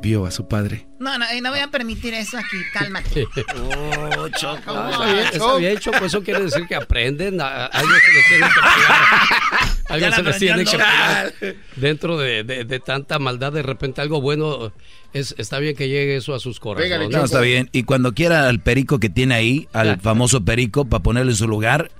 [0.00, 0.86] vio a su padre.
[0.98, 3.26] No, no, no voy a permitir eso aquí, cálmate.
[3.56, 4.88] oh, Choco.
[5.32, 9.70] está, bien, Choco, eso quiere decir que aprenden, a, algo se les tiene que pegar.
[9.90, 11.34] Algo se les tiene que pegar.
[11.74, 14.72] Dentro de, de, tanta maldad, de repente algo bueno,
[15.12, 17.10] es, está bien que llegue eso a sus corazones.
[17.10, 17.68] no, está bien.
[17.72, 21.48] Y cuando quiera al perico que tiene ahí, al famoso perico, para ponerlo en su
[21.48, 21.90] lugar,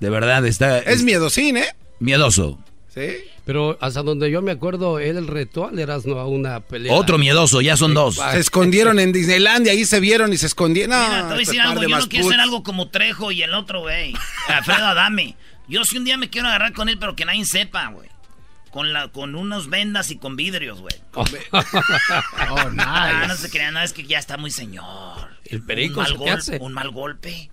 [0.00, 0.80] de verdad está...
[0.80, 1.68] Es, es miedosín, ¿eh?
[1.98, 2.62] Miedoso.
[2.88, 3.24] Sí.
[3.44, 6.94] Pero hasta donde yo me acuerdo, él retó al Erasmo a una pelea.
[6.94, 8.16] Otro miedoso, ya son dos.
[8.16, 10.98] Se escondieron en Disneylandia, ahí se vieron y se escondieron.
[10.98, 13.42] No, Mira, te voy a decir algo, yo no quiero ser algo como Trejo y
[13.42, 14.14] el otro, güey.
[14.48, 15.36] Alfredo Adame.
[15.68, 18.08] Yo si un día me quiero agarrar con él, pero que nadie sepa, güey.
[18.70, 20.94] Con, la, con unos vendas y con vidrios, güey.
[21.12, 22.84] oh, nice.
[22.84, 25.28] Ah, no se crean, no, es que ya está muy señor.
[25.44, 26.58] El perico, un mal, hace?
[26.58, 27.50] un mal golpe.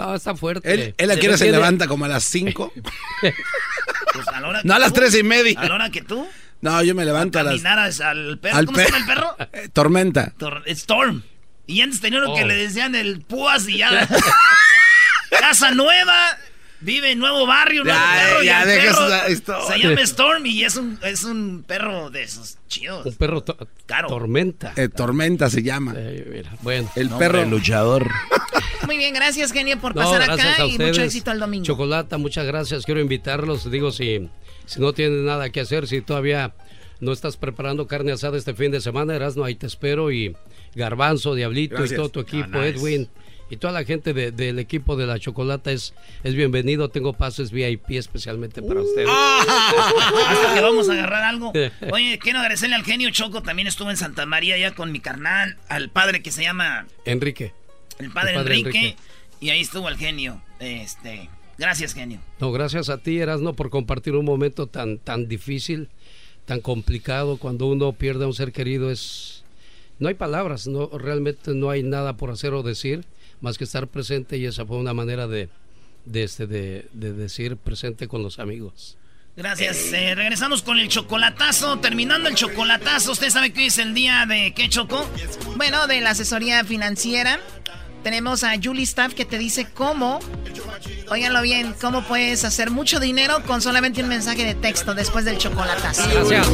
[0.00, 0.72] No, está fuerte.
[0.72, 2.72] Él, él aquí se levanta como a las 5.
[3.20, 5.60] pues a la hora no a las 3 y media.
[5.60, 6.26] ¿A la hora que tú?
[6.62, 8.00] No, yo me levanto a, a las...
[8.00, 8.66] al perro.
[8.66, 9.36] ¿Cómo se llama el perro?
[9.52, 10.32] Eh, tormenta.
[10.66, 11.22] Storm.
[11.66, 12.46] Y antes tenían lo que oh.
[12.46, 14.08] le decían el púas y ya...
[15.38, 16.38] Casa nueva,
[16.80, 19.54] vive en nuevo barrio, nuevo ya, perro, ya, ya esto.
[19.66, 23.06] Se llama Storm y es un, es un perro de esos chidos.
[23.06, 23.44] Un perro
[23.86, 24.08] Claro.
[24.08, 24.72] tormenta.
[24.76, 25.94] Eh, tormenta se llama.
[25.96, 26.90] Eh, mira, bueno.
[26.96, 28.08] El perro luchador.
[28.86, 31.64] Muy bien, gracias, genio, por pasar acá y mucho éxito al domingo.
[31.64, 32.84] Chocolata, muchas gracias.
[32.84, 33.70] Quiero invitarlos.
[33.70, 34.28] Digo, si,
[34.66, 36.54] si no tienen nada que hacer, si todavía
[37.00, 40.10] no estás preparando carne asada este fin de semana, Erasno, ahí te espero.
[40.10, 40.34] Y
[40.74, 43.08] Garbanzo, Diablito y todo tu equipo, Edwin
[43.50, 46.88] y toda la gente del equipo de la chocolata es, es bienvenido.
[46.88, 49.08] Tengo pases VIP especialmente para ustedes.
[49.10, 51.52] Hasta que vamos a agarrar algo.
[51.92, 53.42] Oye, quiero agradecerle al genio Choco.
[53.42, 57.52] También estuvo en Santa María ya con mi carnal, al padre que se llama Enrique.
[57.98, 58.96] El padre, Enrique,
[59.40, 60.40] Y ahí estuvo el genio.
[60.60, 61.28] Este,
[61.58, 62.20] gracias, genio.
[62.38, 65.88] No, gracias a ti, Erasno, por compartir un momento tan, tan difícil,
[66.44, 67.36] tan complicado.
[67.36, 69.42] Cuando uno pierde a un ser querido es
[69.98, 73.04] no hay palabras, no realmente no hay nada por hacer o decir
[73.40, 75.48] más que estar presente y esa fue una manera de,
[76.04, 78.96] de, este, de, decir presente con los amigos.
[79.36, 79.92] Gracias.
[79.92, 81.78] Eh, regresamos con el chocolatazo.
[81.78, 85.08] Terminando el chocolatazo, ¿usted sabe que hoy es el día de qué chocó?
[85.56, 87.40] Bueno, de la asesoría financiera.
[88.02, 90.20] Tenemos a Julie Staff que te dice cómo,
[91.10, 95.36] óiganlo bien, cómo puedes hacer mucho dinero con solamente un mensaje de texto después del
[95.36, 96.08] chocolatazo.
[96.10, 96.48] Gracias.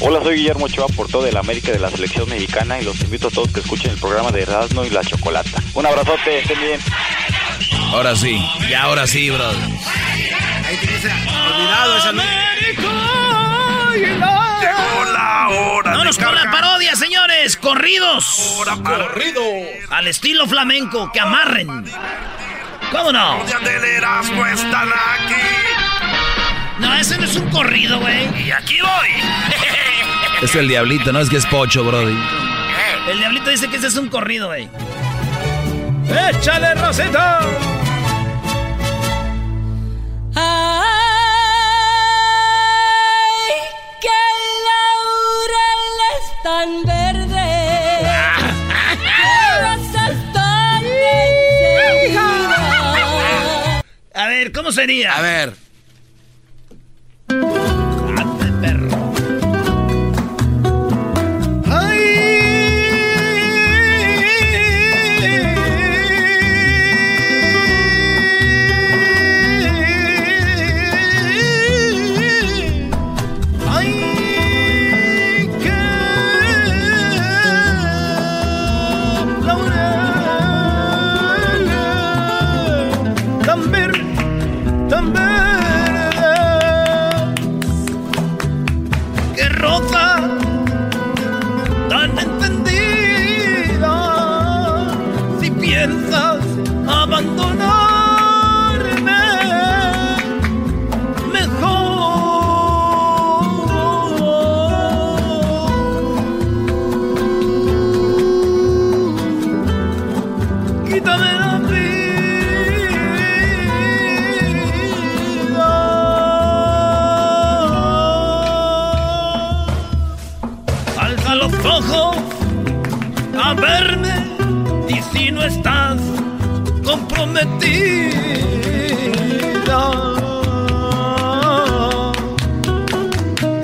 [0.00, 3.28] Hola, soy Guillermo Ochoa, todo de la América de la Selección Mexicana y los invito
[3.28, 5.60] a todos que escuchen el programa de Erasmo y la Chocolata.
[5.74, 6.80] Un abrazote, estén bien.
[7.90, 9.48] Ahora sí, ya ahora sí, bro.
[9.48, 12.12] Ahí tienes olvidado esa
[14.00, 15.90] Llegó la hora.
[15.90, 17.56] Vámonos con la parodia, señores.
[17.56, 18.62] Corridos.
[18.84, 19.44] corridos.
[19.90, 21.68] Al estilo flamenco, que amarren.
[22.92, 23.44] ¿Cómo no?
[23.44, 25.87] de Erasmo están aquí.
[26.80, 28.46] No, ese no es un corrido, güey.
[28.46, 29.08] Y aquí voy.
[30.42, 32.16] Es el diablito, no es que es pocho, Brody.
[33.10, 34.68] El diablito dice que ese es un corrido, güey.
[36.30, 37.40] ¡Échale, Rosita!
[42.68, 43.52] ¡Ay,
[44.00, 44.18] que
[44.68, 45.84] laurel
[46.14, 47.48] es tan verde!
[54.14, 55.16] A ver, ¿cómo sería?
[55.16, 55.67] A ver.
[57.28, 57.77] Thank you.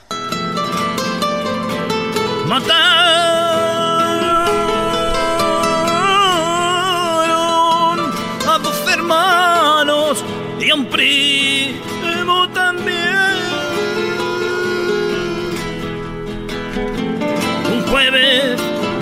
[7.20, 8.12] Mataron
[8.48, 10.24] a dos hermanos
[10.60, 11.89] y a un primo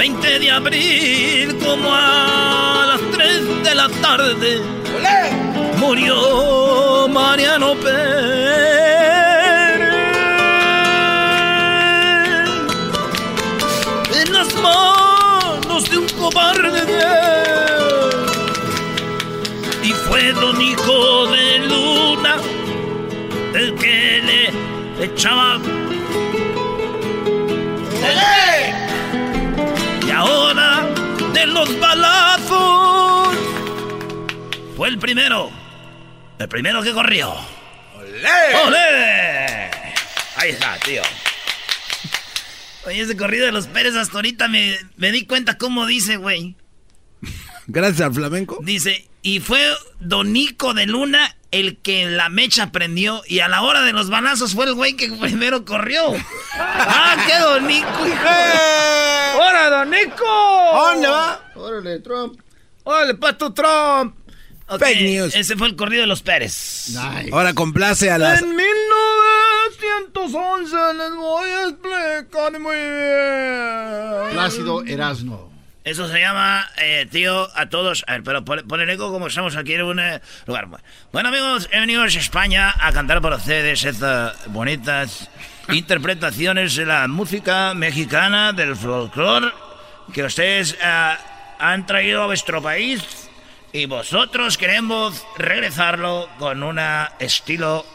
[0.09, 4.61] 20 de abril, como a las 3 de la tarde,
[5.79, 7.97] murió Mariano Pérez.
[14.21, 16.83] En las manos de un cobarde
[19.83, 22.37] y fue don hijo de luna
[23.55, 25.59] el que le echaba
[31.57, 33.35] los balazos
[34.75, 35.49] fue el primero.
[36.37, 37.33] El primero que corrió.
[37.95, 38.55] ¡Olé!
[38.63, 39.71] ¡Olé!
[40.35, 41.01] Ahí está, tío.
[42.85, 46.55] Oye, ese corrido de los Pérez hasta ahorita me, me di cuenta cómo dice, güey.
[47.67, 48.59] Gracias al flamenco.
[48.61, 49.59] Dice, y fue
[49.99, 54.53] Donico de Luna el que la mecha prendió y a la hora de los balazos
[54.53, 56.01] fue el güey que primero corrió.
[56.53, 57.87] ¡Ah, qué Donico!
[59.39, 60.71] ¡Hola, Donico!
[60.73, 61.41] ¿Dónde va?
[61.55, 62.39] Órale, Trump.
[62.83, 64.15] ¡Órale, pato Trump!
[64.67, 65.33] Fake news.
[65.33, 66.93] Ese fue el corrido de los Pérez.
[67.31, 68.41] Ahora complace a las...
[68.41, 74.33] En 1911 les voy a explicar muy bien.
[74.33, 75.49] Plácido Erasno.
[75.87, 78.03] Eso se llama, eh, tío, a todos.
[78.07, 80.67] A ver, pero pon, el eco como estamos aquí en un eh, lugar.
[81.13, 85.29] Bueno, amigos, he venido a España a cantar para ustedes estas bonitas
[85.69, 89.53] interpretaciones de la música mexicana, del folclore,
[90.11, 91.15] que ustedes eh,
[91.57, 93.29] han traído a vuestro país.
[93.71, 96.81] Y vosotros queremos regresarlo con un
[97.19, 97.85] estilo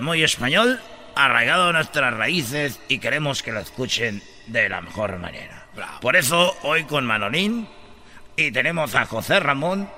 [0.00, 0.80] muy español,
[1.14, 5.63] arraigado a nuestras raíces, y queremos que lo escuchen de la mejor manera.
[6.00, 7.68] Por eso hoy con Manolín
[8.36, 9.88] y tenemos a José Ramón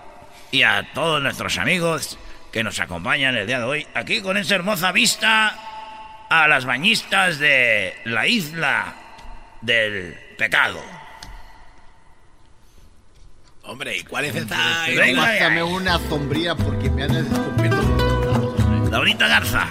[0.51, 2.19] y a todos nuestros amigos
[2.53, 5.55] que nos acompañan el día de hoy aquí con esa hermosa vista
[6.29, 8.95] a las bañistas de la isla
[9.61, 10.81] del pecado.
[13.63, 14.57] Hombre, ¿y cuál es esta?
[15.17, 19.67] Pásame una sombría porque me han escupido los Laurita Garza.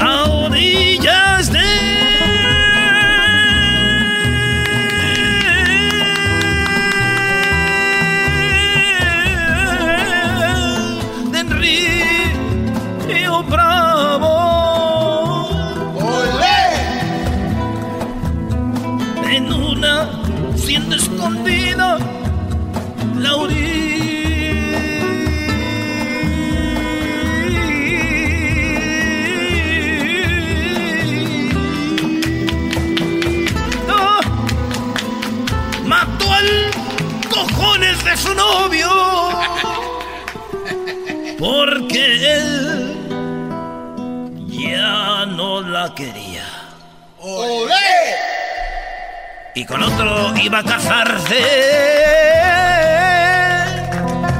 [0.00, 2.31] A orillas de
[13.42, 14.31] bravo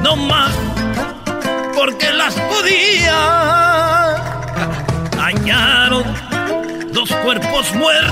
[0.03, 0.53] No más,
[1.75, 4.17] porque las podía.
[5.19, 6.05] Hallaron
[6.93, 8.12] dos cuerpos muertos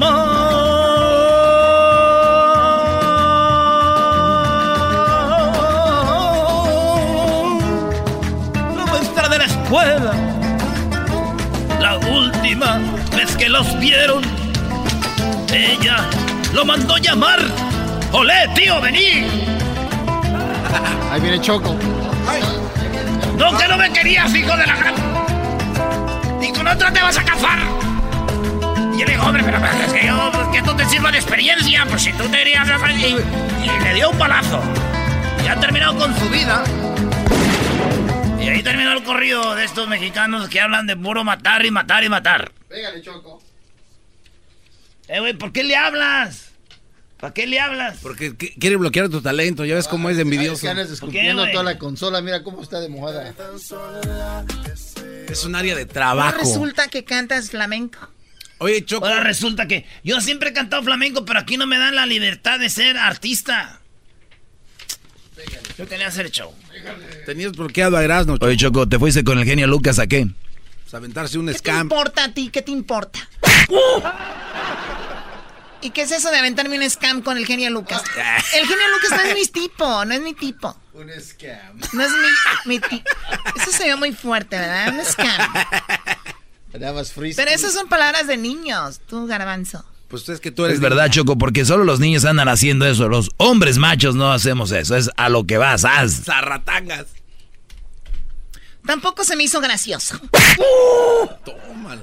[0.00, 0.10] más.
[8.76, 10.12] La maestra de la escuela,
[11.80, 12.80] la última
[13.16, 14.24] vez que los vieron,
[15.52, 15.98] ella
[16.54, 17.40] lo mandó llamar.
[18.12, 19.26] ¡Olé, tío, vení!
[21.12, 21.76] Ahí viene Choco.
[23.36, 24.94] No, que no me querías, hijo de la gran.
[26.42, 27.79] Y con otra te vas a cazar.
[29.30, 32.28] Hombre, pero, es que yo, pues, que esto te sirva de experiencia, pues si tú
[32.28, 32.92] te irías a...
[32.92, 33.16] Y,
[33.64, 34.60] y le dio un palazo.
[35.44, 36.64] Y ha terminado con su vida.
[38.40, 42.02] Y ahí terminó el corrido de estos mexicanos que hablan de puro matar y matar
[42.02, 42.52] y matar.
[42.68, 43.40] Pégale, Choco.
[45.08, 46.50] Eh, güey, ¿por qué le hablas?
[47.18, 47.98] ¿Para qué le hablas?
[48.02, 50.68] Porque quiere bloquear tu talento, ya ves cómo es de envidioso.
[50.70, 53.34] Escupiendo toda la consola, mira cómo está de mojada.
[55.28, 56.38] Es un área de trabajo.
[56.38, 58.08] resulta que cantas flamenco.
[58.62, 59.06] Oye, Choco.
[59.06, 62.58] Ahora resulta que yo siempre he cantado flamenco, pero aquí no me dan la libertad
[62.58, 63.80] de ser artista.
[65.78, 66.54] Yo quería hacer show.
[67.24, 68.36] Tenías bloqueado a Erasmo.
[68.38, 70.28] Oye, Choco, ¿te fuiste con el genio Lucas a qué?
[70.82, 71.74] Pues aventarse un ¿Qué scam.
[71.74, 72.50] ¿Qué te importa a ti?
[72.52, 73.18] ¿Qué te importa?
[75.80, 78.02] ¿Y qué es eso de aventarme un scam con el genio Lucas?
[78.54, 80.78] El genio Lucas no es mi tipo, no es mi tipo.
[80.92, 81.80] Un scam.
[81.94, 82.28] No es mi,
[82.66, 83.10] mi tipo.
[83.56, 84.92] Eso se ve muy fuerte, ¿verdad?
[84.92, 85.54] Un scam.
[86.72, 89.84] Pero esas son palabras de niños, tú, garbanzo.
[90.08, 90.76] Pues es que tú eres.
[90.76, 93.08] Es verdad, Choco, porque solo los niños andan haciendo eso.
[93.08, 94.96] Los hombres machos no hacemos eso.
[94.96, 96.24] Es a lo que vas, haz.
[96.24, 97.06] Zarratangas.
[98.84, 100.20] Tampoco se me hizo gracioso.
[101.44, 102.02] Tómalo.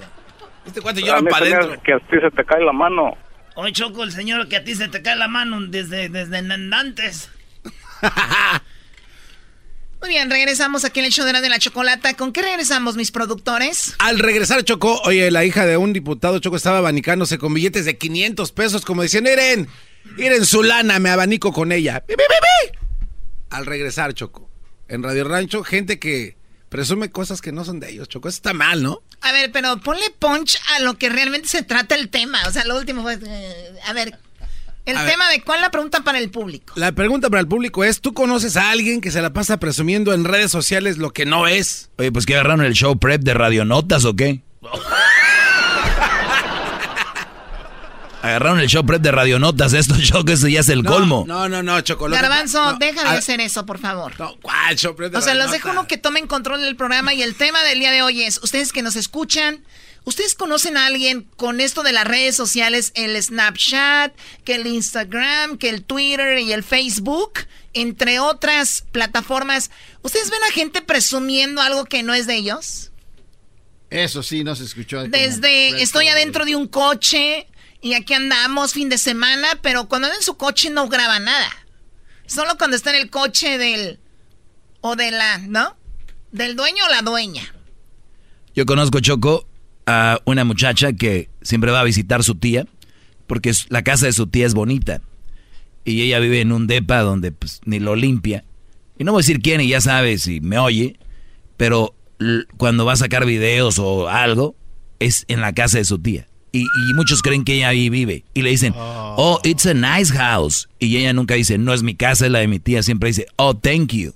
[0.65, 1.81] Este cuate llora para adentro.
[1.84, 3.18] Que a ti se te cae la mano.
[3.56, 7.30] Hoy Choco, el señor que a ti se te cae la mano desde, desde antes.
[9.99, 12.14] Muy bien, regresamos aquí en el show de la, de la chocolata.
[12.14, 13.95] ¿Con qué regresamos, mis productores?
[13.98, 17.98] Al regresar, Choco, oye, la hija de un diputado, Choco, estaba abanicándose con billetes de
[17.98, 19.68] 500 pesos, como decían, miren,
[20.15, 22.03] miren su lana, me abanico con ella.
[23.49, 24.49] Al regresar, Choco,
[24.88, 26.38] en Radio Rancho, gente que
[26.69, 28.28] presume cosas que no son de ellos, Choco.
[28.28, 29.02] Eso está mal, ¿no?
[29.22, 32.40] A ver, pero ponle punch a lo que realmente se trata el tema.
[32.48, 33.18] O sea, lo último fue...
[33.26, 34.19] Eh, a ver,
[34.88, 36.74] el tema de cuál la pregunta para el público.
[36.76, 40.14] La pregunta para el público es, ¿tú conoces a alguien que se la pasa presumiendo
[40.14, 41.90] en redes sociales lo que no es?
[41.98, 44.42] Oye, pues que agarraron el show prep de Radionotas o qué?
[48.22, 51.26] agarraron el show prep de Radionotas, esto Choco, eso ya es el colmo.
[51.28, 52.22] No, no, no, Chocolate.
[52.22, 54.14] Garbanzo, deja de hacer eso, por favor.
[54.20, 57.14] No, ¿cuál show prep de O sea, los dejo uno que tomen control del programa
[57.14, 59.64] y el tema del día de hoy es, ustedes que nos escuchan,
[60.08, 64.16] ¿Ustedes conocen a alguien con esto de las redes sociales, el Snapchat,
[64.46, 67.40] que el Instagram, que el Twitter y el Facebook,
[67.74, 69.70] entre otras plataformas?
[70.04, 72.92] ¿Ustedes ven a gente presumiendo algo que no es de ellos?
[73.90, 75.04] Eso sí, no se escuchó.
[75.04, 77.46] Desde estoy adentro de un coche
[77.82, 81.52] y aquí andamos fin de semana, pero cuando anda en su coche no graba nada.
[82.28, 84.00] Solo cuando está en el coche del...
[84.80, 85.40] o de la...
[85.40, 85.76] ¿no?
[86.32, 87.54] Del dueño o la dueña.
[88.56, 89.46] Yo conozco Choco
[89.88, 92.68] a una muchacha que siempre va a visitar a su tía,
[93.26, 95.02] porque la casa de su tía es bonita.
[95.86, 98.44] Y ella vive en un depa donde pues, ni lo limpia.
[99.00, 101.00] Y no voy a decir quién, y ya sabe si me oye,
[101.56, 101.96] pero
[102.58, 104.56] cuando va a sacar videos o algo,
[105.00, 106.28] es en la casa de su tía.
[106.52, 106.66] Y,
[106.96, 108.24] muchos creen que ella ahí vive.
[108.34, 109.16] Y le dicen, oh.
[109.18, 110.68] oh, it's a nice house.
[110.80, 112.82] Y ella nunca dice, no es mi casa, es la de mi tía.
[112.82, 114.14] Siempre dice, oh, thank you.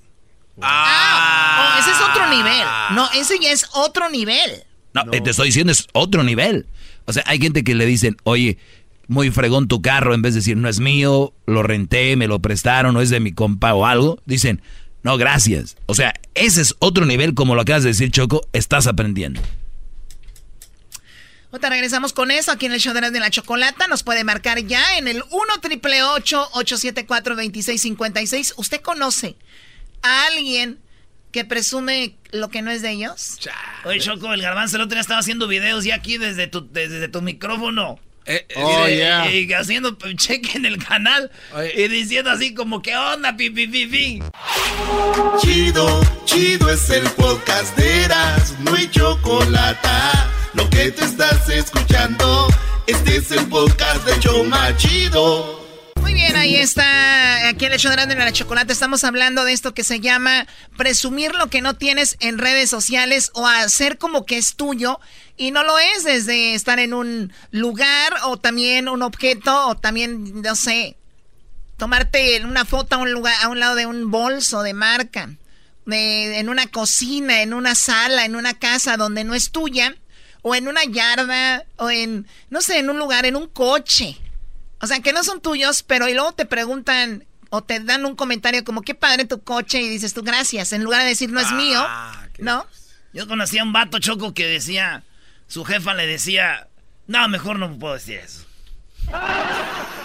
[0.60, 2.68] Ah, oh, ese es otro nivel.
[2.95, 4.64] No, ese ya es otro nivel.
[4.93, 6.65] No, te estoy diciendo, es otro nivel.
[7.05, 8.57] O sea, hay gente que le dicen, oye,
[9.07, 12.39] muy fregón tu carro, en vez de decir, no es mío, lo renté, me lo
[12.39, 14.61] prestaron, no es de mi compa o algo, dicen,
[15.03, 15.77] no, gracias.
[15.88, 19.41] O sea, ese es otro nivel, como lo acabas de decir, Choco, estás aprendiendo.
[21.51, 23.88] Ahorita regresamos con eso aquí en el show de la chocolata.
[23.88, 28.53] Nos puede marcar ya en el 1 triple 874 2656.
[28.55, 29.35] ¿Usted conoce
[30.01, 30.80] a alguien
[31.31, 33.37] que presume lo que no es de ellos.
[33.85, 37.07] Oye, Choco, el garbanzo el otro día estaba haciendo videos ya aquí desde tu, desde
[37.07, 37.99] tu micrófono.
[38.25, 38.87] Eh, eh, oh,
[39.29, 41.31] y, haciendo cheque en el canal
[41.75, 44.23] y diciendo así como que onda, pi, pi, pi, pi.
[45.41, 49.89] Chido, chido es el podcast de Eras, no hay chocolate.
[50.53, 52.47] Lo que te estás escuchando,
[52.85, 55.60] este es el podcast de Choma Chido.
[56.01, 57.47] Muy bien, ahí está.
[57.47, 60.47] Aquí en el show de la chocolate estamos hablando de esto que se llama
[60.77, 64.99] presumir lo que no tienes en redes sociales o hacer como que es tuyo
[65.37, 70.41] y no lo es desde estar en un lugar o también un objeto o también,
[70.41, 70.97] no sé,
[71.77, 75.29] tomarte una foto a un lugar, a un lado de un bolso de marca,
[75.87, 79.95] en una cocina, en una sala, en una casa donde no es tuya
[80.41, 84.17] o en una yarda o en, no sé, en un lugar, en un coche.
[84.81, 88.15] O sea, que no son tuyos, pero y luego te preguntan o te dan un
[88.15, 91.39] comentario como, qué padre tu coche, y dices tú, gracias, en lugar de decir, no
[91.41, 92.65] es mío, ah, ¿no?
[93.13, 95.03] Yo conocía a un vato choco que decía,
[95.47, 96.69] su jefa le decía,
[97.07, 98.45] no, mejor no puedo decir eso.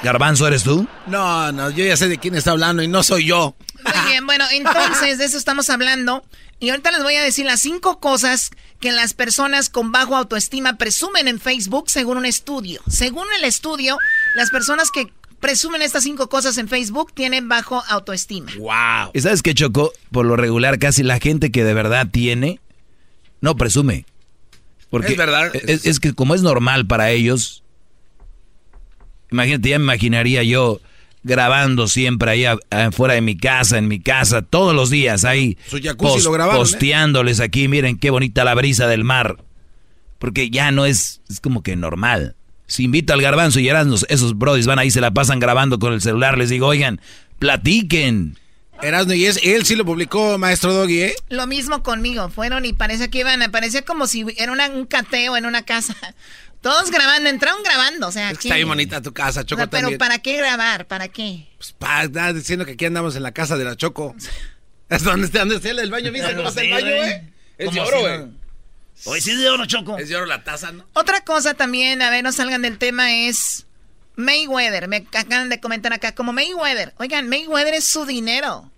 [0.03, 0.89] Garbanzo, ¿eres tú?
[1.07, 3.57] No, no, yo ya sé de quién está hablando y no soy yo.
[3.85, 6.24] Muy bien, bueno, entonces de eso estamos hablando.
[6.59, 8.51] Y ahorita les voy a decir las cinco cosas
[8.81, 12.82] que las personas con bajo autoestima presumen en Facebook según un estudio.
[12.89, 13.98] Según el estudio,
[14.37, 15.11] las personas que
[15.41, 18.53] presumen estas cinco cosas en Facebook tienen bajo autoestima.
[18.59, 19.13] ¡Wow!
[19.15, 19.93] ¿Y sabes qué, Choco?
[20.11, 22.61] Por lo regular, casi la gente que de verdad tiene,
[23.41, 24.05] no presume.
[24.91, 25.51] Porque es verdad.
[25.55, 27.65] Es, que como es normal para ellos,
[29.31, 30.81] imagínate, ya me imaginaría yo
[31.23, 35.57] grabando siempre ahí afuera de mi casa, en mi casa, todos los días ahí.
[35.67, 36.61] Su jacuzzi lo grabaron, ¿eh?
[36.61, 39.39] Posteándoles aquí, miren qué bonita la brisa del mar.
[40.19, 42.37] Porque ya no es, es como que normal.
[42.67, 45.93] Si invito al garbanzo y Erasmus, esos brodis van ahí, se la pasan grabando con
[45.93, 47.01] el celular, les digo, oigan,
[47.39, 48.39] platiquen.
[48.83, 51.15] Erasmo, y es, él sí lo publicó, maestro Doggy, ¿eh?
[51.29, 55.47] Lo mismo conmigo, fueron y parece que iban, parecía como si era un cateo en
[55.47, 55.97] una casa.
[56.61, 58.33] Todos grabando, entraron grabando, o sea.
[58.33, 59.69] está bien bonita tu casa, Choco.
[59.71, 60.87] pero ¿para qué grabar?
[60.87, 61.47] ¿Para qué?
[61.59, 64.17] Pues para diciendo que aquí andamos en la casa de la Choco.
[64.89, 67.21] es donde está, donde está el baño, ¿viste cómo está el baño, güey?
[67.59, 68.45] Es de oro, güey.
[69.05, 69.98] Hoy sí es de oro, Choco.
[69.98, 70.86] Es de oro la taza, ¿no?
[70.94, 73.66] Otra cosa también, a ver, no salgan del tema, es
[74.16, 74.89] Mayweather.
[74.89, 76.94] Me acaban de comentar acá, como Mayweather.
[76.98, 78.70] Oigan, Mayweather es su dinero.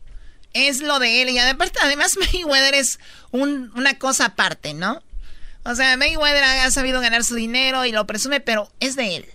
[0.52, 1.30] Es lo de él.
[1.30, 2.98] Y además, Mayweather es
[3.30, 5.02] una cosa aparte, ¿no?
[5.64, 9.26] O sea, Mayweather ha sabido ganar su dinero y lo presume, pero es de él.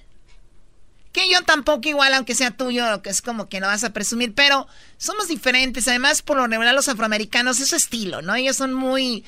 [1.12, 4.34] Que yo tampoco igual, aunque sea tuyo, que es como que no vas a presumir,
[4.34, 5.88] pero somos diferentes.
[5.88, 8.36] Además, por lo regular los afroamericanos es su estilo, ¿no?
[8.36, 9.24] Ellos son muy...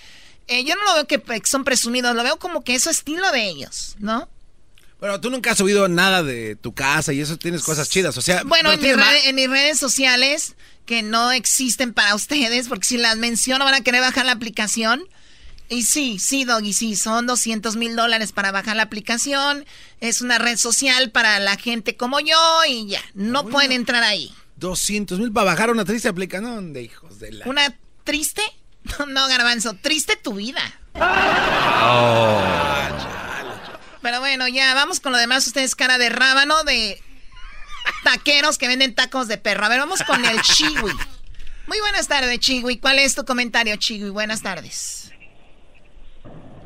[0.48, 3.32] Eh, yo no lo veo que son presumidos, lo veo como que es su estilo
[3.32, 4.30] de ellos, ¿no?
[5.00, 8.22] Bueno, tú nunca has subido nada de tu casa y eso tienes cosas chidas, o
[8.22, 8.44] sea...
[8.44, 10.56] Bueno, en, en mis redes sociales,
[10.86, 15.04] que no existen para ustedes, porque si las menciono van a querer bajar la aplicación
[15.68, 19.66] y sí, sí, Doggy, sí, son 200 mil dólares para bajar la aplicación.
[20.00, 24.32] Es una red social para la gente como yo y ya, no pueden entrar ahí.
[24.58, 27.48] 200 mil para bajar una triste aplicación de hijos de la...
[27.48, 28.44] ¿Una triste?
[29.08, 30.62] No, garbanzo, triste tu vida.
[30.96, 32.42] Oh.
[34.02, 35.48] Pero bueno, ya, vamos con lo demás.
[35.48, 37.02] Ustedes cara de rábano, de
[38.04, 39.66] taqueros que venden tacos de perro.
[39.66, 40.92] A ver, vamos con el Chiwi.
[41.68, 42.78] Muy buenas tardes, Chiwi.
[42.78, 44.10] ¿Cuál es tu comentario, Chiwi?
[44.12, 45.12] Buenas tardes.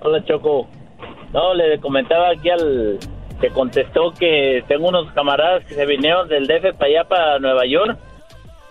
[0.02, 0.70] Hola Choco.
[1.34, 3.00] No, le comentaba aquí al
[3.40, 7.66] que contestó que tengo unos camaradas que se vinieron del DF para allá, para Nueva
[7.66, 7.98] York.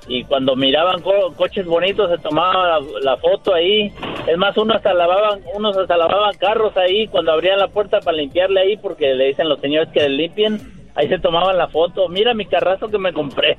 [0.09, 1.02] Y cuando miraban
[1.36, 3.93] coches bonitos se tomaban la, foto ahí.
[4.26, 8.16] Es más, unos hasta lavaban, unos hasta lavaban carros ahí cuando abrían la puerta para
[8.16, 10.90] limpiarle ahí porque le dicen los señores que le limpien.
[10.94, 12.09] Ahí se tomaban la foto.
[12.09, 13.59] Mira mi carrazo que me compré.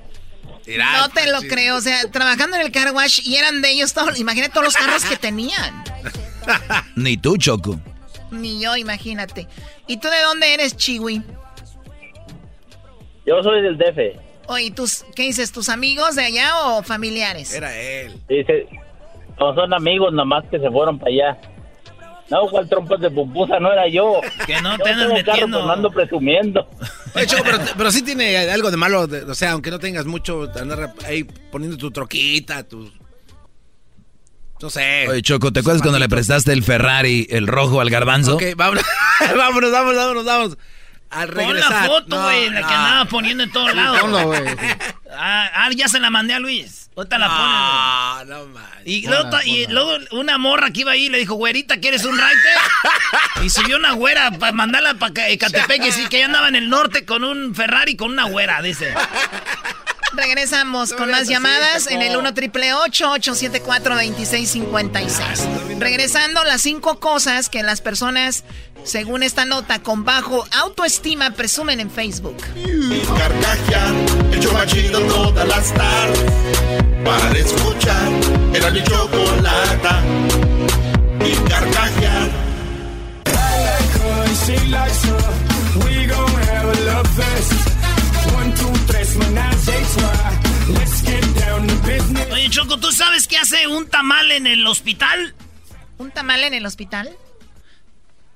[0.67, 3.93] No te lo creo, o sea, trabajando en el car wash y eran de ellos
[3.93, 5.83] todos, imagínate todos los carros que tenían.
[6.95, 7.79] Ni tú, Choco.
[8.31, 9.47] Ni yo, imagínate.
[9.87, 11.23] ¿Y tú de dónde eres, Chiwi?
[13.25, 14.28] Yo soy del DF.
[14.49, 15.51] Oye, ¿tus, ¿qué dices?
[15.51, 17.53] ¿Tus amigos de allá o familiares?
[17.53, 18.19] Era él.
[18.27, 18.67] Dice,
[19.39, 21.41] no son amigos nomás que se fueron para allá.
[22.31, 24.21] No, cual trompas de pupusa no era yo.
[24.47, 25.59] Que no te andas metiendo.
[25.59, 26.67] Carro, ando presumiendo.
[27.13, 30.49] Oye, Choco, pero, pero, sí tiene algo de malo, o sea, aunque no tengas mucho,
[30.59, 32.91] andar ahí poniendo tu troquita, tus
[34.61, 35.07] no sé.
[35.09, 38.35] Oye, Choco, ¿te acuerdas cuando le prestaste el Ferrari, el rojo al garbanzo?
[38.35, 38.83] Ok, vámonos,
[39.37, 40.57] vámonos, vámonos, vámonos, vámonos.
[41.09, 41.69] Al regresar.
[41.69, 44.07] Pon la foto, güey, la que andaba poniendo en todos lados.
[44.09, 44.33] No.
[45.11, 46.89] Ah, ah, ya se la mandé a Luis.
[46.95, 47.41] Ahorita la pones.
[47.41, 48.63] Ah, no man.
[48.85, 52.49] Y, luego, y luego, una morra que iba ahí le dijo, güerita, ¿quieres un raite?
[53.43, 56.69] y subió una güera para mandarla para Catepec y sí, que ella andaba en el
[56.69, 58.93] norte con un Ferrari con una güera, dice.
[60.13, 65.47] Regresamos con más llamadas en el 1 triple 874 2656.
[65.77, 68.43] Regresando, las cinco cosas que las personas,
[68.83, 72.37] según esta nota, con bajo autoestima presumen en Facebook.
[73.17, 73.93] Carcajear,
[74.33, 76.25] hecho machido todas las tardes.
[77.03, 78.11] Para escuchar,
[78.53, 80.03] era mi chocolata.
[81.25, 82.29] Y carcajear.
[85.85, 87.69] We gon' have a love fest.
[92.31, 95.33] Oye, Choco, ¿tú sabes qué hace un tamal en el hospital?
[95.97, 97.09] ¿Un tamal en el hospital?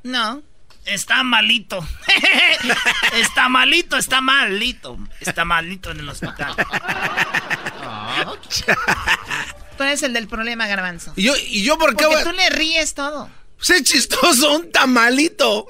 [0.04, 0.44] No.
[0.86, 1.86] Está malito.
[3.14, 4.98] está malito, está malito.
[5.22, 6.56] Está malito en el hospital.
[9.78, 11.14] tú eres el del problema, Garbanzo.
[11.16, 12.06] ¿Y yo, y yo por qué?
[12.06, 13.30] Porque tú le ríes todo.
[13.64, 15.68] Sé chistoso, un tamalito.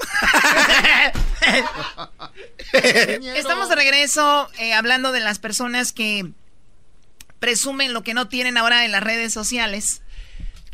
[2.74, 6.32] Estamos de regreso eh, hablando de las personas que
[7.38, 10.02] presumen lo que no tienen ahora en las redes sociales.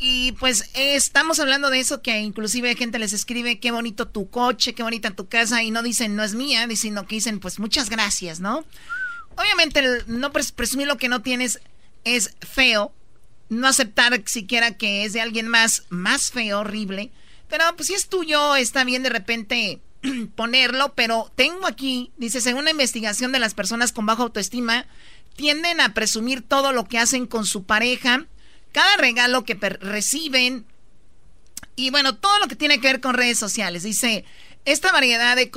[0.02, 4.74] Y pues estamos hablando de eso que inclusive gente les escribe qué bonito tu coche,
[4.74, 7.90] qué bonita tu casa y no dicen no es mía, sino que dicen pues muchas
[7.90, 8.64] gracias, ¿no?
[9.36, 11.60] Obviamente no presumir lo que no tienes
[12.04, 12.94] es feo,
[13.50, 17.10] no aceptar siquiera que es de alguien más, más feo, horrible.
[17.50, 19.80] Pero pues si es tuyo, está bien de repente
[20.34, 24.86] ponerlo, pero tengo aquí, dice, según una investigación de las personas con baja autoestima,
[25.36, 28.26] tienden a presumir todo lo que hacen con su pareja,
[28.72, 30.66] cada regalo que reciben
[31.76, 33.82] y bueno, todo lo que tiene que ver con redes sociales.
[33.82, 34.24] Dice,
[34.64, 35.50] esta variedad de,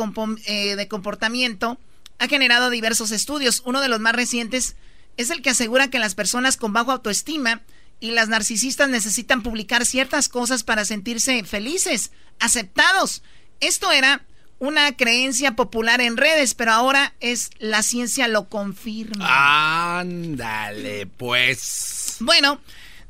[0.46, 1.78] eh, de comportamiento
[2.20, 3.62] ha generado diversos estudios.
[3.66, 4.76] Uno de los más recientes
[5.18, 7.62] es el que asegura que las personas con bajo autoestima
[8.00, 13.24] y las narcisistas necesitan publicar ciertas cosas para sentirse felices, aceptados.
[13.60, 14.26] Esto era
[14.60, 20.00] una creencia popular en redes, pero ahora es la ciencia lo confirma.
[20.00, 22.16] Ándale, pues.
[22.20, 22.62] Bueno,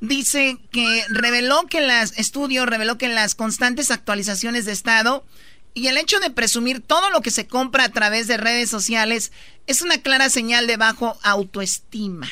[0.04, 5.26] dice que reveló que las estudio reveló que las constantes actualizaciones de estado
[5.74, 9.32] y el hecho de presumir todo lo que se compra a través de redes sociales
[9.66, 12.30] es una clara señal de bajo autoestima.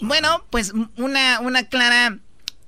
[0.00, 2.18] Bueno, pues una, una clara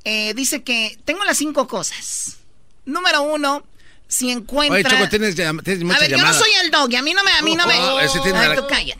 [0.04, 2.38] eh, dice que tengo las cinco cosas.
[2.86, 3.64] Número uno,
[4.08, 4.78] si encuentra...
[4.78, 7.22] Oye, Choco, tienes, tienes muchas A ver, yo no soy el dog, a mí no
[7.22, 7.30] me...
[7.30, 7.78] A mí no me...
[7.78, 8.94] Oh, ese tiene Ay,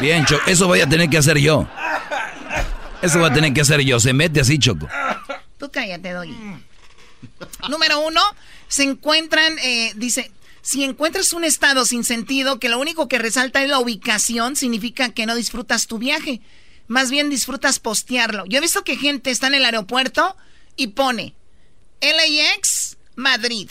[0.00, 1.68] Bien, Choco, eso voy a tener que hacer yo.
[3.02, 4.00] Eso voy a tener que hacer yo.
[4.00, 4.88] Se mete así, Choco.
[5.58, 6.36] Tú cállate, doggy.
[7.68, 8.20] Número uno,
[8.68, 10.30] se encuentran, eh, dice,
[10.62, 15.10] si encuentras un estado sin sentido que lo único que resalta es la ubicación, significa
[15.10, 16.40] que no disfrutas tu viaje.
[16.86, 18.44] Más bien disfrutas postearlo.
[18.46, 20.36] Yo he visto que gente está en el aeropuerto
[20.76, 21.34] y pone
[22.00, 23.68] LAX Madrid.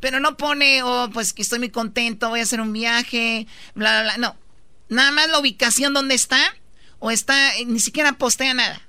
[0.00, 4.02] Pero no pone, oh, pues que estoy muy contento, voy a hacer un viaje, bla,
[4.02, 4.18] bla, bla.
[4.18, 4.36] No.
[4.88, 6.38] Nada más la ubicación donde está
[6.98, 8.80] o está, eh, ni siquiera postea nada.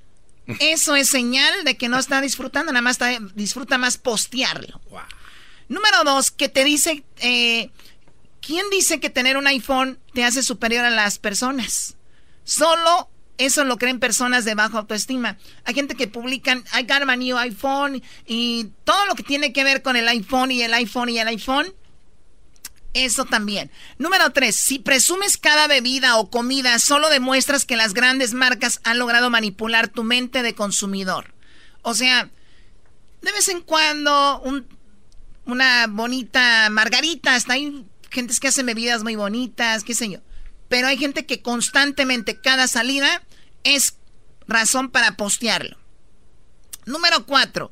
[0.60, 4.80] Eso es señal de que no está disfrutando, nada más está, disfruta más postearlo.
[5.68, 7.70] Número dos, que te dice, eh,
[8.40, 11.96] ¿quién dice que tener un iPhone te hace superior a las personas?
[12.44, 15.38] Solo eso lo creen personas de baja autoestima.
[15.64, 19.64] Hay gente que publican, I got my new iPhone y todo lo que tiene que
[19.64, 21.72] ver con el iPhone y el iPhone y el iPhone.
[22.94, 23.70] Eso también.
[23.98, 28.98] Número tres, si presumes cada bebida o comida, solo demuestras que las grandes marcas han
[28.98, 31.34] logrado manipular tu mente de consumidor.
[31.82, 32.30] O sea,
[33.22, 34.42] de vez en cuando
[35.44, 40.20] una bonita margarita, hasta hay gentes que hacen bebidas muy bonitas, qué sé yo.
[40.68, 43.22] Pero hay gente que constantemente, cada salida,
[43.64, 43.96] es
[44.46, 45.76] razón para postearlo.
[46.86, 47.70] Número cuatro,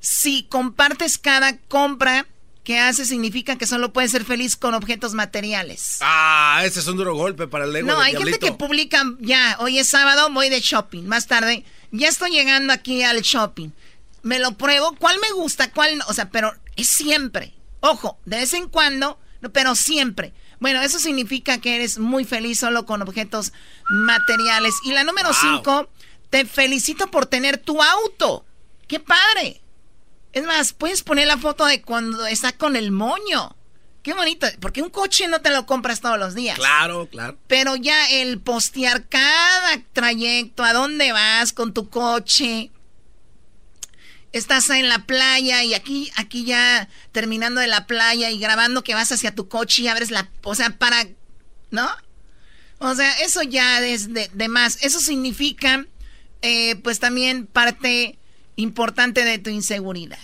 [0.00, 2.26] si compartes cada compra
[2.66, 5.98] que haces, significa que solo puedes ser feliz con objetos materiales.
[6.00, 7.86] Ah, ese es un duro golpe para el ego.
[7.86, 11.04] No, hay gente que publica, ya, hoy es sábado, voy de shopping.
[11.04, 13.70] Más tarde, ya estoy llegando aquí al shopping.
[14.22, 15.70] Me lo pruebo, ¿cuál me gusta?
[15.70, 16.04] ¿Cuál no?
[16.08, 17.54] O sea, pero es siempre.
[17.78, 19.20] Ojo, de vez en cuando,
[19.52, 20.34] pero siempre.
[20.58, 23.52] Bueno, eso significa que eres muy feliz solo con objetos
[23.88, 24.74] materiales.
[24.82, 25.88] Y la número cinco,
[26.30, 28.44] te felicito por tener tu auto.
[28.88, 29.62] ¡Qué padre!
[30.36, 33.56] Es más, puedes poner la foto de cuando está con el moño.
[34.02, 36.58] Qué bonito, porque un coche no te lo compras todos los días.
[36.58, 37.38] Claro, claro.
[37.46, 42.70] Pero ya el postear cada trayecto, a dónde vas con tu coche,
[44.32, 48.92] estás en la playa y aquí, aquí ya terminando de la playa y grabando que
[48.92, 51.08] vas hacia tu coche y abres la, o sea, para,
[51.70, 51.88] ¿no?
[52.76, 54.84] O sea, eso ya es de, más.
[54.84, 55.86] Eso significa,
[56.42, 58.18] eh, pues también parte
[58.56, 60.18] importante de tu inseguridad.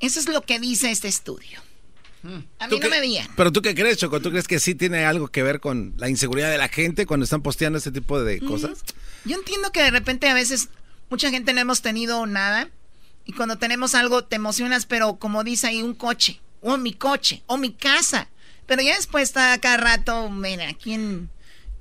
[0.00, 1.60] Eso es lo que dice este estudio.
[2.58, 3.26] A mí no me veían.
[3.34, 4.20] Pero tú qué crees, Choco?
[4.20, 7.24] ¿Tú crees que sí tiene algo que ver con la inseguridad de la gente cuando
[7.24, 8.84] están posteando este tipo de mm, cosas?
[9.24, 10.68] yo entiendo que de repente a veces
[11.08, 12.68] mucha gente no hemos tenido nada
[13.24, 17.42] y cuando tenemos algo te emocionas, pero como dice ahí, un coche, o mi coche,
[17.46, 18.28] o mi casa.
[18.66, 21.30] Pero ya después está cada rato, mira, aquí en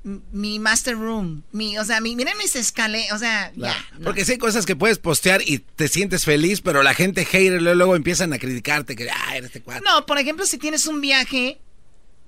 [0.04, 3.76] mi master room, mi, o sea, mi, miren mis escaleras, o sea, ya.
[4.04, 7.62] Porque sí hay cosas que puedes postear y te sientes feliz, pero la gente hater
[7.62, 9.84] luego, empiezan a criticarte que, ah, eres este cuadro.
[9.84, 11.60] No, por ejemplo, si tienes un viaje,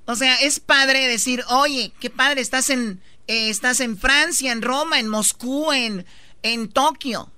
[0.06, 4.62] o sea, es padre decir, oye, qué padre, estás en, eh, estás en Francia, en
[4.62, 6.06] Roma, en Moscú, en,
[6.44, 7.32] en Tokio.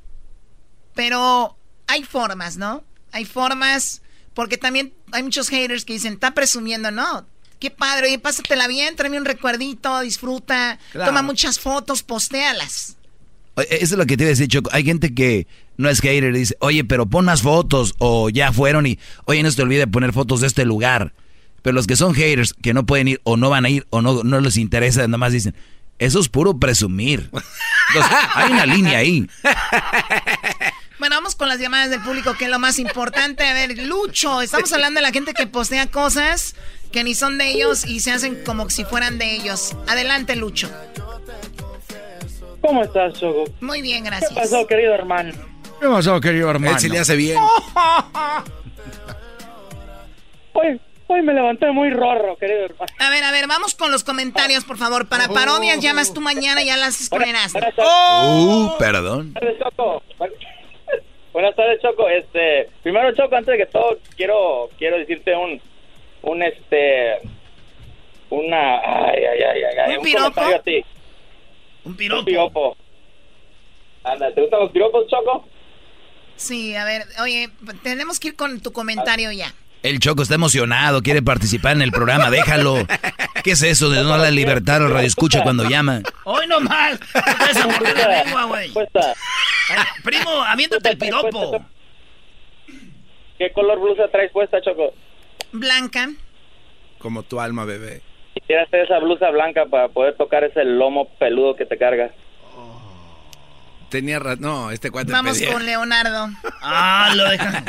[0.96, 1.58] Pero
[1.88, 2.84] hay formas, ¿no?
[3.12, 4.02] Hay formas,
[4.34, 7.28] porque también hay muchos haters que dicen, está presumiendo, no.
[7.64, 12.98] Qué padre, oye, pásatela bien, tráeme un recuerdito, disfruta, toma muchas fotos, postéalas.
[13.56, 14.70] Eso es lo que te iba a decir, Choco.
[14.74, 18.86] Hay gente que no es hater, dice, oye, pero pon más fotos, o ya fueron
[18.86, 21.14] y, oye, no se te olvide poner fotos de este lugar.
[21.62, 24.02] Pero los que son haters, que no pueden ir, o no van a ir, o
[24.02, 25.56] no, no les interesa, nada más dicen,
[26.00, 27.32] eso es puro presumir.
[28.36, 29.26] hay una línea ahí.
[31.00, 33.46] Bueno, vamos con las llamadas del público, que es lo más importante.
[33.46, 36.56] A ver, Lucho, estamos hablando de la gente que postea cosas
[36.94, 39.76] que ni son de ellos y se hacen como si fueran de ellos.
[39.88, 40.70] Adelante, Lucho.
[42.62, 43.46] ¿Cómo estás, Choco?
[43.60, 44.30] Muy bien, gracias.
[44.30, 45.34] ¿Qué pasó, querido hermano?
[45.82, 46.76] ¿Qué pasó, querido hermano?
[46.76, 47.38] Él se le hace bien.
[50.54, 52.94] hoy, hoy me levanté muy rorro, querido hermano.
[53.00, 55.10] A ver, a ver, vamos con los comentarios, por favor.
[55.10, 57.54] Para parodias llamas tú mañana y ya las escogerás.
[57.56, 59.34] Uh, perdón.
[61.34, 62.08] Buenas tardes, Choco.
[62.08, 65.60] Este, primero, Choco, antes de que todo, quiero, quiero decirte un,
[66.24, 67.20] un, este,
[68.30, 70.42] una, ay, ay, ay, ay, un, piropo.
[70.42, 70.84] A ti.
[71.84, 72.20] Un piropo.
[72.20, 72.78] Un piropo.
[74.04, 75.48] Anda, ¿te gustan los piropos, Choco?
[76.36, 77.50] Sí, a ver, oye,
[77.84, 79.54] tenemos que ir con tu comentario ya.
[79.82, 82.76] El Choco está emocionado, quiere participar en el programa, déjalo.
[83.44, 86.02] ¿Qué es eso de no la libertad al radio escucha cuando llama?
[86.24, 86.98] Hoy no más.
[90.04, 91.66] Primo, aviéntate el piropo.
[93.38, 94.94] ¿Qué color blusa traes puesta, Choco?
[95.54, 96.10] Blanca.
[97.00, 98.02] Como tu alma, bebé.
[98.34, 102.12] Quisiera hacer esa blusa blanca para poder tocar ese lomo peludo que te carga.
[103.90, 106.28] Tenía No, este cuate Vamos con Leonardo.
[106.64, 107.64] Ah, lo dejan.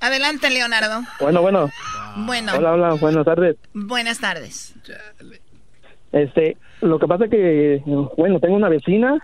[0.00, 1.02] Adelante, Leonardo.
[1.18, 1.68] Bueno, bueno.
[2.18, 2.52] Bueno.
[2.56, 3.56] Hola, hola, buenas tardes.
[3.72, 4.74] Buenas tardes.
[6.12, 7.82] Este, lo que pasa que,
[8.16, 9.18] bueno, tengo una vecina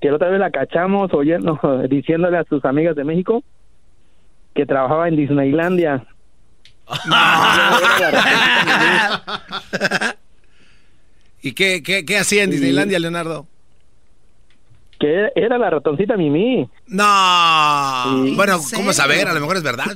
[0.00, 1.58] que la otra vez la cachamos oyendo,
[1.88, 3.42] diciéndole a sus amigas de México
[4.54, 6.04] que trabajaba en Disneylandia.
[11.42, 13.46] ¿Y qué, qué, qué hacía en Disneylandia, Leonardo?
[14.98, 16.68] Que era la ratoncita Mimi.
[16.88, 18.24] No.
[18.34, 19.28] Bueno, ¿cómo saber?
[19.28, 19.86] A lo mejor es verdad.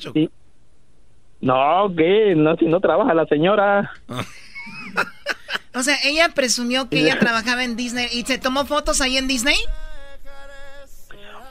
[1.40, 3.90] No, que no, si no trabaja la señora.
[5.74, 9.26] o sea, ella presumió que ella trabajaba en Disney y se tomó fotos ahí en
[9.26, 9.56] Disney.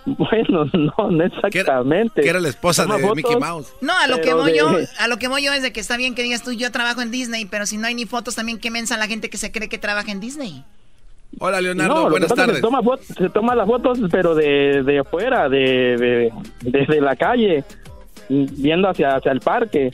[0.05, 2.21] Bueno, no, no exactamente.
[2.21, 3.73] Que era, la esposa de Mickey Mouse.
[3.81, 4.69] No, a lo que voy yo,
[4.99, 7.01] a lo que voy yo es de que está bien que digas tú, yo trabajo
[7.01, 9.51] en Disney, pero si no hay ni fotos, también qué mensa la gente que se
[9.51, 10.63] cree que trabaja en Disney.
[11.39, 12.57] Hola Leonardo, buenas tardes.
[12.57, 12.81] Se toma,
[13.17, 17.63] se toma, las fotos, pero de, de afuera, de, desde la calle,
[18.27, 19.93] viendo hacia, hacia el parque,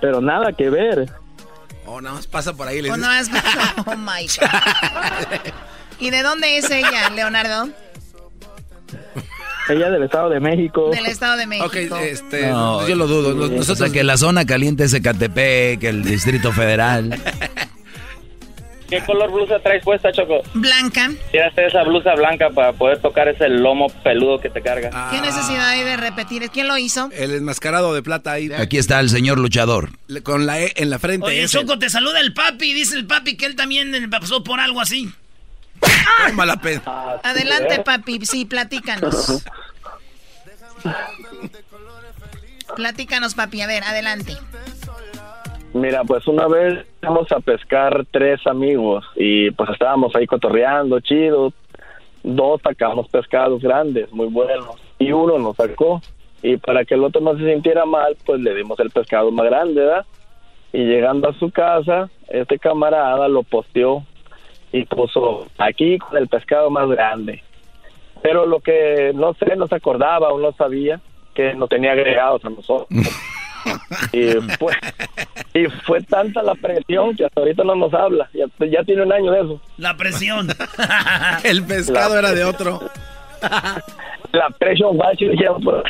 [0.00, 1.10] pero nada que ver.
[1.84, 2.80] Oh, nada más pasa por ahí.
[2.88, 2.94] Oh,
[3.86, 5.52] oh my God.
[5.98, 7.70] ¿Y de dónde es ella, Leonardo?
[9.68, 10.90] Ella del Estado de México.
[10.90, 11.66] Del Estado de México.
[11.66, 13.34] Ok, este, yo lo dudo.
[13.34, 13.70] Nosotros...
[13.70, 17.20] O sea, que la zona caliente es Ecatepec, el Distrito Federal.
[18.88, 20.40] ¿Qué color blusa traes puesta, Choco?
[20.54, 21.10] Blanca.
[21.30, 25.10] Quiero hacer esa blusa blanca para poder tocar ese lomo peludo que te carga.
[25.10, 26.48] ¿Qué necesidad hay de repetir?
[26.50, 27.10] ¿Quién lo hizo?
[27.12, 28.50] El enmascarado de plata ahí.
[28.50, 29.90] Aquí está el señor luchador.
[30.22, 31.26] Con la E en la frente.
[31.26, 32.72] Oye, Choco, te saluda el papi.
[32.72, 35.12] Dice el papi que él también pasó por algo así.
[36.34, 36.82] Mala pena.
[37.22, 38.24] Adelante, papi.
[38.24, 39.42] Sí, platícanos.
[42.76, 43.60] Platícanos, papi.
[43.62, 44.36] A ver, adelante.
[45.74, 51.52] Mira, pues una vez fuimos a pescar tres amigos y pues estábamos ahí cotorreando, chido.
[52.22, 56.02] Dos sacamos pescados grandes, muy buenos, y uno nos sacó.
[56.42, 59.46] Y para que el otro no se sintiera mal, pues le dimos el pescado más
[59.46, 60.06] grande, ¿verdad?
[60.72, 64.04] Y llegando a su casa, este camarada lo posteó
[64.72, 67.42] y puso aquí con el pescado más grande.
[68.22, 71.00] Pero lo que no sé, no se acordaba o no sabía,
[71.34, 72.88] que no tenía agregados a nosotros.
[74.12, 74.72] y, fue,
[75.54, 78.28] y fue tanta la presión que hasta ahorita no nos habla.
[78.34, 79.60] Ya, ya tiene un año de eso.
[79.76, 80.48] La presión.
[81.44, 82.80] el pescado era de otro.
[84.32, 85.12] la presión va
[85.62, 85.84] por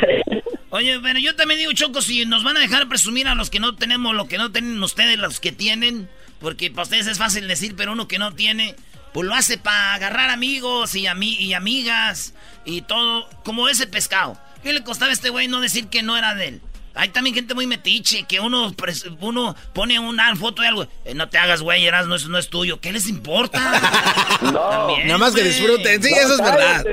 [0.71, 3.59] Oye, pero yo también digo, Choco, si nos van a dejar presumir a los que
[3.59, 6.07] no tenemos lo que no tienen ustedes, los que tienen,
[6.39, 8.75] porque para ustedes es fácil decir, pero uno que no tiene,
[9.13, 12.33] pues lo hace para agarrar amigos y, y amigas
[12.65, 14.37] y todo, como ese pescado.
[14.63, 16.61] ¿Qué le costaba a este güey no decir que no era de él?
[16.95, 18.73] Hay también gente muy metiche, que uno,
[19.21, 20.83] uno pone una foto de algo.
[21.05, 22.81] Eh, no te hagas, güey, eras, no, no es tuyo.
[22.81, 23.59] ¿Qué les importa?
[24.41, 26.03] no, nada más que disfruten.
[26.03, 26.83] Sí, eso es verdad.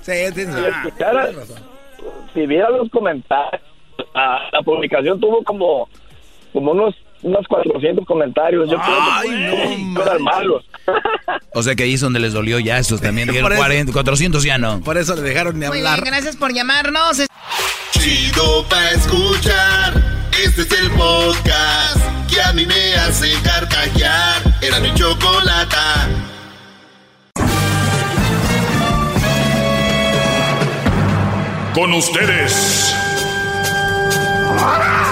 [0.00, 0.12] Sí,
[2.34, 3.62] si viera los comentarios,
[4.14, 5.88] la publicación tuvo como,
[6.52, 8.68] como unos unos 400 comentarios.
[8.70, 9.28] Yo Ay,
[9.94, 10.64] creo que no, malos.
[11.54, 13.28] O sea que ahí es donde les dolió ya estos también.
[13.28, 14.80] 40, 400 ya no.
[14.80, 15.82] Por eso le dejaron de hablar.
[15.82, 17.22] Muy bien, gracias por llamarnos.
[17.92, 19.94] Chido pa' escuchar.
[20.44, 24.42] Este es el podcast que a mí me hace carcajear.
[24.60, 26.08] Era mi chocolata.
[31.74, 32.94] Con ustedes.
[34.52, 35.11] El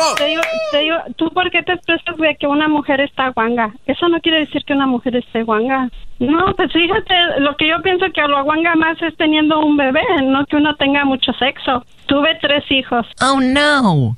[0.00, 0.14] ¡Bravo!
[0.16, 3.74] Te digo, te digo, ¿tú por qué te expresas de que una mujer está guanga?
[3.86, 5.90] Eso no quiere decir que una mujer esté guanga.
[6.18, 10.02] No, pues fíjate, lo que yo pienso que lo guanga más es teniendo un bebé,
[10.22, 11.84] no que uno tenga mucho sexo.
[12.06, 13.06] Tuve tres hijos.
[13.20, 14.16] Oh, no.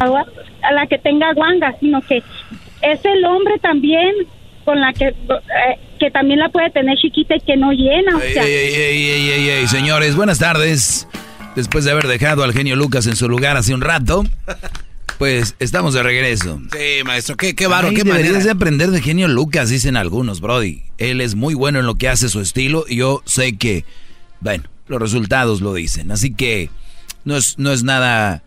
[0.00, 2.22] A la que tenga guanga, sino que
[2.82, 4.14] es el hombre también
[4.64, 8.18] con la que, eh, que también la puede tener chiquita y que no llena.
[9.66, 11.08] señores, buenas tardes.
[11.56, 14.24] Después de haber dejado al genio Lucas en su lugar hace un rato,
[15.18, 16.60] pues estamos de regreso.
[16.72, 20.82] Sí, maestro, qué, qué varo, qué deberías de aprender de genio Lucas, dicen algunos, Brody.
[20.98, 23.84] Él es muy bueno en lo que hace su estilo y yo sé que,
[24.40, 26.10] bueno, los resultados lo dicen.
[26.10, 26.70] Así que
[27.24, 28.42] No es, no es nada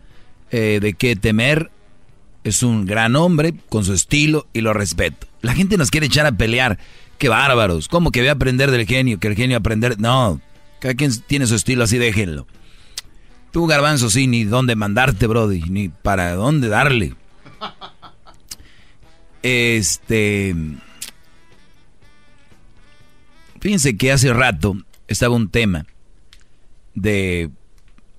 [0.50, 1.70] eh, de qué temer.
[2.44, 5.26] Es un gran hombre con su estilo y lo respeto.
[5.40, 6.78] La gente nos quiere echar a pelear.
[7.18, 7.88] Qué bárbaros.
[7.88, 9.18] ¿Cómo que voy a aprender del genio?
[9.18, 9.98] Que el genio aprender.
[9.98, 10.40] No.
[10.78, 12.46] Cada quien tiene su estilo, así déjenlo.
[13.50, 17.14] Tú, Garbanzo, sí, ni dónde mandarte, Brody, ni para dónde darle.
[19.42, 20.54] Este.
[23.60, 24.76] Fíjense que hace rato
[25.08, 25.86] estaba un tema
[26.94, 27.50] de,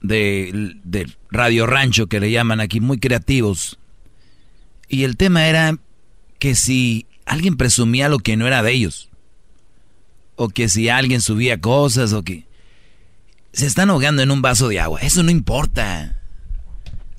[0.02, 3.80] de, de Radio Rancho que le llaman aquí, muy creativos.
[4.88, 5.78] Y el tema era
[6.40, 9.10] que si alguien presumía lo que no era de ellos,
[10.36, 12.46] o que si alguien subía cosas, o que
[13.54, 16.16] se están ahogando en un vaso de agua, eso no importa.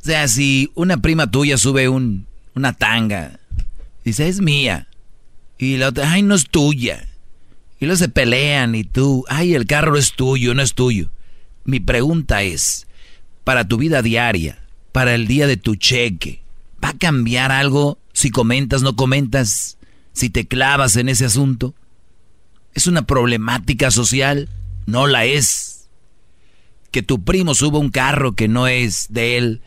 [0.01, 3.40] O sea, si una prima tuya sube un, una tanga,
[4.05, 4.89] dice, es mía,
[5.59, 7.07] y la otra, ay, no es tuya.
[7.78, 11.11] Y luego se pelean y tú, ay, el carro es tuyo, no es tuyo.
[11.65, 12.86] Mi pregunta es,
[13.44, 14.59] para tu vida diaria,
[14.93, 16.43] para el día de tu cheque,
[16.82, 19.78] ¿va a cambiar algo si comentas, no comentas,
[20.12, 21.74] si te clavas en ese asunto?
[22.74, 24.48] ¿Es una problemática social?
[24.86, 25.69] No la es.
[26.91, 29.62] Que tu primo suba un carro que no es de él.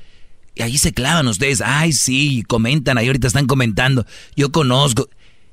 [0.56, 1.62] Y ahí se clavan ustedes.
[1.62, 4.06] Ay, sí, comentan, ahí ahorita están comentando.
[4.36, 5.10] Yo conozco.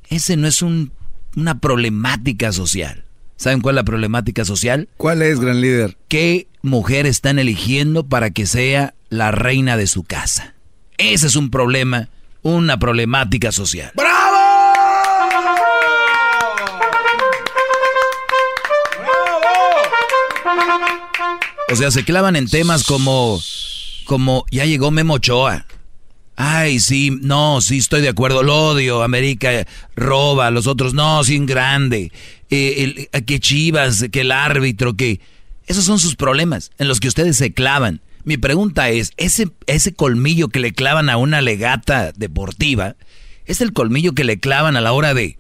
[0.09, 3.05] Ese no es una problemática social.
[3.37, 4.89] ¿Saben cuál es la problemática social?
[4.99, 5.97] ¿Cuál es, gran líder?
[6.09, 10.55] ¿Qué mujer están eligiendo para que sea la reina de su casa?
[10.99, 12.11] Ese es un problema,
[12.43, 13.93] una problemática social.
[13.95, 14.49] ¡Bravo!
[21.71, 23.41] O sea, se clavan en temas como,
[24.05, 25.67] como ya llegó Memo Ochoa.
[26.35, 28.43] Ay, sí, no, sí, estoy de acuerdo.
[28.43, 32.11] Lo odio, América roba, los otros no, sin grande.
[32.51, 35.21] Eh, que Chivas, que el árbitro, que...
[35.67, 38.01] Esos son sus problemas en los que ustedes se clavan.
[38.25, 42.97] Mi pregunta es, ese, ese colmillo que le clavan a una legata deportiva,
[43.45, 45.39] ¿es el colmillo que le clavan a la hora de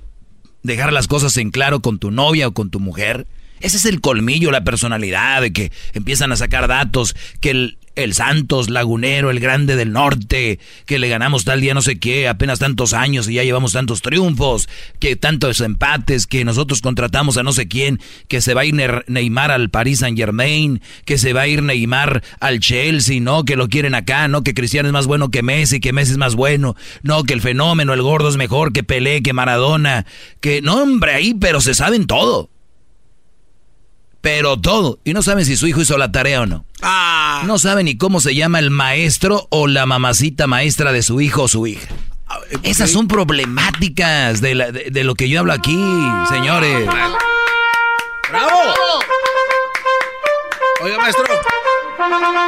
[0.62, 3.26] dejar las cosas en claro con tu novia o con tu mujer?
[3.60, 8.14] Ese es el colmillo, la personalidad, de que empiezan a sacar datos, que el, el
[8.14, 12.58] Santos, Lagunero, el Grande del Norte, que le ganamos tal día no sé qué, apenas
[12.58, 14.68] tantos años y ya llevamos tantos triunfos,
[14.98, 18.74] que tantos empates, que nosotros contratamos a no sé quién, que se va a ir
[19.06, 23.56] Neymar al Paris Saint Germain, que se va a ir Neymar al Chelsea, no, que
[23.56, 26.34] lo quieren acá, no, que Cristiano es más bueno que Messi, que Messi es más
[26.34, 30.06] bueno, no, que el fenómeno, el gordo es mejor que Pelé, que Maradona,
[30.40, 32.50] que no, hombre, ahí, pero se saben todo
[34.20, 34.98] pero todo.
[35.04, 36.64] Y no saben si su hijo hizo la tarea o no.
[36.82, 37.42] Ah.
[37.46, 41.44] No saben ni cómo se llama el maestro o la mamacita maestra de su hijo
[41.44, 41.88] o su hija.
[42.62, 44.54] Esas son problemáticas de,
[45.04, 45.76] lo que yo hablo aquí,
[46.28, 46.86] señores.
[48.30, 48.74] ¡Bravo!
[50.82, 51.24] Oiga, maestro.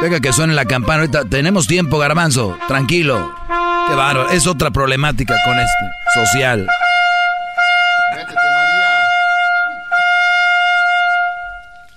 [0.01, 1.01] Venga, que suene la campana.
[1.01, 2.57] Ahorita tenemos tiempo, garbanzo.
[2.67, 3.35] Tranquilo.
[3.87, 4.29] Qué bárbaro.
[4.29, 6.25] Es otra problemática con este.
[6.25, 6.67] Social.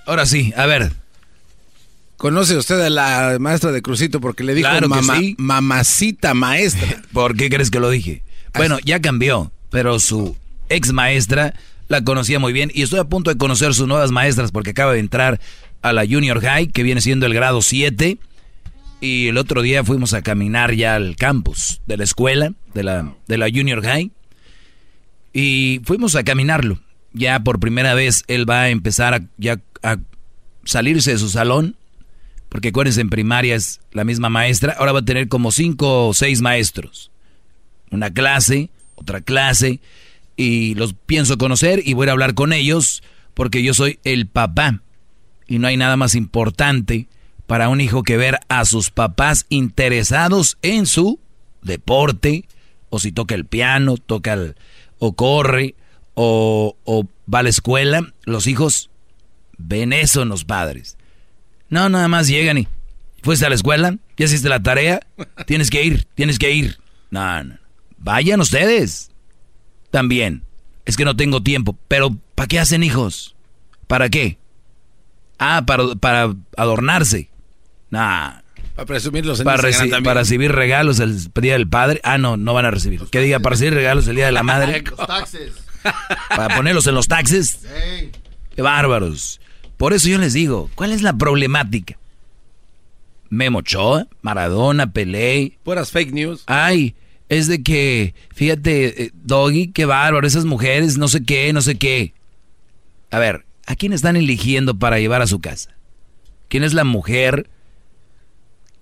[0.07, 0.93] Ahora sí, a ver.
[2.17, 4.69] ¿Conoce usted a la maestra de Crucito porque le dijo
[5.37, 7.03] mamacita maestra?
[7.13, 8.23] ¿Por qué crees que lo dije?
[8.55, 10.35] Bueno, ya cambió, pero su
[10.71, 11.53] ex maestra
[11.89, 14.95] la conocía muy bien y estoy a punto de conocer sus nuevas maestras porque acaba
[14.95, 15.41] de entrar
[15.83, 18.19] a la Junior High, que viene siendo el grado 7.
[19.01, 23.15] Y el otro día fuimos a caminar ya al campus de la escuela, de la,
[23.29, 24.11] de la Junior High.
[25.33, 26.79] Y fuimos a caminarlo.
[27.13, 29.99] Ya por primera vez él va a empezar a, ya a
[30.65, 31.77] salirse de su salón,
[32.49, 36.15] porque acuérdense, en primaria es la misma maestra, ahora va a tener como cinco o
[36.15, 37.11] seis maestros.
[37.91, 39.81] Una clase, otra clase,
[40.37, 43.03] y los pienso conocer y voy a hablar con ellos,
[43.35, 44.83] porque yo soy el papá.
[45.47, 47.07] Y no hay nada más importante
[47.47, 51.21] para un hijo que ver a sus papás interesados en su
[51.63, 52.45] deporte,
[52.91, 54.57] o si toca el piano, toca el,
[54.99, 55.77] o corre,
[56.15, 58.91] o, o va a la escuela, los hijos
[59.59, 60.97] Ven eso en los padres.
[61.69, 62.69] No, nada más llegan y...
[63.23, 63.97] ¿Fuiste a la escuela?
[64.17, 65.01] ¿Ya hiciste la tarea?
[65.47, 66.79] Tienes que ir, tienes que ir.
[67.11, 67.59] No, no.
[67.99, 69.11] Vayan ustedes.
[69.91, 70.45] También.
[70.85, 71.77] Es que no tengo tiempo.
[71.89, 73.35] Pero, ¿para qué hacen hijos?
[73.89, 74.39] ¿Para qué?
[75.39, 77.31] Ah, para, para adornarse.
[77.91, 78.41] Nah.
[78.77, 79.63] Para presumir los para,
[80.05, 82.01] para recibir regalos el día del padre.
[82.05, 83.01] Ah, no, no van a recibir.
[83.11, 83.41] ¿Qué diga?
[83.41, 84.83] Para recibir regalos el día de la madre.
[84.83, 85.53] Los taxes.
[86.29, 87.61] Para ponerlos en los taxes.
[88.55, 89.41] Qué bárbaros.
[89.77, 91.99] Por eso yo les digo, ¿cuál es la problemática?
[93.29, 95.59] Memo Ochoa, Maradona, Pelé.
[95.63, 96.45] Puras fake news.
[96.47, 96.95] Ay,
[97.29, 101.77] es de que, fíjate, eh, Doggy, qué bárbaro, esas mujeres, no sé qué, no sé
[101.77, 102.15] qué.
[103.11, 105.77] A ver, ¿a quién están eligiendo para llevar a su casa?
[106.49, 107.51] ¿Quién es la mujer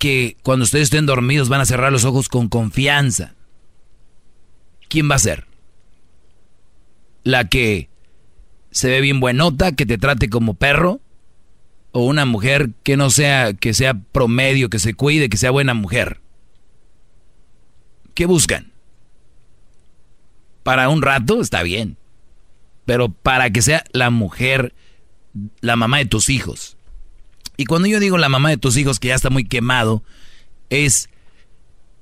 [0.04, 3.34] que cuando ustedes estén dormidos van a cerrar los ojos con confianza.
[4.88, 5.46] ¿Quién va a ser?
[7.22, 7.88] La que
[8.74, 11.00] se ve bien buenota, que te trate como perro,
[11.92, 15.74] o una mujer que no sea, que sea promedio, que se cuide, que sea buena
[15.74, 16.20] mujer.
[18.14, 18.72] ¿Qué buscan?
[20.64, 21.96] Para un rato está bien,
[22.84, 24.74] pero para que sea la mujer,
[25.60, 26.76] la mamá de tus hijos.
[27.56, 30.02] Y cuando yo digo la mamá de tus hijos que ya está muy quemado,
[30.68, 31.08] es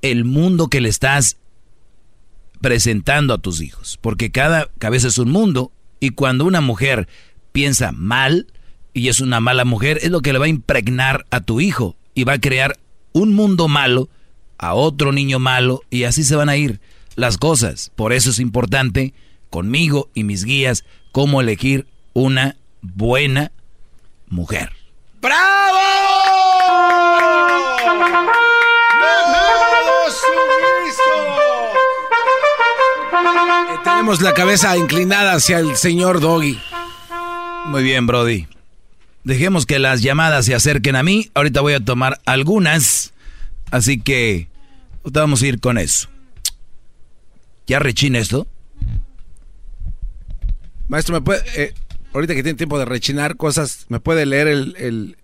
[0.00, 1.36] el mundo que le estás
[2.62, 5.70] presentando a tus hijos, porque cada cabeza es un mundo
[6.02, 7.06] y cuando una mujer
[7.52, 8.48] piensa mal
[8.92, 11.94] y es una mala mujer, es lo que le va a impregnar a tu hijo
[12.12, 12.76] y va a crear
[13.12, 14.08] un mundo malo
[14.58, 16.80] a otro niño malo y así se van a ir
[17.14, 17.92] las cosas.
[17.94, 19.14] Por eso es importante
[19.48, 23.52] conmigo y mis guías cómo elegir una buena
[24.28, 24.72] mujer.
[25.20, 25.62] ¡Bravo!
[34.02, 36.58] Tenemos la cabeza inclinada hacia el señor Doggy.
[37.66, 38.48] Muy bien, Brody.
[39.22, 41.30] Dejemos que las llamadas se acerquen a mí.
[41.34, 43.12] Ahorita voy a tomar algunas.
[43.70, 44.48] Así que
[45.04, 46.08] vamos a ir con eso.
[47.68, 48.48] ¿Ya rechina esto?
[50.88, 51.72] Maestro, ¿me puede, eh,
[52.12, 55.16] ahorita que tiene tiempo de rechinar cosas, ¿me puede leer el,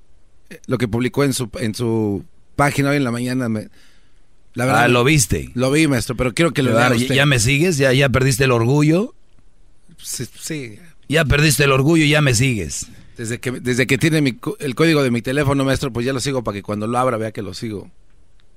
[0.68, 2.24] lo que publicó en su, en su
[2.54, 3.48] página hoy en la mañana?
[3.48, 3.70] Me,
[4.58, 5.50] ah, lo viste.
[5.54, 7.78] Lo vi, maestro, pero quiero que lo vea ¿Ya me sigues?
[7.78, 9.14] ¿Ya, ¿Ya perdiste el orgullo?
[9.98, 10.78] Sí,
[11.08, 12.86] Ya perdiste el orgullo y ya me sigues.
[13.16, 16.44] Desde que, desde que tiene el código de mi teléfono, maestro, pues ya lo sigo
[16.44, 17.90] para que cuando lo abra vea que lo sigo.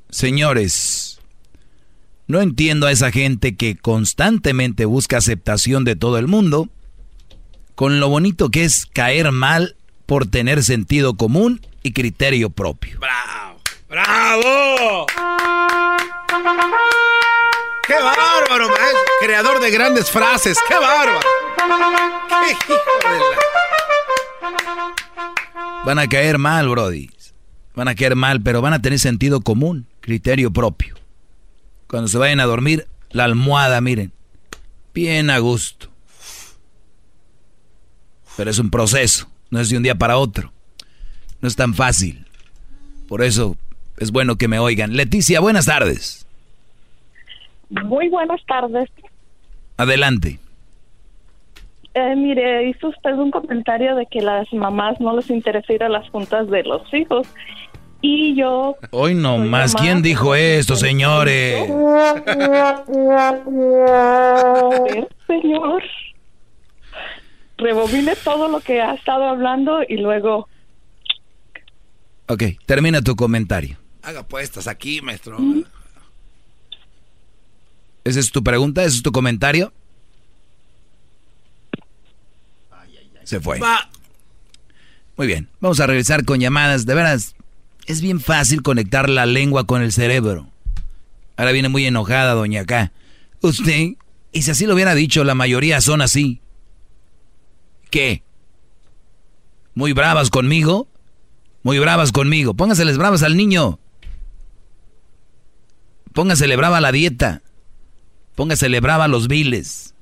[0.09, 1.19] Señores,
[2.27, 6.69] no entiendo a esa gente que constantemente busca aceptación de todo el mundo,
[7.75, 9.75] con lo bonito que es caer mal
[10.05, 12.99] por tener sentido común y criterio propio.
[12.99, 13.50] ¡Bravo!
[13.91, 15.05] ¡Bravo!
[17.85, 18.69] ¡Qué bárbaro!
[19.19, 20.57] Creador de grandes frases.
[20.65, 21.19] ¡Qué bárbaro!
[22.30, 22.73] ¡Qué hijo
[23.03, 23.26] de la...
[25.84, 27.09] Van a caer mal, Brody.
[27.76, 30.95] Van a caer mal, pero van a tener sentido común, criterio propio.
[31.88, 34.13] Cuando se vayan a dormir, la almohada, miren,
[34.93, 35.89] bien a gusto.
[38.38, 40.53] Pero es un proceso, no es de un día para otro.
[41.41, 42.26] No es tan fácil.
[43.09, 43.57] Por eso
[44.01, 44.97] es bueno que me oigan.
[44.97, 46.25] Leticia, buenas tardes.
[47.69, 48.89] Muy buenas tardes.
[49.77, 50.39] Adelante.
[51.93, 55.89] Eh, mire, hizo usted un comentario de que las mamás no les interesa ir a
[55.89, 57.27] las juntas de los hijos.
[58.01, 58.75] Y yo...
[58.89, 61.67] Hoy no más, ¿quién dijo esto, señores?
[65.27, 65.83] señor,
[67.57, 70.47] rebobine todo lo que ha estado hablando y luego...
[72.27, 73.80] Ok, termina tu comentario.
[74.03, 75.37] Haga puestas aquí, maestro.
[78.03, 78.83] ¿Esa es tu pregunta?
[78.83, 79.73] ¿Ese es tu comentario?
[83.23, 83.59] Se fue.
[85.17, 86.85] Muy bien, vamos a revisar con llamadas.
[86.85, 87.35] De veras,
[87.85, 90.47] es bien fácil conectar la lengua con el cerebro.
[91.37, 92.91] Ahora viene muy enojada, doña K.
[93.41, 93.93] Usted,
[94.31, 96.41] y si así lo hubiera dicho, la mayoría son así.
[97.89, 98.23] ¿Qué?
[99.75, 100.87] ¿Muy bravas conmigo?
[101.63, 102.53] Muy bravas conmigo.
[102.53, 103.79] Póngaseles bravas al niño.
[106.13, 107.41] Póngasele brava a la dieta.
[108.35, 109.93] Póngasele brava a los viles.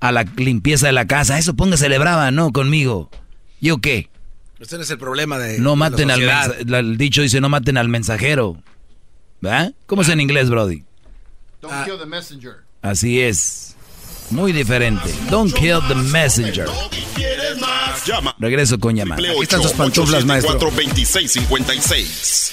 [0.00, 1.38] A la limpieza de la casa.
[1.38, 3.10] Eso póngasele brava, no conmigo.
[3.60, 4.10] ¿Yo qué?
[4.60, 5.58] Este no es el problema de.
[5.58, 8.62] No maten al El dicho dice: no maten al mensajero.
[9.40, 9.74] ¿Verdad?
[9.86, 10.84] ¿Cómo es en inglés, Brody?
[11.60, 12.64] Don't kill the messenger.
[12.82, 13.76] Así es.
[14.30, 15.10] Muy diferente.
[15.30, 16.66] Don't kill the messenger.
[18.38, 19.22] Regreso con llamada.
[19.22, 20.58] Aquí están sus pantuflas, maestro.
[20.58, 22.52] 42656.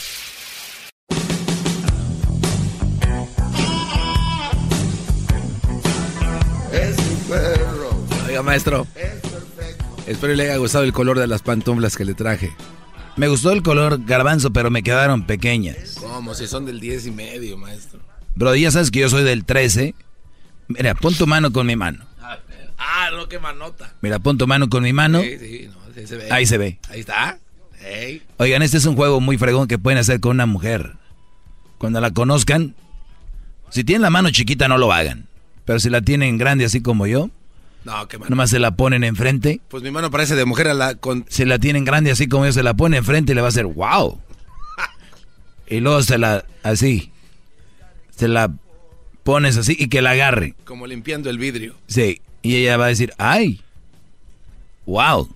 [8.41, 8.87] Oiga, maestro.
[10.07, 12.51] Espero le haya gustado el color de las pantuflas que le traje.
[13.15, 15.95] Me gustó el color garbanzo, pero me quedaron pequeñas.
[15.99, 16.33] ¿Cómo?
[16.33, 17.99] Si son del 10 y medio, maestro.
[18.35, 19.93] Bro, ya sabes que yo soy del 13.
[20.69, 22.03] Mira, pon tu mano con mi mano.
[22.77, 23.93] Ah, no, qué manota.
[24.01, 25.21] Mira, pon tu mano con mi mano.
[25.21, 26.31] Sí, sí, no, se ve.
[26.31, 26.79] Ahí se ve.
[26.89, 27.37] Ahí está.
[28.37, 30.93] Oigan, este es un juego muy fregón que pueden hacer con una mujer.
[31.77, 32.73] Cuando la conozcan,
[33.69, 35.27] si tienen la mano chiquita no lo hagan.
[35.65, 37.29] Pero si la tienen grande así como yo,
[37.83, 38.29] no, qué mano.
[38.29, 39.61] Nomás se la ponen enfrente.
[39.67, 41.25] Pues mi mano parece de mujer a la con...
[41.29, 43.49] Si la tienen grande así como yo, se la pone enfrente y le va a
[43.49, 44.19] hacer wow.
[45.67, 47.11] y luego se la, así,
[48.15, 48.51] se la
[49.23, 50.55] pones así y que la agarre.
[50.63, 51.75] Como limpiando el vidrio.
[51.87, 53.61] Sí, y ella va a decir, ay,
[54.85, 55.27] wow.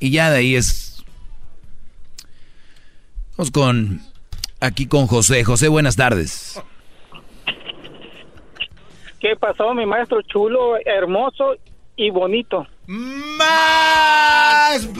[0.00, 1.04] Y ya de ahí es...
[3.36, 4.02] Vamos con
[4.60, 5.44] aquí con José.
[5.44, 6.60] José, buenas tardes.
[9.22, 11.54] ¿Qué pasó, mi maestro chulo, hermoso
[11.94, 12.66] y bonito?
[12.88, 14.90] Más.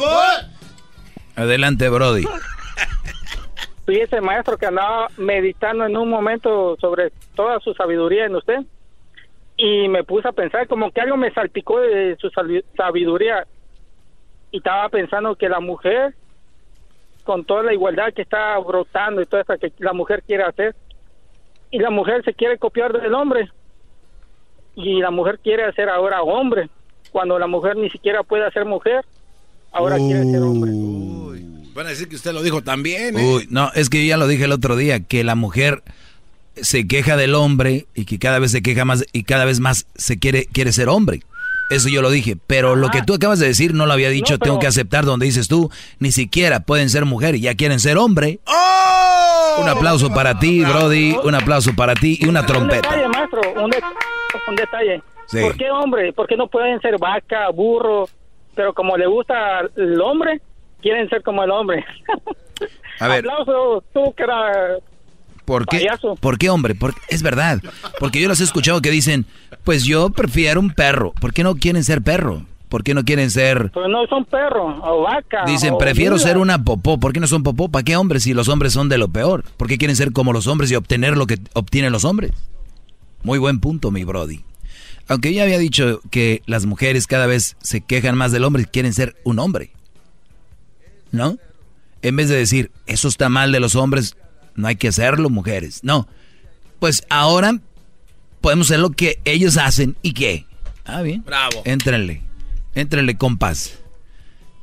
[1.35, 2.23] Adelante, Brody.
[3.85, 8.61] Fui ese maestro que andaba meditando en un momento sobre toda su sabiduría en usted
[9.57, 12.31] y me puse a pensar como que algo me salpicó de su
[12.77, 13.45] sabiduría
[14.53, 16.15] y estaba pensando que la mujer
[17.25, 20.77] con toda la igualdad que está brotando y todo eso que la mujer quiere hacer
[21.73, 23.51] y la mujer se quiere copiar del hombre
[24.75, 26.69] y la mujer quiere ser ahora hombre
[27.11, 29.05] cuando la mujer ni siquiera puede ser mujer
[29.73, 30.73] ahora quiere ser hombre
[31.75, 33.35] van a decir que usted lo dijo también ¿eh?
[33.35, 35.83] Uy, no es que yo ya lo dije el otro día que la mujer
[36.57, 39.87] se queja del hombre y que cada vez se queja más y cada vez más
[39.95, 41.23] se quiere quiere ser hombre
[41.73, 44.39] eso yo lo dije, pero lo que tú acabas de decir no lo había dicho,
[44.39, 45.71] tengo que aceptar donde dices tú,
[46.01, 48.41] ni siquiera pueden ser mujer y ya quieren ser hombre.
[48.45, 49.63] ¡Oh!
[49.63, 52.89] Un aplauso para ti, Brody, un aplauso para ti y una trompeta.
[52.89, 53.95] Un detalle, maestro, un, detalle.
[55.41, 56.13] ¿Por qué hombre?
[56.13, 58.09] ¿Por qué no pueden ser vaca, burro?
[58.55, 60.41] Pero como le gusta el hombre,
[60.81, 61.85] quieren ser como el hombre.
[63.01, 63.19] A ver.
[63.19, 64.79] Aplauso, tú que era
[65.45, 65.87] ¿Por qué?
[66.21, 66.75] ¿Por qué, hombre?
[66.75, 67.61] Porque, es verdad.
[67.99, 69.27] Porque yo los he escuchado que dicen,
[69.65, 71.13] pues yo prefiero un perro.
[71.21, 72.43] ¿Por qué no quieren ser perro?
[72.69, 73.71] ¿Por qué no quieren ser...?
[73.71, 75.45] Pues no son perros, o vaca.
[75.47, 76.99] Dicen, prefiero ser una popó.
[76.99, 77.69] ¿Por qué no son popó?
[77.69, 79.45] ¿Para qué hombres si los hombres son de lo peor?
[79.59, 82.33] ¿Por qué quieren ser como los hombres y obtener lo que obtienen los hombres?
[83.23, 84.45] Muy buen punto, mi brody.
[85.09, 88.67] Aunque ya había dicho que las mujeres cada vez se quejan más del hombre y
[88.67, 89.73] quieren ser un hombre.
[91.11, 91.39] ¿No?
[92.03, 94.17] En vez de decir, eso está mal de los hombres,
[94.55, 95.81] no hay que hacerlo, mujeres.
[95.83, 96.09] No.
[96.79, 97.61] Pues ahora
[98.41, 100.47] podemos hacer lo que ellos hacen y qué.
[100.85, 101.23] Ah, bien.
[101.25, 101.63] Bravo.
[101.65, 102.23] Éntrenle.
[102.75, 103.79] Éntrenle compas.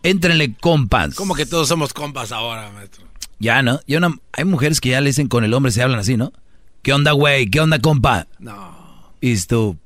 [0.03, 1.15] Éntrenle compas.
[1.15, 3.06] Como que todos somos compas ahora, maestro.
[3.40, 3.80] Ya, ¿no?
[3.88, 3.95] Y
[4.34, 6.34] hay mujeres que ya le dicen con el hombre, se hablan así, ¿no?
[6.81, 7.49] ¿Qué onda, güey?
[7.49, 8.27] ¿Qué onda, compa?
[8.39, 9.14] No.
[9.22, 9.77] Y tú,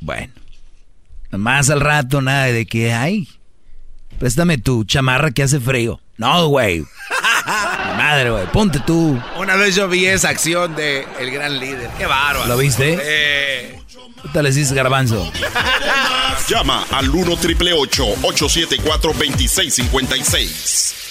[0.00, 0.32] bueno.
[1.30, 3.28] Más al rato, nada de que hay.
[4.18, 6.00] Préstame tu chamarra que hace frío.
[6.16, 6.84] No, güey.
[7.96, 8.46] Madre, güey.
[8.46, 9.20] Ponte tú.
[9.38, 11.90] Una vez yo vi esa acción de el gran líder.
[11.98, 12.46] Qué bárbaro.
[12.46, 12.98] ¿Lo viste?
[13.00, 13.78] Eh.
[14.22, 15.30] ¿Qué tal les dices, garbanzo?
[16.48, 21.05] Llama al 1 triple 874 2656.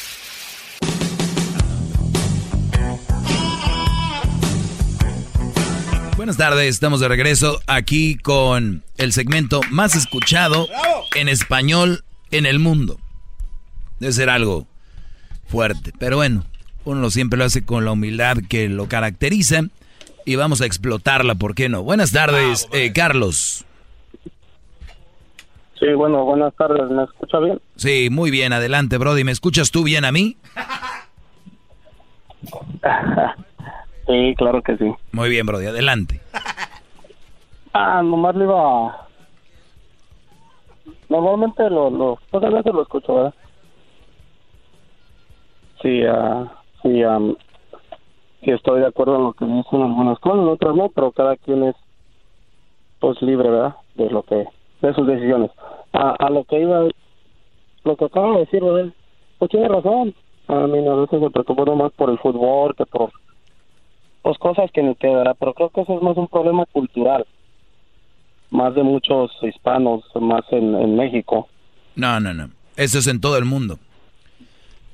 [6.26, 10.68] Buenas tardes, estamos de regreso aquí con el segmento más escuchado
[11.14, 12.97] en español en el mundo.
[13.99, 14.65] Debe ser algo
[15.45, 16.43] fuerte, pero bueno,
[16.84, 19.65] uno siempre lo hace con la humildad que lo caracteriza
[20.26, 21.84] y vamos a explotarla, ¿por qué no?
[21.84, 23.64] Buenas tardes, eh, Carlos.
[25.80, 27.61] Sí, bueno, buenas tardes, ¿me escucha bien?
[27.76, 29.23] Sí, muy bien, adelante, Brody.
[29.23, 30.38] ¿Me escuchas tú bien a mí?
[34.07, 34.94] sí, claro que sí.
[35.11, 36.22] Muy bien, Brody, adelante.
[37.73, 39.06] ah, nomás le iba
[41.10, 43.34] Normalmente lo, lo, pocas veces lo escucho, ¿verdad?
[45.82, 46.48] Sí, uh,
[46.82, 47.03] sí,
[48.44, 51.64] sí estoy de acuerdo en lo que dicen algunas cosas, otras no, pero cada quien
[51.64, 51.76] es
[52.99, 53.76] pues libre, ¿verdad?
[53.95, 54.45] De lo que,
[54.82, 55.52] de sus decisiones.
[55.94, 56.88] A, a lo que iba,
[57.84, 58.91] lo que acaba de decir, ¿verdad?
[59.38, 60.15] Pues tiene razón.
[60.48, 63.11] A mí a veces me preocupo más por el fútbol que por
[64.26, 67.27] pues cosas que ni quedará, pero creo que eso es más un problema cultural,
[68.49, 71.47] más de muchos hispanos, más en, en México.
[71.95, 72.49] No, no, no.
[72.76, 73.77] Eso es en todo el mundo.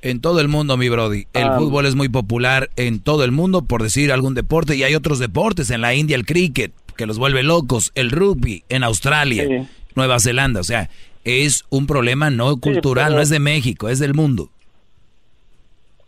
[0.02, 1.28] En todo el mundo, mi Brody.
[1.32, 1.58] El ah.
[1.58, 4.76] fútbol es muy popular en todo el mundo, por decir algún deporte.
[4.76, 5.70] Y hay otros deportes.
[5.70, 7.94] En la India, el cricket, que los vuelve locos.
[7.96, 10.60] El rugby, en Australia, Nueva Zelanda.
[10.60, 10.90] O sea,
[11.24, 14.50] es un problema no cultural, no es de México, es del mundo.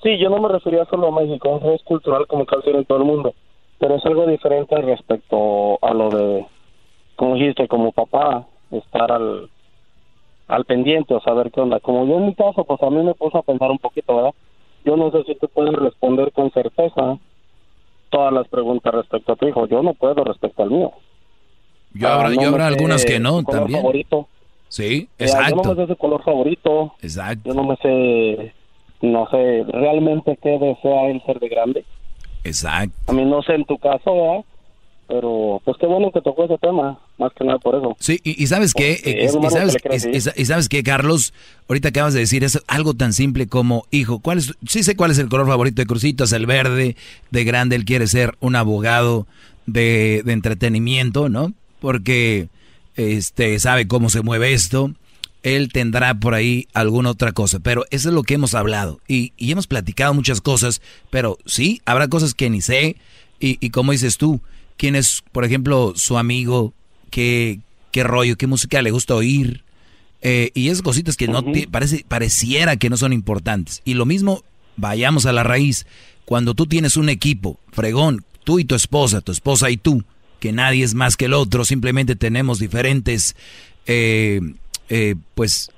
[0.04, 3.06] Sí, yo no me refería solo a México, es cultural como casi en todo el
[3.06, 3.34] mundo.
[3.80, 6.46] Pero es algo diferente respecto a lo de,
[7.16, 9.50] como dijiste, como papá, estar al
[10.48, 11.80] al pendiente o saber qué onda.
[11.80, 14.34] Como yo en mi caso, pues a mí me puso a pensar un poquito, ¿verdad?
[14.86, 17.18] Yo no sé si tú puedes responder con certeza
[18.10, 19.66] todas las preguntas respecto a tu hijo.
[19.68, 20.92] Yo no puedo respecto al mío.
[21.94, 23.82] Yo habrá, ah, yo habrá algunas que no, color también.
[23.82, 24.28] favorito.
[24.68, 25.56] Sí, exacto.
[25.56, 26.94] yo no me sé su color favorito.
[27.02, 27.42] Exacto.
[27.46, 28.54] Yo no me sé,
[29.04, 31.86] no sé realmente qué desea él ser de grande.
[32.44, 32.96] Exacto.
[33.08, 34.44] A mí no sé en tu caso, ¿verdad?
[35.08, 37.96] pero pues qué bueno que tocó ese tema, más que nada por eso.
[38.00, 39.78] Sí, y, sabes qué, y, sabes,
[40.36, 41.34] y, sabes qué, Carlos,
[41.68, 45.12] ahorita acabas de decir es algo tan simple como, hijo, ¿cuál es, sí sé cuál
[45.12, 46.96] es el color favorito de Crucitas, el verde,
[47.32, 49.28] de grande, él quiere ser un abogado
[49.66, 51.54] de, de entretenimiento, ¿no?
[51.80, 52.48] Porque
[52.96, 54.92] este sabe cómo se mueve esto.
[55.44, 57.60] Él tendrá por ahí alguna otra cosa.
[57.60, 59.00] Pero eso es lo que hemos hablado.
[59.08, 62.96] Y, hemos platicado muchas cosas, pero sí, habrá cosas que ni sé.
[63.40, 64.42] Y, y como dices tú,
[64.78, 66.74] quién es, por ejemplo, su amigo,
[67.10, 67.60] qué,
[67.92, 69.64] qué rollo, qué música le gusta oír.
[70.22, 73.82] Eh, y esas cositas que no parece, pareciera que no son importantes.
[73.84, 74.44] Y lo mismo,
[74.78, 75.86] vayamos a la raíz.
[76.26, 80.06] Cuando tú tienes un equipo, fregón, tú y tu esposa, tu esposa y tú,
[80.40, 83.36] que nadie es más que el otro, simplemente tenemos diferentes
[83.86, 84.40] eh,
[84.96, 85.72] eh, pues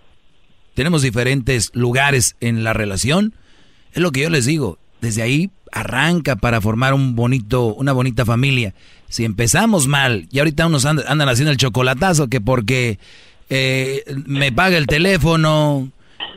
[0.73, 3.33] tenemos diferentes lugares en la relación,
[3.93, 8.25] es lo que yo les digo, desde ahí arranca para formar un bonito, una bonita
[8.25, 8.73] familia.
[9.07, 12.99] Si empezamos mal y ahorita unos andan, haciendo el chocolatazo que porque
[13.49, 15.89] eh, me paga el teléfono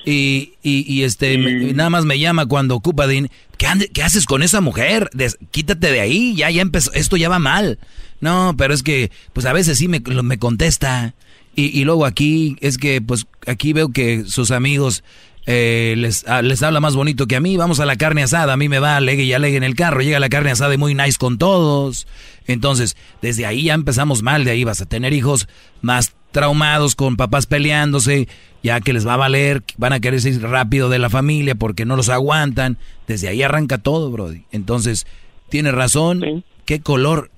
[0.05, 1.36] y, y, este
[1.74, 3.34] nada más me llama cuando ocupa dinero.
[3.56, 5.10] ¿Qué, haces con esa mujer?
[5.50, 7.80] quítate de ahí, ya, ya empezó, esto ya va mal.
[8.20, 11.14] No, pero es que, pues a veces sí me, me contesta.
[11.60, 15.02] Y, luego aquí es que, pues aquí veo que sus amigos
[15.44, 17.56] eh, les, ah, les habla más bonito que a mí.
[17.56, 20.01] Vamos a la carne asada, a mí me va alegue y alegue en el carro.
[20.01, 22.06] Llega la carne asada y muy nice con todos.
[22.47, 24.44] Entonces, desde ahí ya empezamos mal.
[24.44, 25.48] De ahí vas a tener hijos
[25.82, 28.28] más traumados con papás peleándose,
[28.62, 31.85] ya que les va a valer, van a querer ir rápido de la familia porque
[31.85, 32.78] no los aguantan.
[33.09, 34.44] Desde ahí arranca todo, Brody.
[34.52, 35.09] Entonces,
[35.48, 36.44] tiene razón.
[36.66, 37.32] ¿Qué color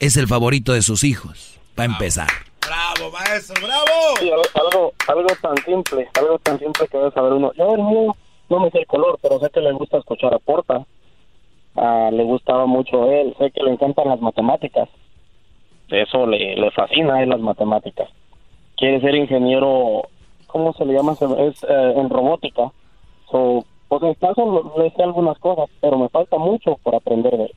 [0.00, 1.60] es el favorito de sus hijos?
[1.76, 2.51] Para empezar.
[2.66, 4.16] Bravo, maestro, bravo.
[4.18, 7.52] Sí, algo, algo tan simple, algo tan simple que debe saber uno.
[7.54, 8.14] Yo mío
[8.48, 10.84] no me sé el color, pero sé que le gusta escuchar a Porta.
[11.76, 14.88] Ah, le gustaba mucho él, sé que le encantan las matemáticas.
[15.88, 18.08] Eso le, le fascina a él las matemáticas.
[18.76, 20.02] Quiere ser ingeniero,
[20.46, 21.12] ¿cómo se le llama?
[21.12, 22.70] Es eh, en robótica.
[23.30, 27.44] So, pues en caso le sé algunas cosas, pero me falta mucho por aprender de
[27.44, 27.52] él.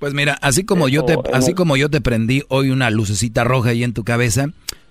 [0.00, 3.70] Pues mira, así como yo te, así como yo te prendí hoy una lucecita roja
[3.70, 4.46] ahí en tu cabeza,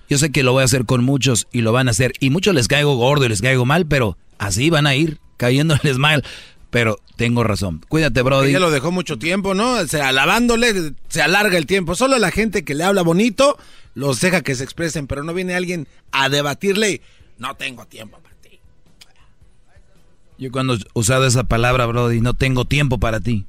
[0.07, 2.13] yo sé que lo voy a hacer con muchos y lo van a hacer.
[2.19, 5.97] Y muchos les caigo gordo y les caigo mal, pero así van a ir cayéndoles
[5.99, 6.23] mal.
[6.69, 7.81] Pero tengo razón.
[7.89, 8.51] Cuídate, Brody.
[8.51, 9.77] Ya lo dejó mucho tiempo, ¿no?
[9.77, 11.95] O sea, alabándole, se alarga el tiempo.
[11.95, 13.57] Solo la gente que le habla bonito
[13.95, 17.01] los deja que se expresen, pero no viene alguien a debatirle.
[17.39, 18.59] No tengo tiempo para ti.
[20.37, 23.47] Yo cuando he usado esa palabra, Brody, no tengo tiempo para ti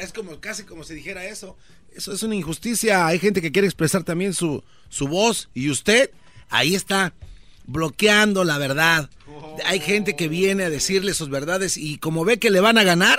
[0.00, 1.56] es como casi como si dijera eso.
[1.94, 3.06] Eso es una injusticia.
[3.06, 6.10] Hay gente que quiere expresar también su, su voz y usted
[6.50, 7.14] ahí está
[7.66, 9.10] bloqueando la verdad.
[9.64, 12.84] Hay gente que viene a decirle sus verdades y como ve que le van a
[12.84, 13.18] ganar,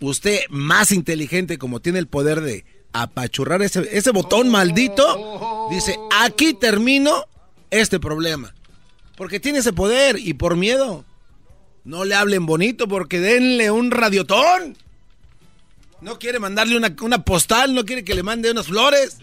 [0.00, 6.54] usted más inteligente como tiene el poder de apachurrar ese, ese botón maldito, dice, aquí
[6.54, 7.24] termino
[7.70, 8.54] este problema.
[9.16, 11.04] Porque tiene ese poder y por miedo.
[11.84, 14.76] No le hablen bonito porque denle un radiotón.
[16.04, 19.16] No quiere mandarle una, postal, no quiere que le mande unas flores.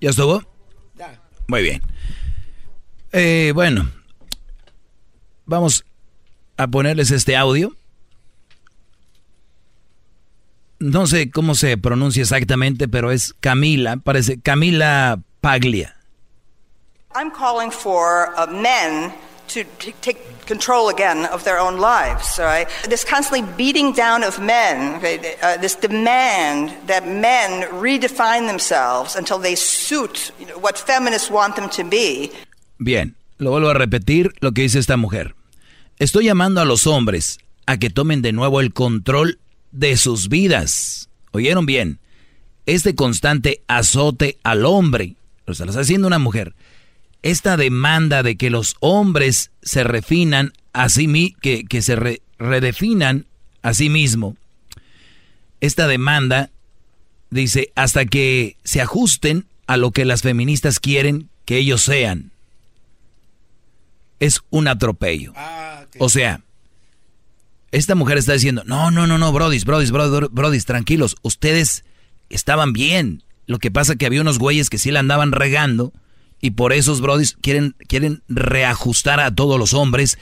[0.00, 0.44] ¿Ya estuvo?
[0.94, 1.20] Ya.
[1.48, 1.82] Muy bien.
[3.10, 3.90] Eh, bueno,
[5.46, 5.84] vamos
[6.56, 7.76] a ponerles este audio.
[10.78, 15.96] No sé cómo se pronuncia exactamente, pero es Camila, parece Camila Paglia.
[17.16, 19.12] I'm calling for uh, men
[19.48, 19.64] to
[20.00, 22.38] take control again of their own lives.
[22.38, 22.68] Right?
[22.88, 29.38] This constantly beating down of men, okay, uh, this demand that men redefine themselves until
[29.38, 32.30] they suit you know, what feminists want them to be.
[32.78, 35.34] Bien, lo vuelvo a repetir lo que dice esta mujer.
[35.98, 39.38] Estoy llamando a los hombres a que tomen de nuevo el control
[39.70, 41.08] de sus vidas.
[41.32, 42.00] ¿Oyeron bien?
[42.66, 45.16] Este constante azote al hombre,
[45.46, 46.54] lo está haciendo una mujer,
[47.22, 53.26] esta demanda de que los hombres se refinan a sí que, que se redefinan
[53.62, 54.36] a sí mismo,
[55.60, 56.50] esta demanda
[57.30, 62.32] dice hasta que se ajusten a lo que las feministas quieren que ellos sean.
[64.18, 65.32] Es un atropello.
[65.36, 66.42] Ah, o sea,
[67.70, 71.84] esta mujer está diciendo, no, no, no, no, brodis, brodis, brodis, brodis, tranquilos, ustedes
[72.28, 73.22] estaban bien.
[73.46, 75.92] Lo que pasa que había unos güeyes que sí la andaban regando
[76.42, 80.18] y por esos brodis quieren, quieren reajustar a todos los hombres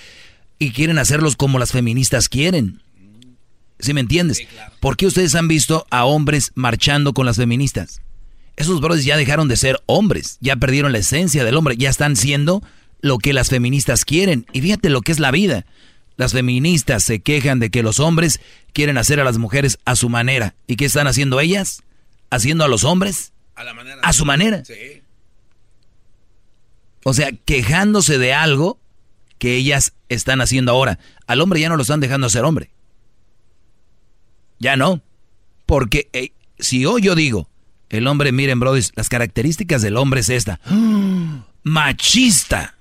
[0.60, 2.82] y quieren hacerlos como las feministas quieren.
[3.80, 4.42] ¿Sí me entiendes?
[4.78, 8.02] ¿Por qué ustedes han visto a hombres marchando con las feministas?
[8.56, 12.14] Esos brodis ya dejaron de ser hombres, ya perdieron la esencia del hombre, ya están
[12.14, 12.62] siendo
[13.00, 14.44] lo que las feministas quieren.
[14.52, 15.64] Y fíjate lo que es la vida.
[16.18, 18.42] Las feministas se quejan de que los hombres
[18.74, 20.54] quieren hacer a las mujeres a su manera.
[20.66, 21.82] ¿Y qué están haciendo ellas?
[22.28, 24.62] Haciendo a los hombres a, la manera a su manera.
[24.66, 24.99] Sí.
[27.04, 28.78] O sea, quejándose de algo
[29.38, 30.98] que ellas están haciendo ahora.
[31.26, 32.70] Al hombre ya no lo están dejando ser hombre.
[34.58, 35.00] Ya no.
[35.66, 37.48] Porque eh, si hoy yo digo,
[37.88, 40.60] El hombre, miren, Brody, las características del hombre es esta.
[41.64, 42.76] Machista.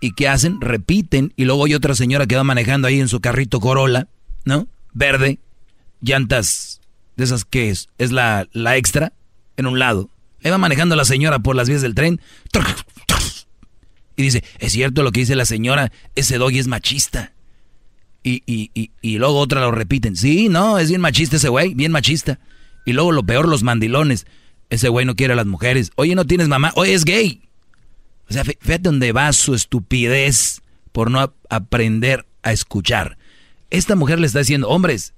[0.00, 0.60] ¿Y qué hacen?
[0.60, 1.32] Repiten.
[1.36, 4.08] Y luego hay otra señora que va manejando ahí en su carrito Corolla,
[4.44, 4.66] ¿no?
[4.92, 5.38] Verde.
[6.00, 6.80] Llantas
[7.16, 9.12] de esas que es, es la, la extra
[9.56, 10.10] en un lado.
[10.42, 12.20] Ahí va manejando la señora por las vías del tren.
[14.16, 17.32] Y dice, es cierto lo que dice la señora, ese doggy es machista.
[18.22, 20.16] Y, y, y, y luego otra lo repiten.
[20.16, 22.38] Sí, no, es bien machista ese güey, bien machista.
[22.86, 24.26] Y luego lo peor, los mandilones.
[24.70, 25.90] Ese güey no quiere a las mujeres.
[25.96, 26.72] Oye, no tienes mamá.
[26.76, 27.42] Oye, es gay.
[28.28, 30.62] O sea, fíjate dónde va su estupidez
[30.92, 33.18] por no aprender a escuchar.
[33.70, 35.12] Esta mujer le está diciendo, hombres,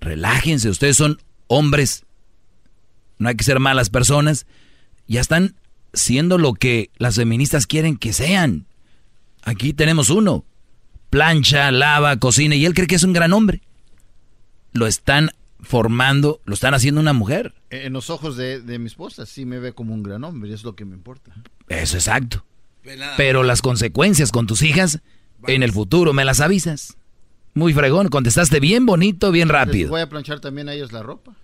[0.00, 2.04] relájense, ustedes son hombres.
[3.18, 4.46] No hay que ser malas personas.
[5.06, 5.56] Ya están
[5.92, 8.66] siendo lo que las feministas quieren que sean.
[9.42, 10.44] Aquí tenemos uno.
[11.10, 13.62] Plancha, lava, cocina y él cree que es un gran hombre.
[14.72, 15.30] Lo están
[15.62, 17.54] formando, lo están haciendo una mujer.
[17.70, 20.74] En los ojos de, mi esposa sí me ve como un gran hombre, es lo
[20.74, 21.32] que me importa.
[21.68, 22.44] Eso exacto.
[23.16, 25.00] Pero las consecuencias con tus hijas
[25.46, 26.96] en el futuro me las avisas.
[27.54, 29.90] Muy fregón, contestaste bien bonito, bien rápido.
[29.90, 31.34] voy a planchar también a ellos la ropa.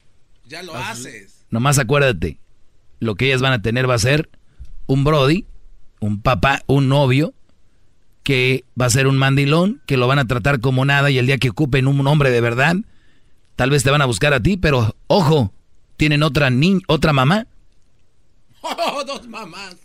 [0.46, 1.44] Ya lo haces.
[1.50, 2.38] Nomás acuérdate,
[3.00, 4.28] lo que ellas van a tener va a ser
[4.86, 5.46] un Brody,
[6.00, 7.34] un papá, un novio,
[8.22, 11.26] que va a ser un mandilón, que lo van a tratar como nada y el
[11.26, 12.76] día que ocupen un hombre de verdad,
[13.56, 15.50] Tal vez te van a buscar a ti, pero ojo,
[15.96, 17.46] tienen otra niña, otra mamá.
[18.68, 19.76] Oh, dos mamás.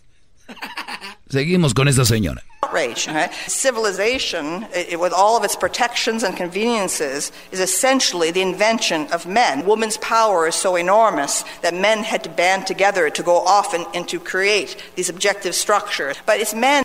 [1.29, 2.43] Seguimos con esta señora.
[2.63, 3.07] Outrage.
[3.07, 3.29] Okay?
[3.47, 9.65] Civilization, it, with all of its protections and conveniences, is essentially the invention of men.
[9.65, 13.85] Woman's power is so enormous that men had to band together to go off and,
[13.93, 16.17] and to create these objective structures.
[16.25, 16.83] But it's men.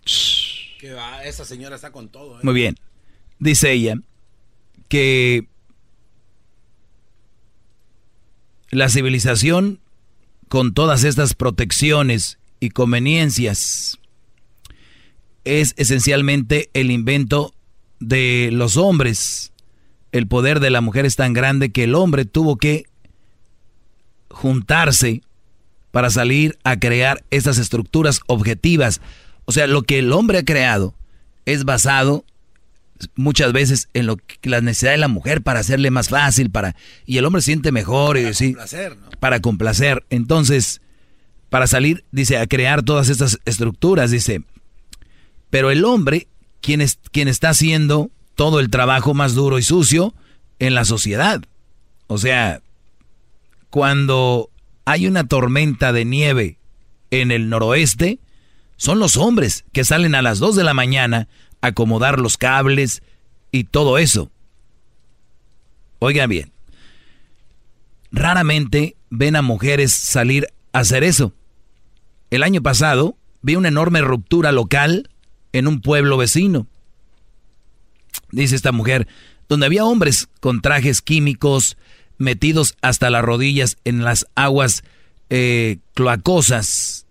[0.78, 2.36] Que va, esa señora está con todo.
[2.36, 2.40] ¿eh?
[2.42, 2.76] Muy bien.
[3.38, 3.96] Dice ella
[4.88, 5.48] que
[8.70, 9.80] la civilización,
[10.48, 13.98] con todas estas protecciones y conveniencias,
[15.44, 17.54] es esencialmente el invento
[18.00, 19.52] de los hombres.
[20.12, 22.84] El poder de la mujer es tan grande que el hombre tuvo que
[24.28, 25.22] juntarse
[25.90, 29.00] para salir a crear estas estructuras objetivas.
[29.46, 30.94] O sea, lo que el hombre ha creado
[31.46, 32.24] es basado
[33.14, 36.76] muchas veces en lo que la necesidad de la mujer para hacerle más fácil, para
[37.04, 39.10] y el hombre siente mejor para y complacer, ¿no?
[39.20, 40.04] para complacer.
[40.10, 40.80] Entonces,
[41.50, 44.42] para salir, dice, a crear todas estas estructuras, dice,
[45.50, 46.28] pero el hombre,
[46.60, 50.14] quien, es, quien está haciendo todo el trabajo más duro y sucio
[50.58, 51.42] en la sociedad.
[52.06, 52.60] O sea,
[53.70, 54.50] cuando
[54.84, 56.58] hay una tormenta de nieve
[57.10, 58.18] en el noroeste,
[58.76, 61.28] son los hombres que salen a las 2 de la mañana
[61.60, 63.02] acomodar los cables
[63.50, 64.30] y todo eso.
[65.98, 66.52] Oigan bien,
[68.12, 71.32] raramente ven a mujeres salir a hacer eso.
[72.30, 75.10] El año pasado vi una enorme ruptura local
[75.52, 76.66] en un pueblo vecino.
[78.30, 79.06] Dice esta mujer,
[79.48, 81.76] donde había hombres con trajes químicos
[82.18, 84.82] metidos hasta las rodillas en las aguas
[85.30, 87.06] eh, cloacosas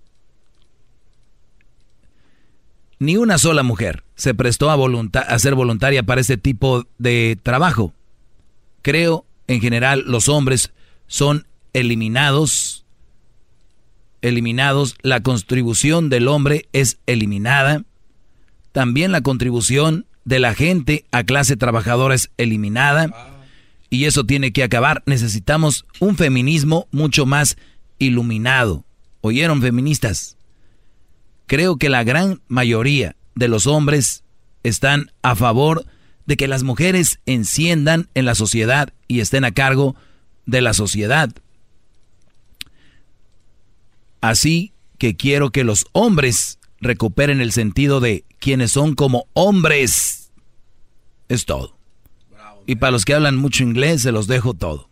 [3.00, 4.78] ni una sola mujer se prestó a,
[5.20, 7.94] a ser voluntaria para este tipo de trabajo.
[8.82, 10.72] Creo, en general, los hombres
[11.08, 12.85] son eliminados,
[14.28, 17.84] eliminados, la contribución del hombre es eliminada,
[18.72, 23.32] también la contribución de la gente a clase trabajadora es eliminada,
[23.90, 25.04] y eso tiene que acabar.
[25.06, 27.56] Necesitamos un feminismo mucho más
[28.00, 28.84] iluminado.
[29.22, 30.36] ¿Oyeron feministas?
[31.48, 34.24] creo que la gran mayoría de los hombres
[34.64, 35.86] están a favor
[36.26, 39.96] de que las mujeres enciendan en la sociedad y estén a cargo
[40.46, 41.32] de la sociedad.
[44.30, 50.32] Así que quiero que los hombres recuperen el sentido de quienes son como hombres.
[51.30, 51.76] Es todo.
[52.66, 54.90] Y para los que hablan mucho inglés, se los dejo todo.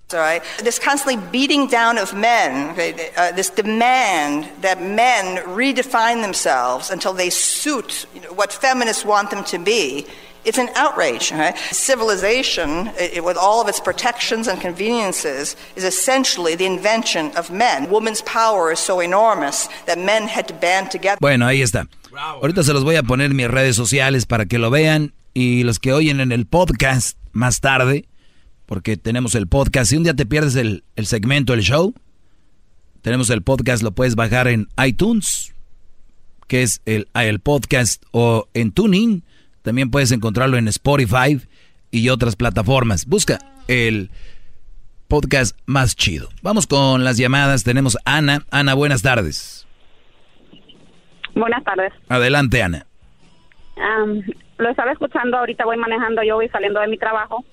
[0.86, 2.76] Constantly beating down of men,
[3.18, 8.06] uh, this demand that men redefine themselves until they suit
[8.36, 10.06] what feminists want them to be.
[10.46, 11.32] It's an outrage.
[11.32, 11.54] Okay?
[11.72, 17.90] Civilization, it, with all of its protections and conveniences, is essentially the invention of men.
[17.90, 21.18] Woman's power is so enormous that men had to band together.
[21.20, 21.88] Bueno, ahí está.
[22.16, 25.64] Ahorita se los voy a poner en mis redes sociales para que lo vean y
[25.64, 28.06] los que oyen en el podcast más tarde,
[28.66, 29.90] porque tenemos el podcast.
[29.90, 31.94] Si un día te pierdes el, segmento, el show,
[33.02, 35.54] tenemos el podcast, lo puedes bajar en iTunes,
[36.48, 39.24] que es el, el podcast, o en TuneIn.
[39.64, 41.40] También puedes encontrarlo en Spotify
[41.90, 43.08] y otras plataformas.
[43.08, 44.12] Busca el
[45.08, 46.30] podcast más chido.
[46.42, 47.64] Vamos con las llamadas.
[47.64, 48.44] Tenemos a Ana.
[48.52, 49.66] Ana, buenas tardes.
[51.34, 51.92] Buenas tardes.
[52.10, 52.86] Adelante, Ana.
[54.58, 57.44] lo estaba escuchando, ahorita voy manejando, yo voy saliendo de mi trabajo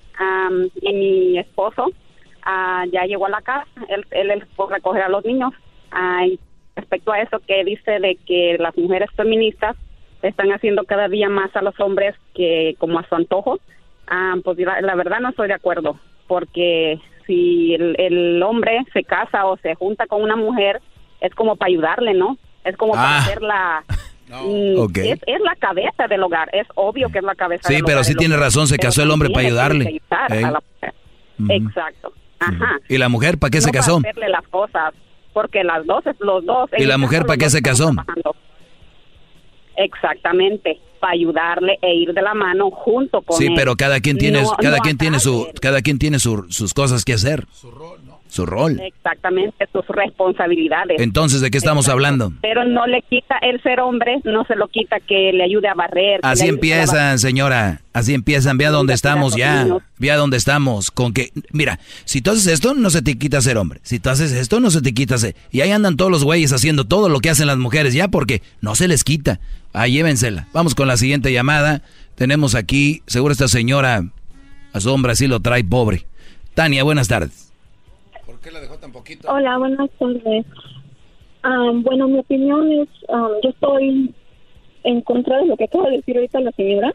[0.81, 5.25] y mi esposo uh, ya llegó a la casa, él, él, fue recoger a los
[5.25, 5.51] niños.
[5.91, 6.37] Uh,
[6.75, 9.75] respecto a eso que dice de que las mujeres feministas
[10.21, 13.59] están haciendo cada día más a los hombres que como a su antojo,
[14.43, 19.75] pues la, verdad no estoy de acuerdo, porque si el, hombre se casa o se
[19.75, 20.81] junta con una mujer,
[21.21, 22.37] es como para ayudarle, ¿no?
[22.63, 23.19] Es como para ah.
[23.19, 23.83] hacer la...
[24.31, 28.01] Mm, es, la cabeza del hogar, es obvio que es la cabeza sí, del pero
[28.01, 30.01] sí tiene razón, se casó el hombre para ayudarle.
[31.49, 32.13] Exacto.
[32.39, 32.79] Ajá.
[32.87, 33.99] ¿Y la mujer para qué se casó?
[33.99, 34.93] Para hacerle las cosas,
[35.33, 36.69] porque las dos, los dos.
[36.77, 37.91] ¿Y la mujer para qué se casó?
[39.75, 44.43] Exactamente, para ayudarle e ir de la mano junto con Sí, pero cada quien tiene,
[44.59, 47.45] cada quien tiene su, cada quien tiene sus cosas que hacer.
[47.51, 48.10] Su rol, ¿no?
[48.31, 48.79] Su rol.
[48.79, 51.01] Exactamente, sus responsabilidades.
[51.01, 52.31] Entonces, ¿de qué estamos hablando?
[52.41, 55.73] Pero no le quita el ser hombre, no se lo quita que le ayude a
[55.73, 56.21] barrer.
[56.23, 57.81] Así empiezan, señora.
[57.91, 58.57] Así empiezan.
[58.57, 59.67] Vea dónde estamos ya.
[59.97, 60.91] Vea dónde estamos.
[60.91, 63.81] Con que, mira, si tú haces esto, no se te quita ser hombre.
[63.83, 65.35] Si tú haces esto, no se te quita ser.
[65.51, 68.41] Y ahí andan todos los güeyes haciendo todo lo que hacen las mujeres ya porque
[68.61, 69.41] no se les quita.
[69.73, 70.47] Ahí llévensela.
[70.53, 71.81] Vamos con la siguiente llamada.
[72.15, 74.05] Tenemos aquí, seguro esta señora
[74.71, 76.05] a su hombre así lo trae pobre.
[76.53, 77.50] Tania, buenas tardes
[78.41, 79.31] qué la dejó tan poquito?
[79.31, 80.45] Hola, buenas tardes.
[81.43, 82.89] bueno, mi opinión es,
[83.43, 84.13] yo estoy
[84.83, 86.93] en contra de lo que acaba de decir ahorita la señora.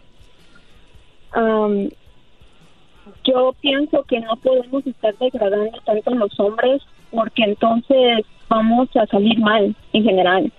[3.25, 9.07] yo pienso que no podemos estar degradando tanto a los hombres porque entonces vamos a
[9.07, 10.53] salir mal en general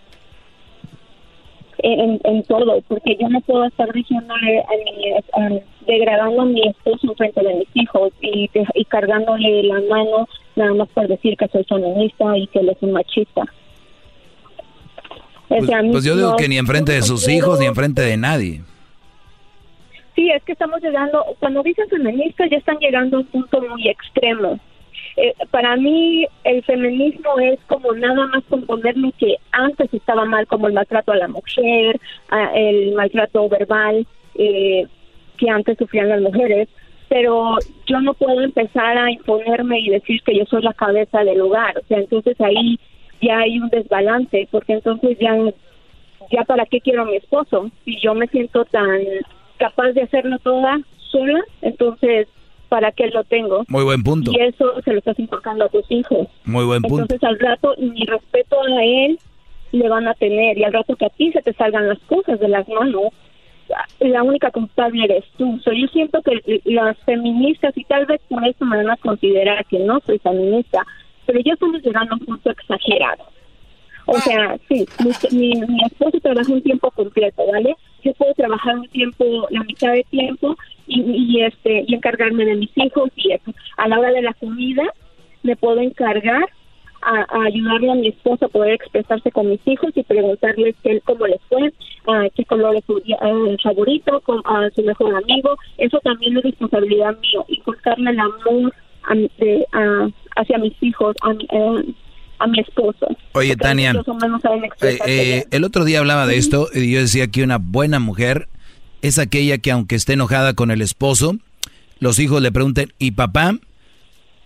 [1.79, 7.13] en, en todo, porque yo no puedo estar diciéndole a mi, degradando a mi esposo
[7.15, 11.63] frente de mis hijos y, y cargándole la mano nada más por decir que soy
[11.63, 13.43] feminista y que él es un machista.
[15.47, 18.61] Pues, pues, yo digo que ni enfrente de sus hijos ni enfrente de nadie.
[20.13, 23.87] Sí, es que estamos llegando, cuando dicen feminista ya están llegando a un punto muy
[23.87, 24.59] extremo.
[25.17, 30.45] Eh, para mí el feminismo es como nada más componer lo que antes estaba mal,
[30.45, 31.99] como el maltrato a la mujer,
[32.53, 34.85] el maltrato verbal eh,
[35.37, 36.69] que antes sufrían las mujeres,
[37.09, 37.55] pero
[37.87, 41.75] yo no puedo empezar a imponerme y decir que yo soy la cabeza del hogar,
[41.79, 42.79] o sea, entonces ahí
[43.19, 45.35] ya hay un desbalance, porque entonces ya,
[46.31, 48.99] ya para qué quiero a mi esposo, si yo me siento tan
[49.57, 50.79] capaz de hacerlo toda
[51.09, 52.27] sola, entonces
[52.67, 53.63] para qué lo tengo.
[53.67, 54.31] Muy buen punto.
[54.31, 56.27] Y eso se lo estás importando a tus hijos.
[56.45, 57.01] Muy buen punto.
[57.01, 59.19] Entonces al rato mi respeto a él
[59.71, 62.39] le van a tener y al rato que a ti se te salgan las cosas
[62.39, 63.11] de las manos,
[63.99, 65.59] la única culpable eres tú.
[65.65, 69.79] yo siento que las feministas, y tal vez por eso me van a considerar que
[69.79, 70.85] no soy feminista,
[71.25, 73.25] pero yo estamos llegando a un punto exagerado.
[74.07, 74.85] O sea, sí,
[75.31, 77.75] mi, mi, esposo trabaja un tiempo completo, ¿vale?
[78.03, 80.55] Yo puedo trabajar un tiempo, la mitad de tiempo,
[80.87, 83.51] y, este y encargarme de mis hijos y eso.
[83.77, 84.83] A la hora de la comida
[85.43, 86.45] me puedo encargar
[87.01, 91.27] a, ayudarle a mi esposa a poder expresarse con mis hijos y preguntarles qué, cómo
[91.27, 91.73] les fue,
[92.35, 93.01] qué color es su
[93.61, 95.57] favorito, con, a su mejor amigo.
[95.77, 98.73] Eso también es responsabilidad mío, inculcarle el amor
[100.35, 101.83] hacia mis hijos, a eh,
[102.39, 103.07] a mi esposo.
[103.33, 103.93] Oye, Tania,
[104.81, 108.47] eh, eh, el otro día hablaba de esto y yo decía que una buena mujer
[109.01, 111.37] es aquella que aunque esté enojada con el esposo,
[111.99, 113.57] los hijos le pregunten, ¿y papá?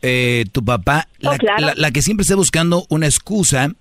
[0.02, 1.36] Eh, tu papá, oh,
[1.76, 3.72] la, que siempre esté buscando una excusa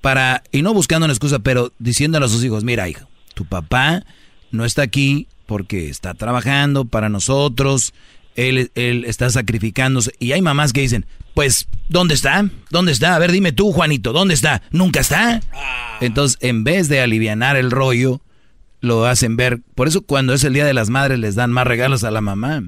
[0.00, 4.04] para, y no buscando una excusa, pero diciéndole a sus hijos, mira hijo, tu papá
[4.50, 7.94] no está aquí porque está trabajando para nosotros,
[8.34, 10.12] él, él está sacrificándose.
[10.18, 12.48] Y hay mamás que dicen, pues, ¿dónde está?
[12.70, 13.14] ¿Dónde está?
[13.14, 14.62] A ver, dime tú, Juanito, ¿dónde está?
[14.70, 15.40] ¿Nunca está?
[15.52, 15.98] Ah.
[16.00, 18.20] Entonces, en vez de alivianar el rollo,
[18.80, 19.60] lo hacen ver.
[19.74, 22.20] Por eso cuando es el Día de las Madres les dan más regalos a la
[22.20, 22.62] mamá.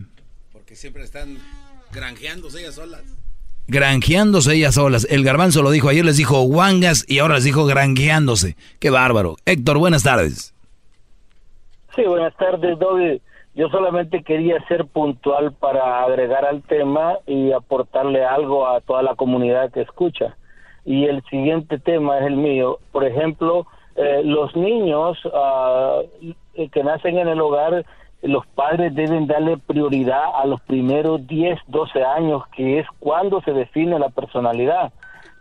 [0.53, 1.39] Porque siempre están
[1.93, 3.03] granjeándose ellas solas.
[3.67, 5.07] Granjeándose ellas solas.
[5.11, 8.57] El garbanzo lo dijo ayer, les dijo guangas y ahora les dijo granjeándose.
[8.79, 9.37] Qué bárbaro.
[9.45, 10.55] Héctor, buenas tardes.
[11.95, 13.21] Sí, buenas tardes, Dobby.
[13.59, 19.17] Yo solamente quería ser puntual para agregar al tema y aportarle algo a toda la
[19.17, 20.37] comunidad que escucha.
[20.85, 22.79] Y el siguiente tema es el mío.
[22.93, 23.67] Por ejemplo,
[23.97, 27.85] eh, los niños uh, que nacen en el hogar,
[28.23, 33.51] los padres deben darle prioridad a los primeros 10, 12 años, que es cuando se
[33.51, 34.93] define la personalidad.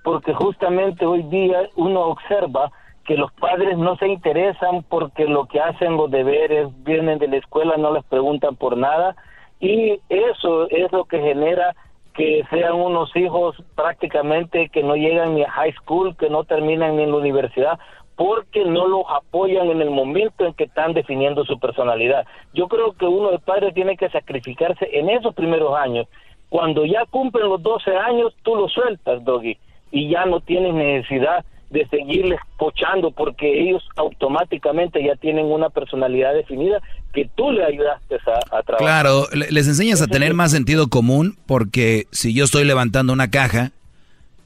[0.03, 2.71] Porque justamente hoy día uno observa
[3.07, 7.37] que los padres no se interesan porque lo que hacen los deberes, vienen de la
[7.37, 9.15] escuela, no les preguntan por nada,
[9.61, 11.73] y eso es lo que genera
[12.13, 16.97] que sean unos hijos prácticamente que no llegan ni a high school, que no terminan
[16.97, 17.79] ni en la universidad,
[18.17, 22.25] porque no los apoyan en el momento en que están definiendo su personalidad.
[22.53, 26.07] Yo creo que uno de padres tiene que sacrificarse en esos primeros años.
[26.49, 29.57] Cuando ya cumplen los 12 años, tú los sueltas, Doggy,
[29.91, 36.33] y ya no tienes necesidad de seguirles pochando porque ellos automáticamente ya tienen una personalidad
[36.33, 36.81] definida
[37.13, 38.77] que tú le ayudaste a, trabajar.
[38.77, 43.71] Claro, les enseñas a tener más sentido común porque si yo estoy levantando una caja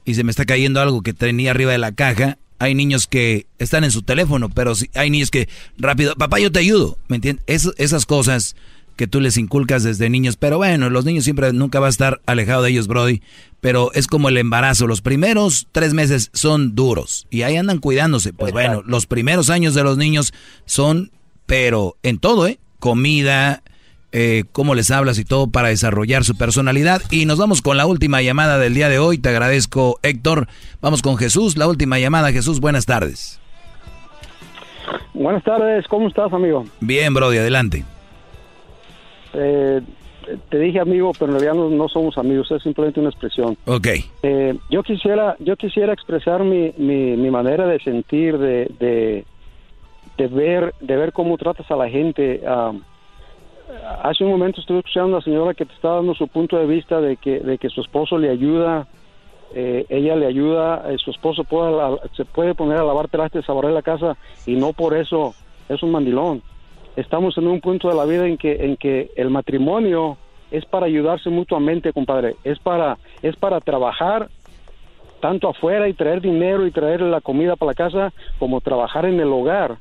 [0.04, 3.46] y se me está cayendo algo que tenía arriba de la caja, hay niños que
[3.58, 7.16] están en su teléfono, pero si hay niños que rápido, papá, yo te ayudo, ¿me
[7.16, 7.44] entiendes?
[7.76, 8.56] esas cosas
[8.96, 12.20] que tú les inculcas desde niños, pero bueno, los niños siempre nunca va a estar
[12.26, 13.22] alejado de ellos, Brody,
[13.60, 18.32] pero es como el embarazo, los primeros tres meses son duros y ahí andan cuidándose,
[18.32, 20.32] pues bueno, los primeros años de los niños
[20.64, 21.10] son,
[21.46, 22.58] pero en todo, ¿eh?
[22.78, 23.62] Comida,
[24.14, 27.00] eh, cómo les hablas y todo para desarrollar su personalidad.
[27.10, 29.18] Y nos vamos con la última llamada del día de hoy.
[29.18, 30.48] Te agradezco, Héctor.
[30.80, 32.32] Vamos con Jesús, la última llamada.
[32.32, 33.40] Jesús, buenas tardes.
[35.14, 36.64] Buenas tardes, ¿cómo estás, amigo?
[36.80, 37.84] Bien, Brody, adelante.
[39.34, 39.80] Eh,
[40.48, 43.56] te dije amigo, pero en realidad no, somos amigos, es simplemente una expresión.
[43.66, 43.88] Ok.
[44.22, 49.24] Eh, yo quisiera, yo quisiera expresar mi, mi, manera de sentir, de,
[50.16, 52.40] de, ver, de ver cómo tratas a la gente.
[52.44, 52.80] Uh,
[54.02, 56.66] hace un momento estuve escuchando a la señora que te está dando su punto de
[56.66, 58.86] vista de que, de que su esposo le ayuda,
[59.54, 63.52] eh, ella le ayuda, eh, su esposo puede, se puede poner a lavar trastes, a
[63.52, 65.34] barrer la casa y no por eso
[65.68, 66.42] es un mandilón.
[66.96, 70.18] Estamos en un punto de la vida en que, en que el matrimonio
[70.50, 74.28] es para ayudarse mutuamente, compadre, es para, es para trabajar
[75.20, 79.20] tanto afuera y traer dinero y traer la comida para la casa como trabajar en
[79.20, 79.78] el hogar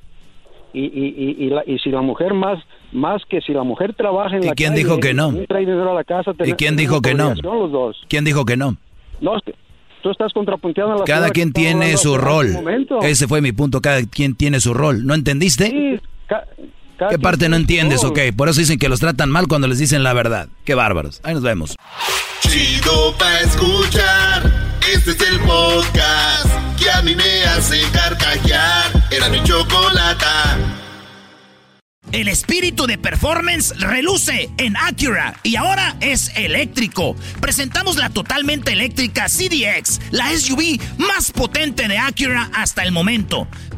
[0.73, 2.59] y, y, y, la, y, si la mujer más
[2.93, 5.33] más que si la mujer trabaja en ¿Y la quién dijo que no?
[5.47, 7.33] trae dinero a la casa, ¿Y quién dijo que no?
[7.41, 8.05] Los dos.
[8.07, 8.77] ¿Quién dijo que no?
[9.19, 9.33] No,
[10.01, 12.47] tú estás contrapunteando a la Cada quien tiene su rol.
[13.01, 15.05] Ese fue mi punto, cada quien tiene su rol.
[15.05, 15.69] ¿No entendiste?
[15.69, 15.99] Sí,
[17.09, 18.03] ¿Qué parte no entiendes?
[18.03, 20.47] Ok, por eso dicen que los tratan mal cuando les dicen la verdad.
[20.65, 21.19] Qué bárbaros.
[21.23, 21.75] Ahí nos vemos.
[22.41, 24.51] Chido pa escuchar.
[24.93, 26.47] Este es el podcast
[26.77, 28.91] que a mí me hace carcajear.
[29.11, 30.57] Era mi chocolata.
[32.11, 37.15] El espíritu de performance reluce en Acura y ahora es eléctrico.
[37.39, 43.47] Presentamos la totalmente eléctrica CDX, la SUV más potente de Acura hasta el momento.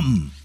[0.00, 0.39] come.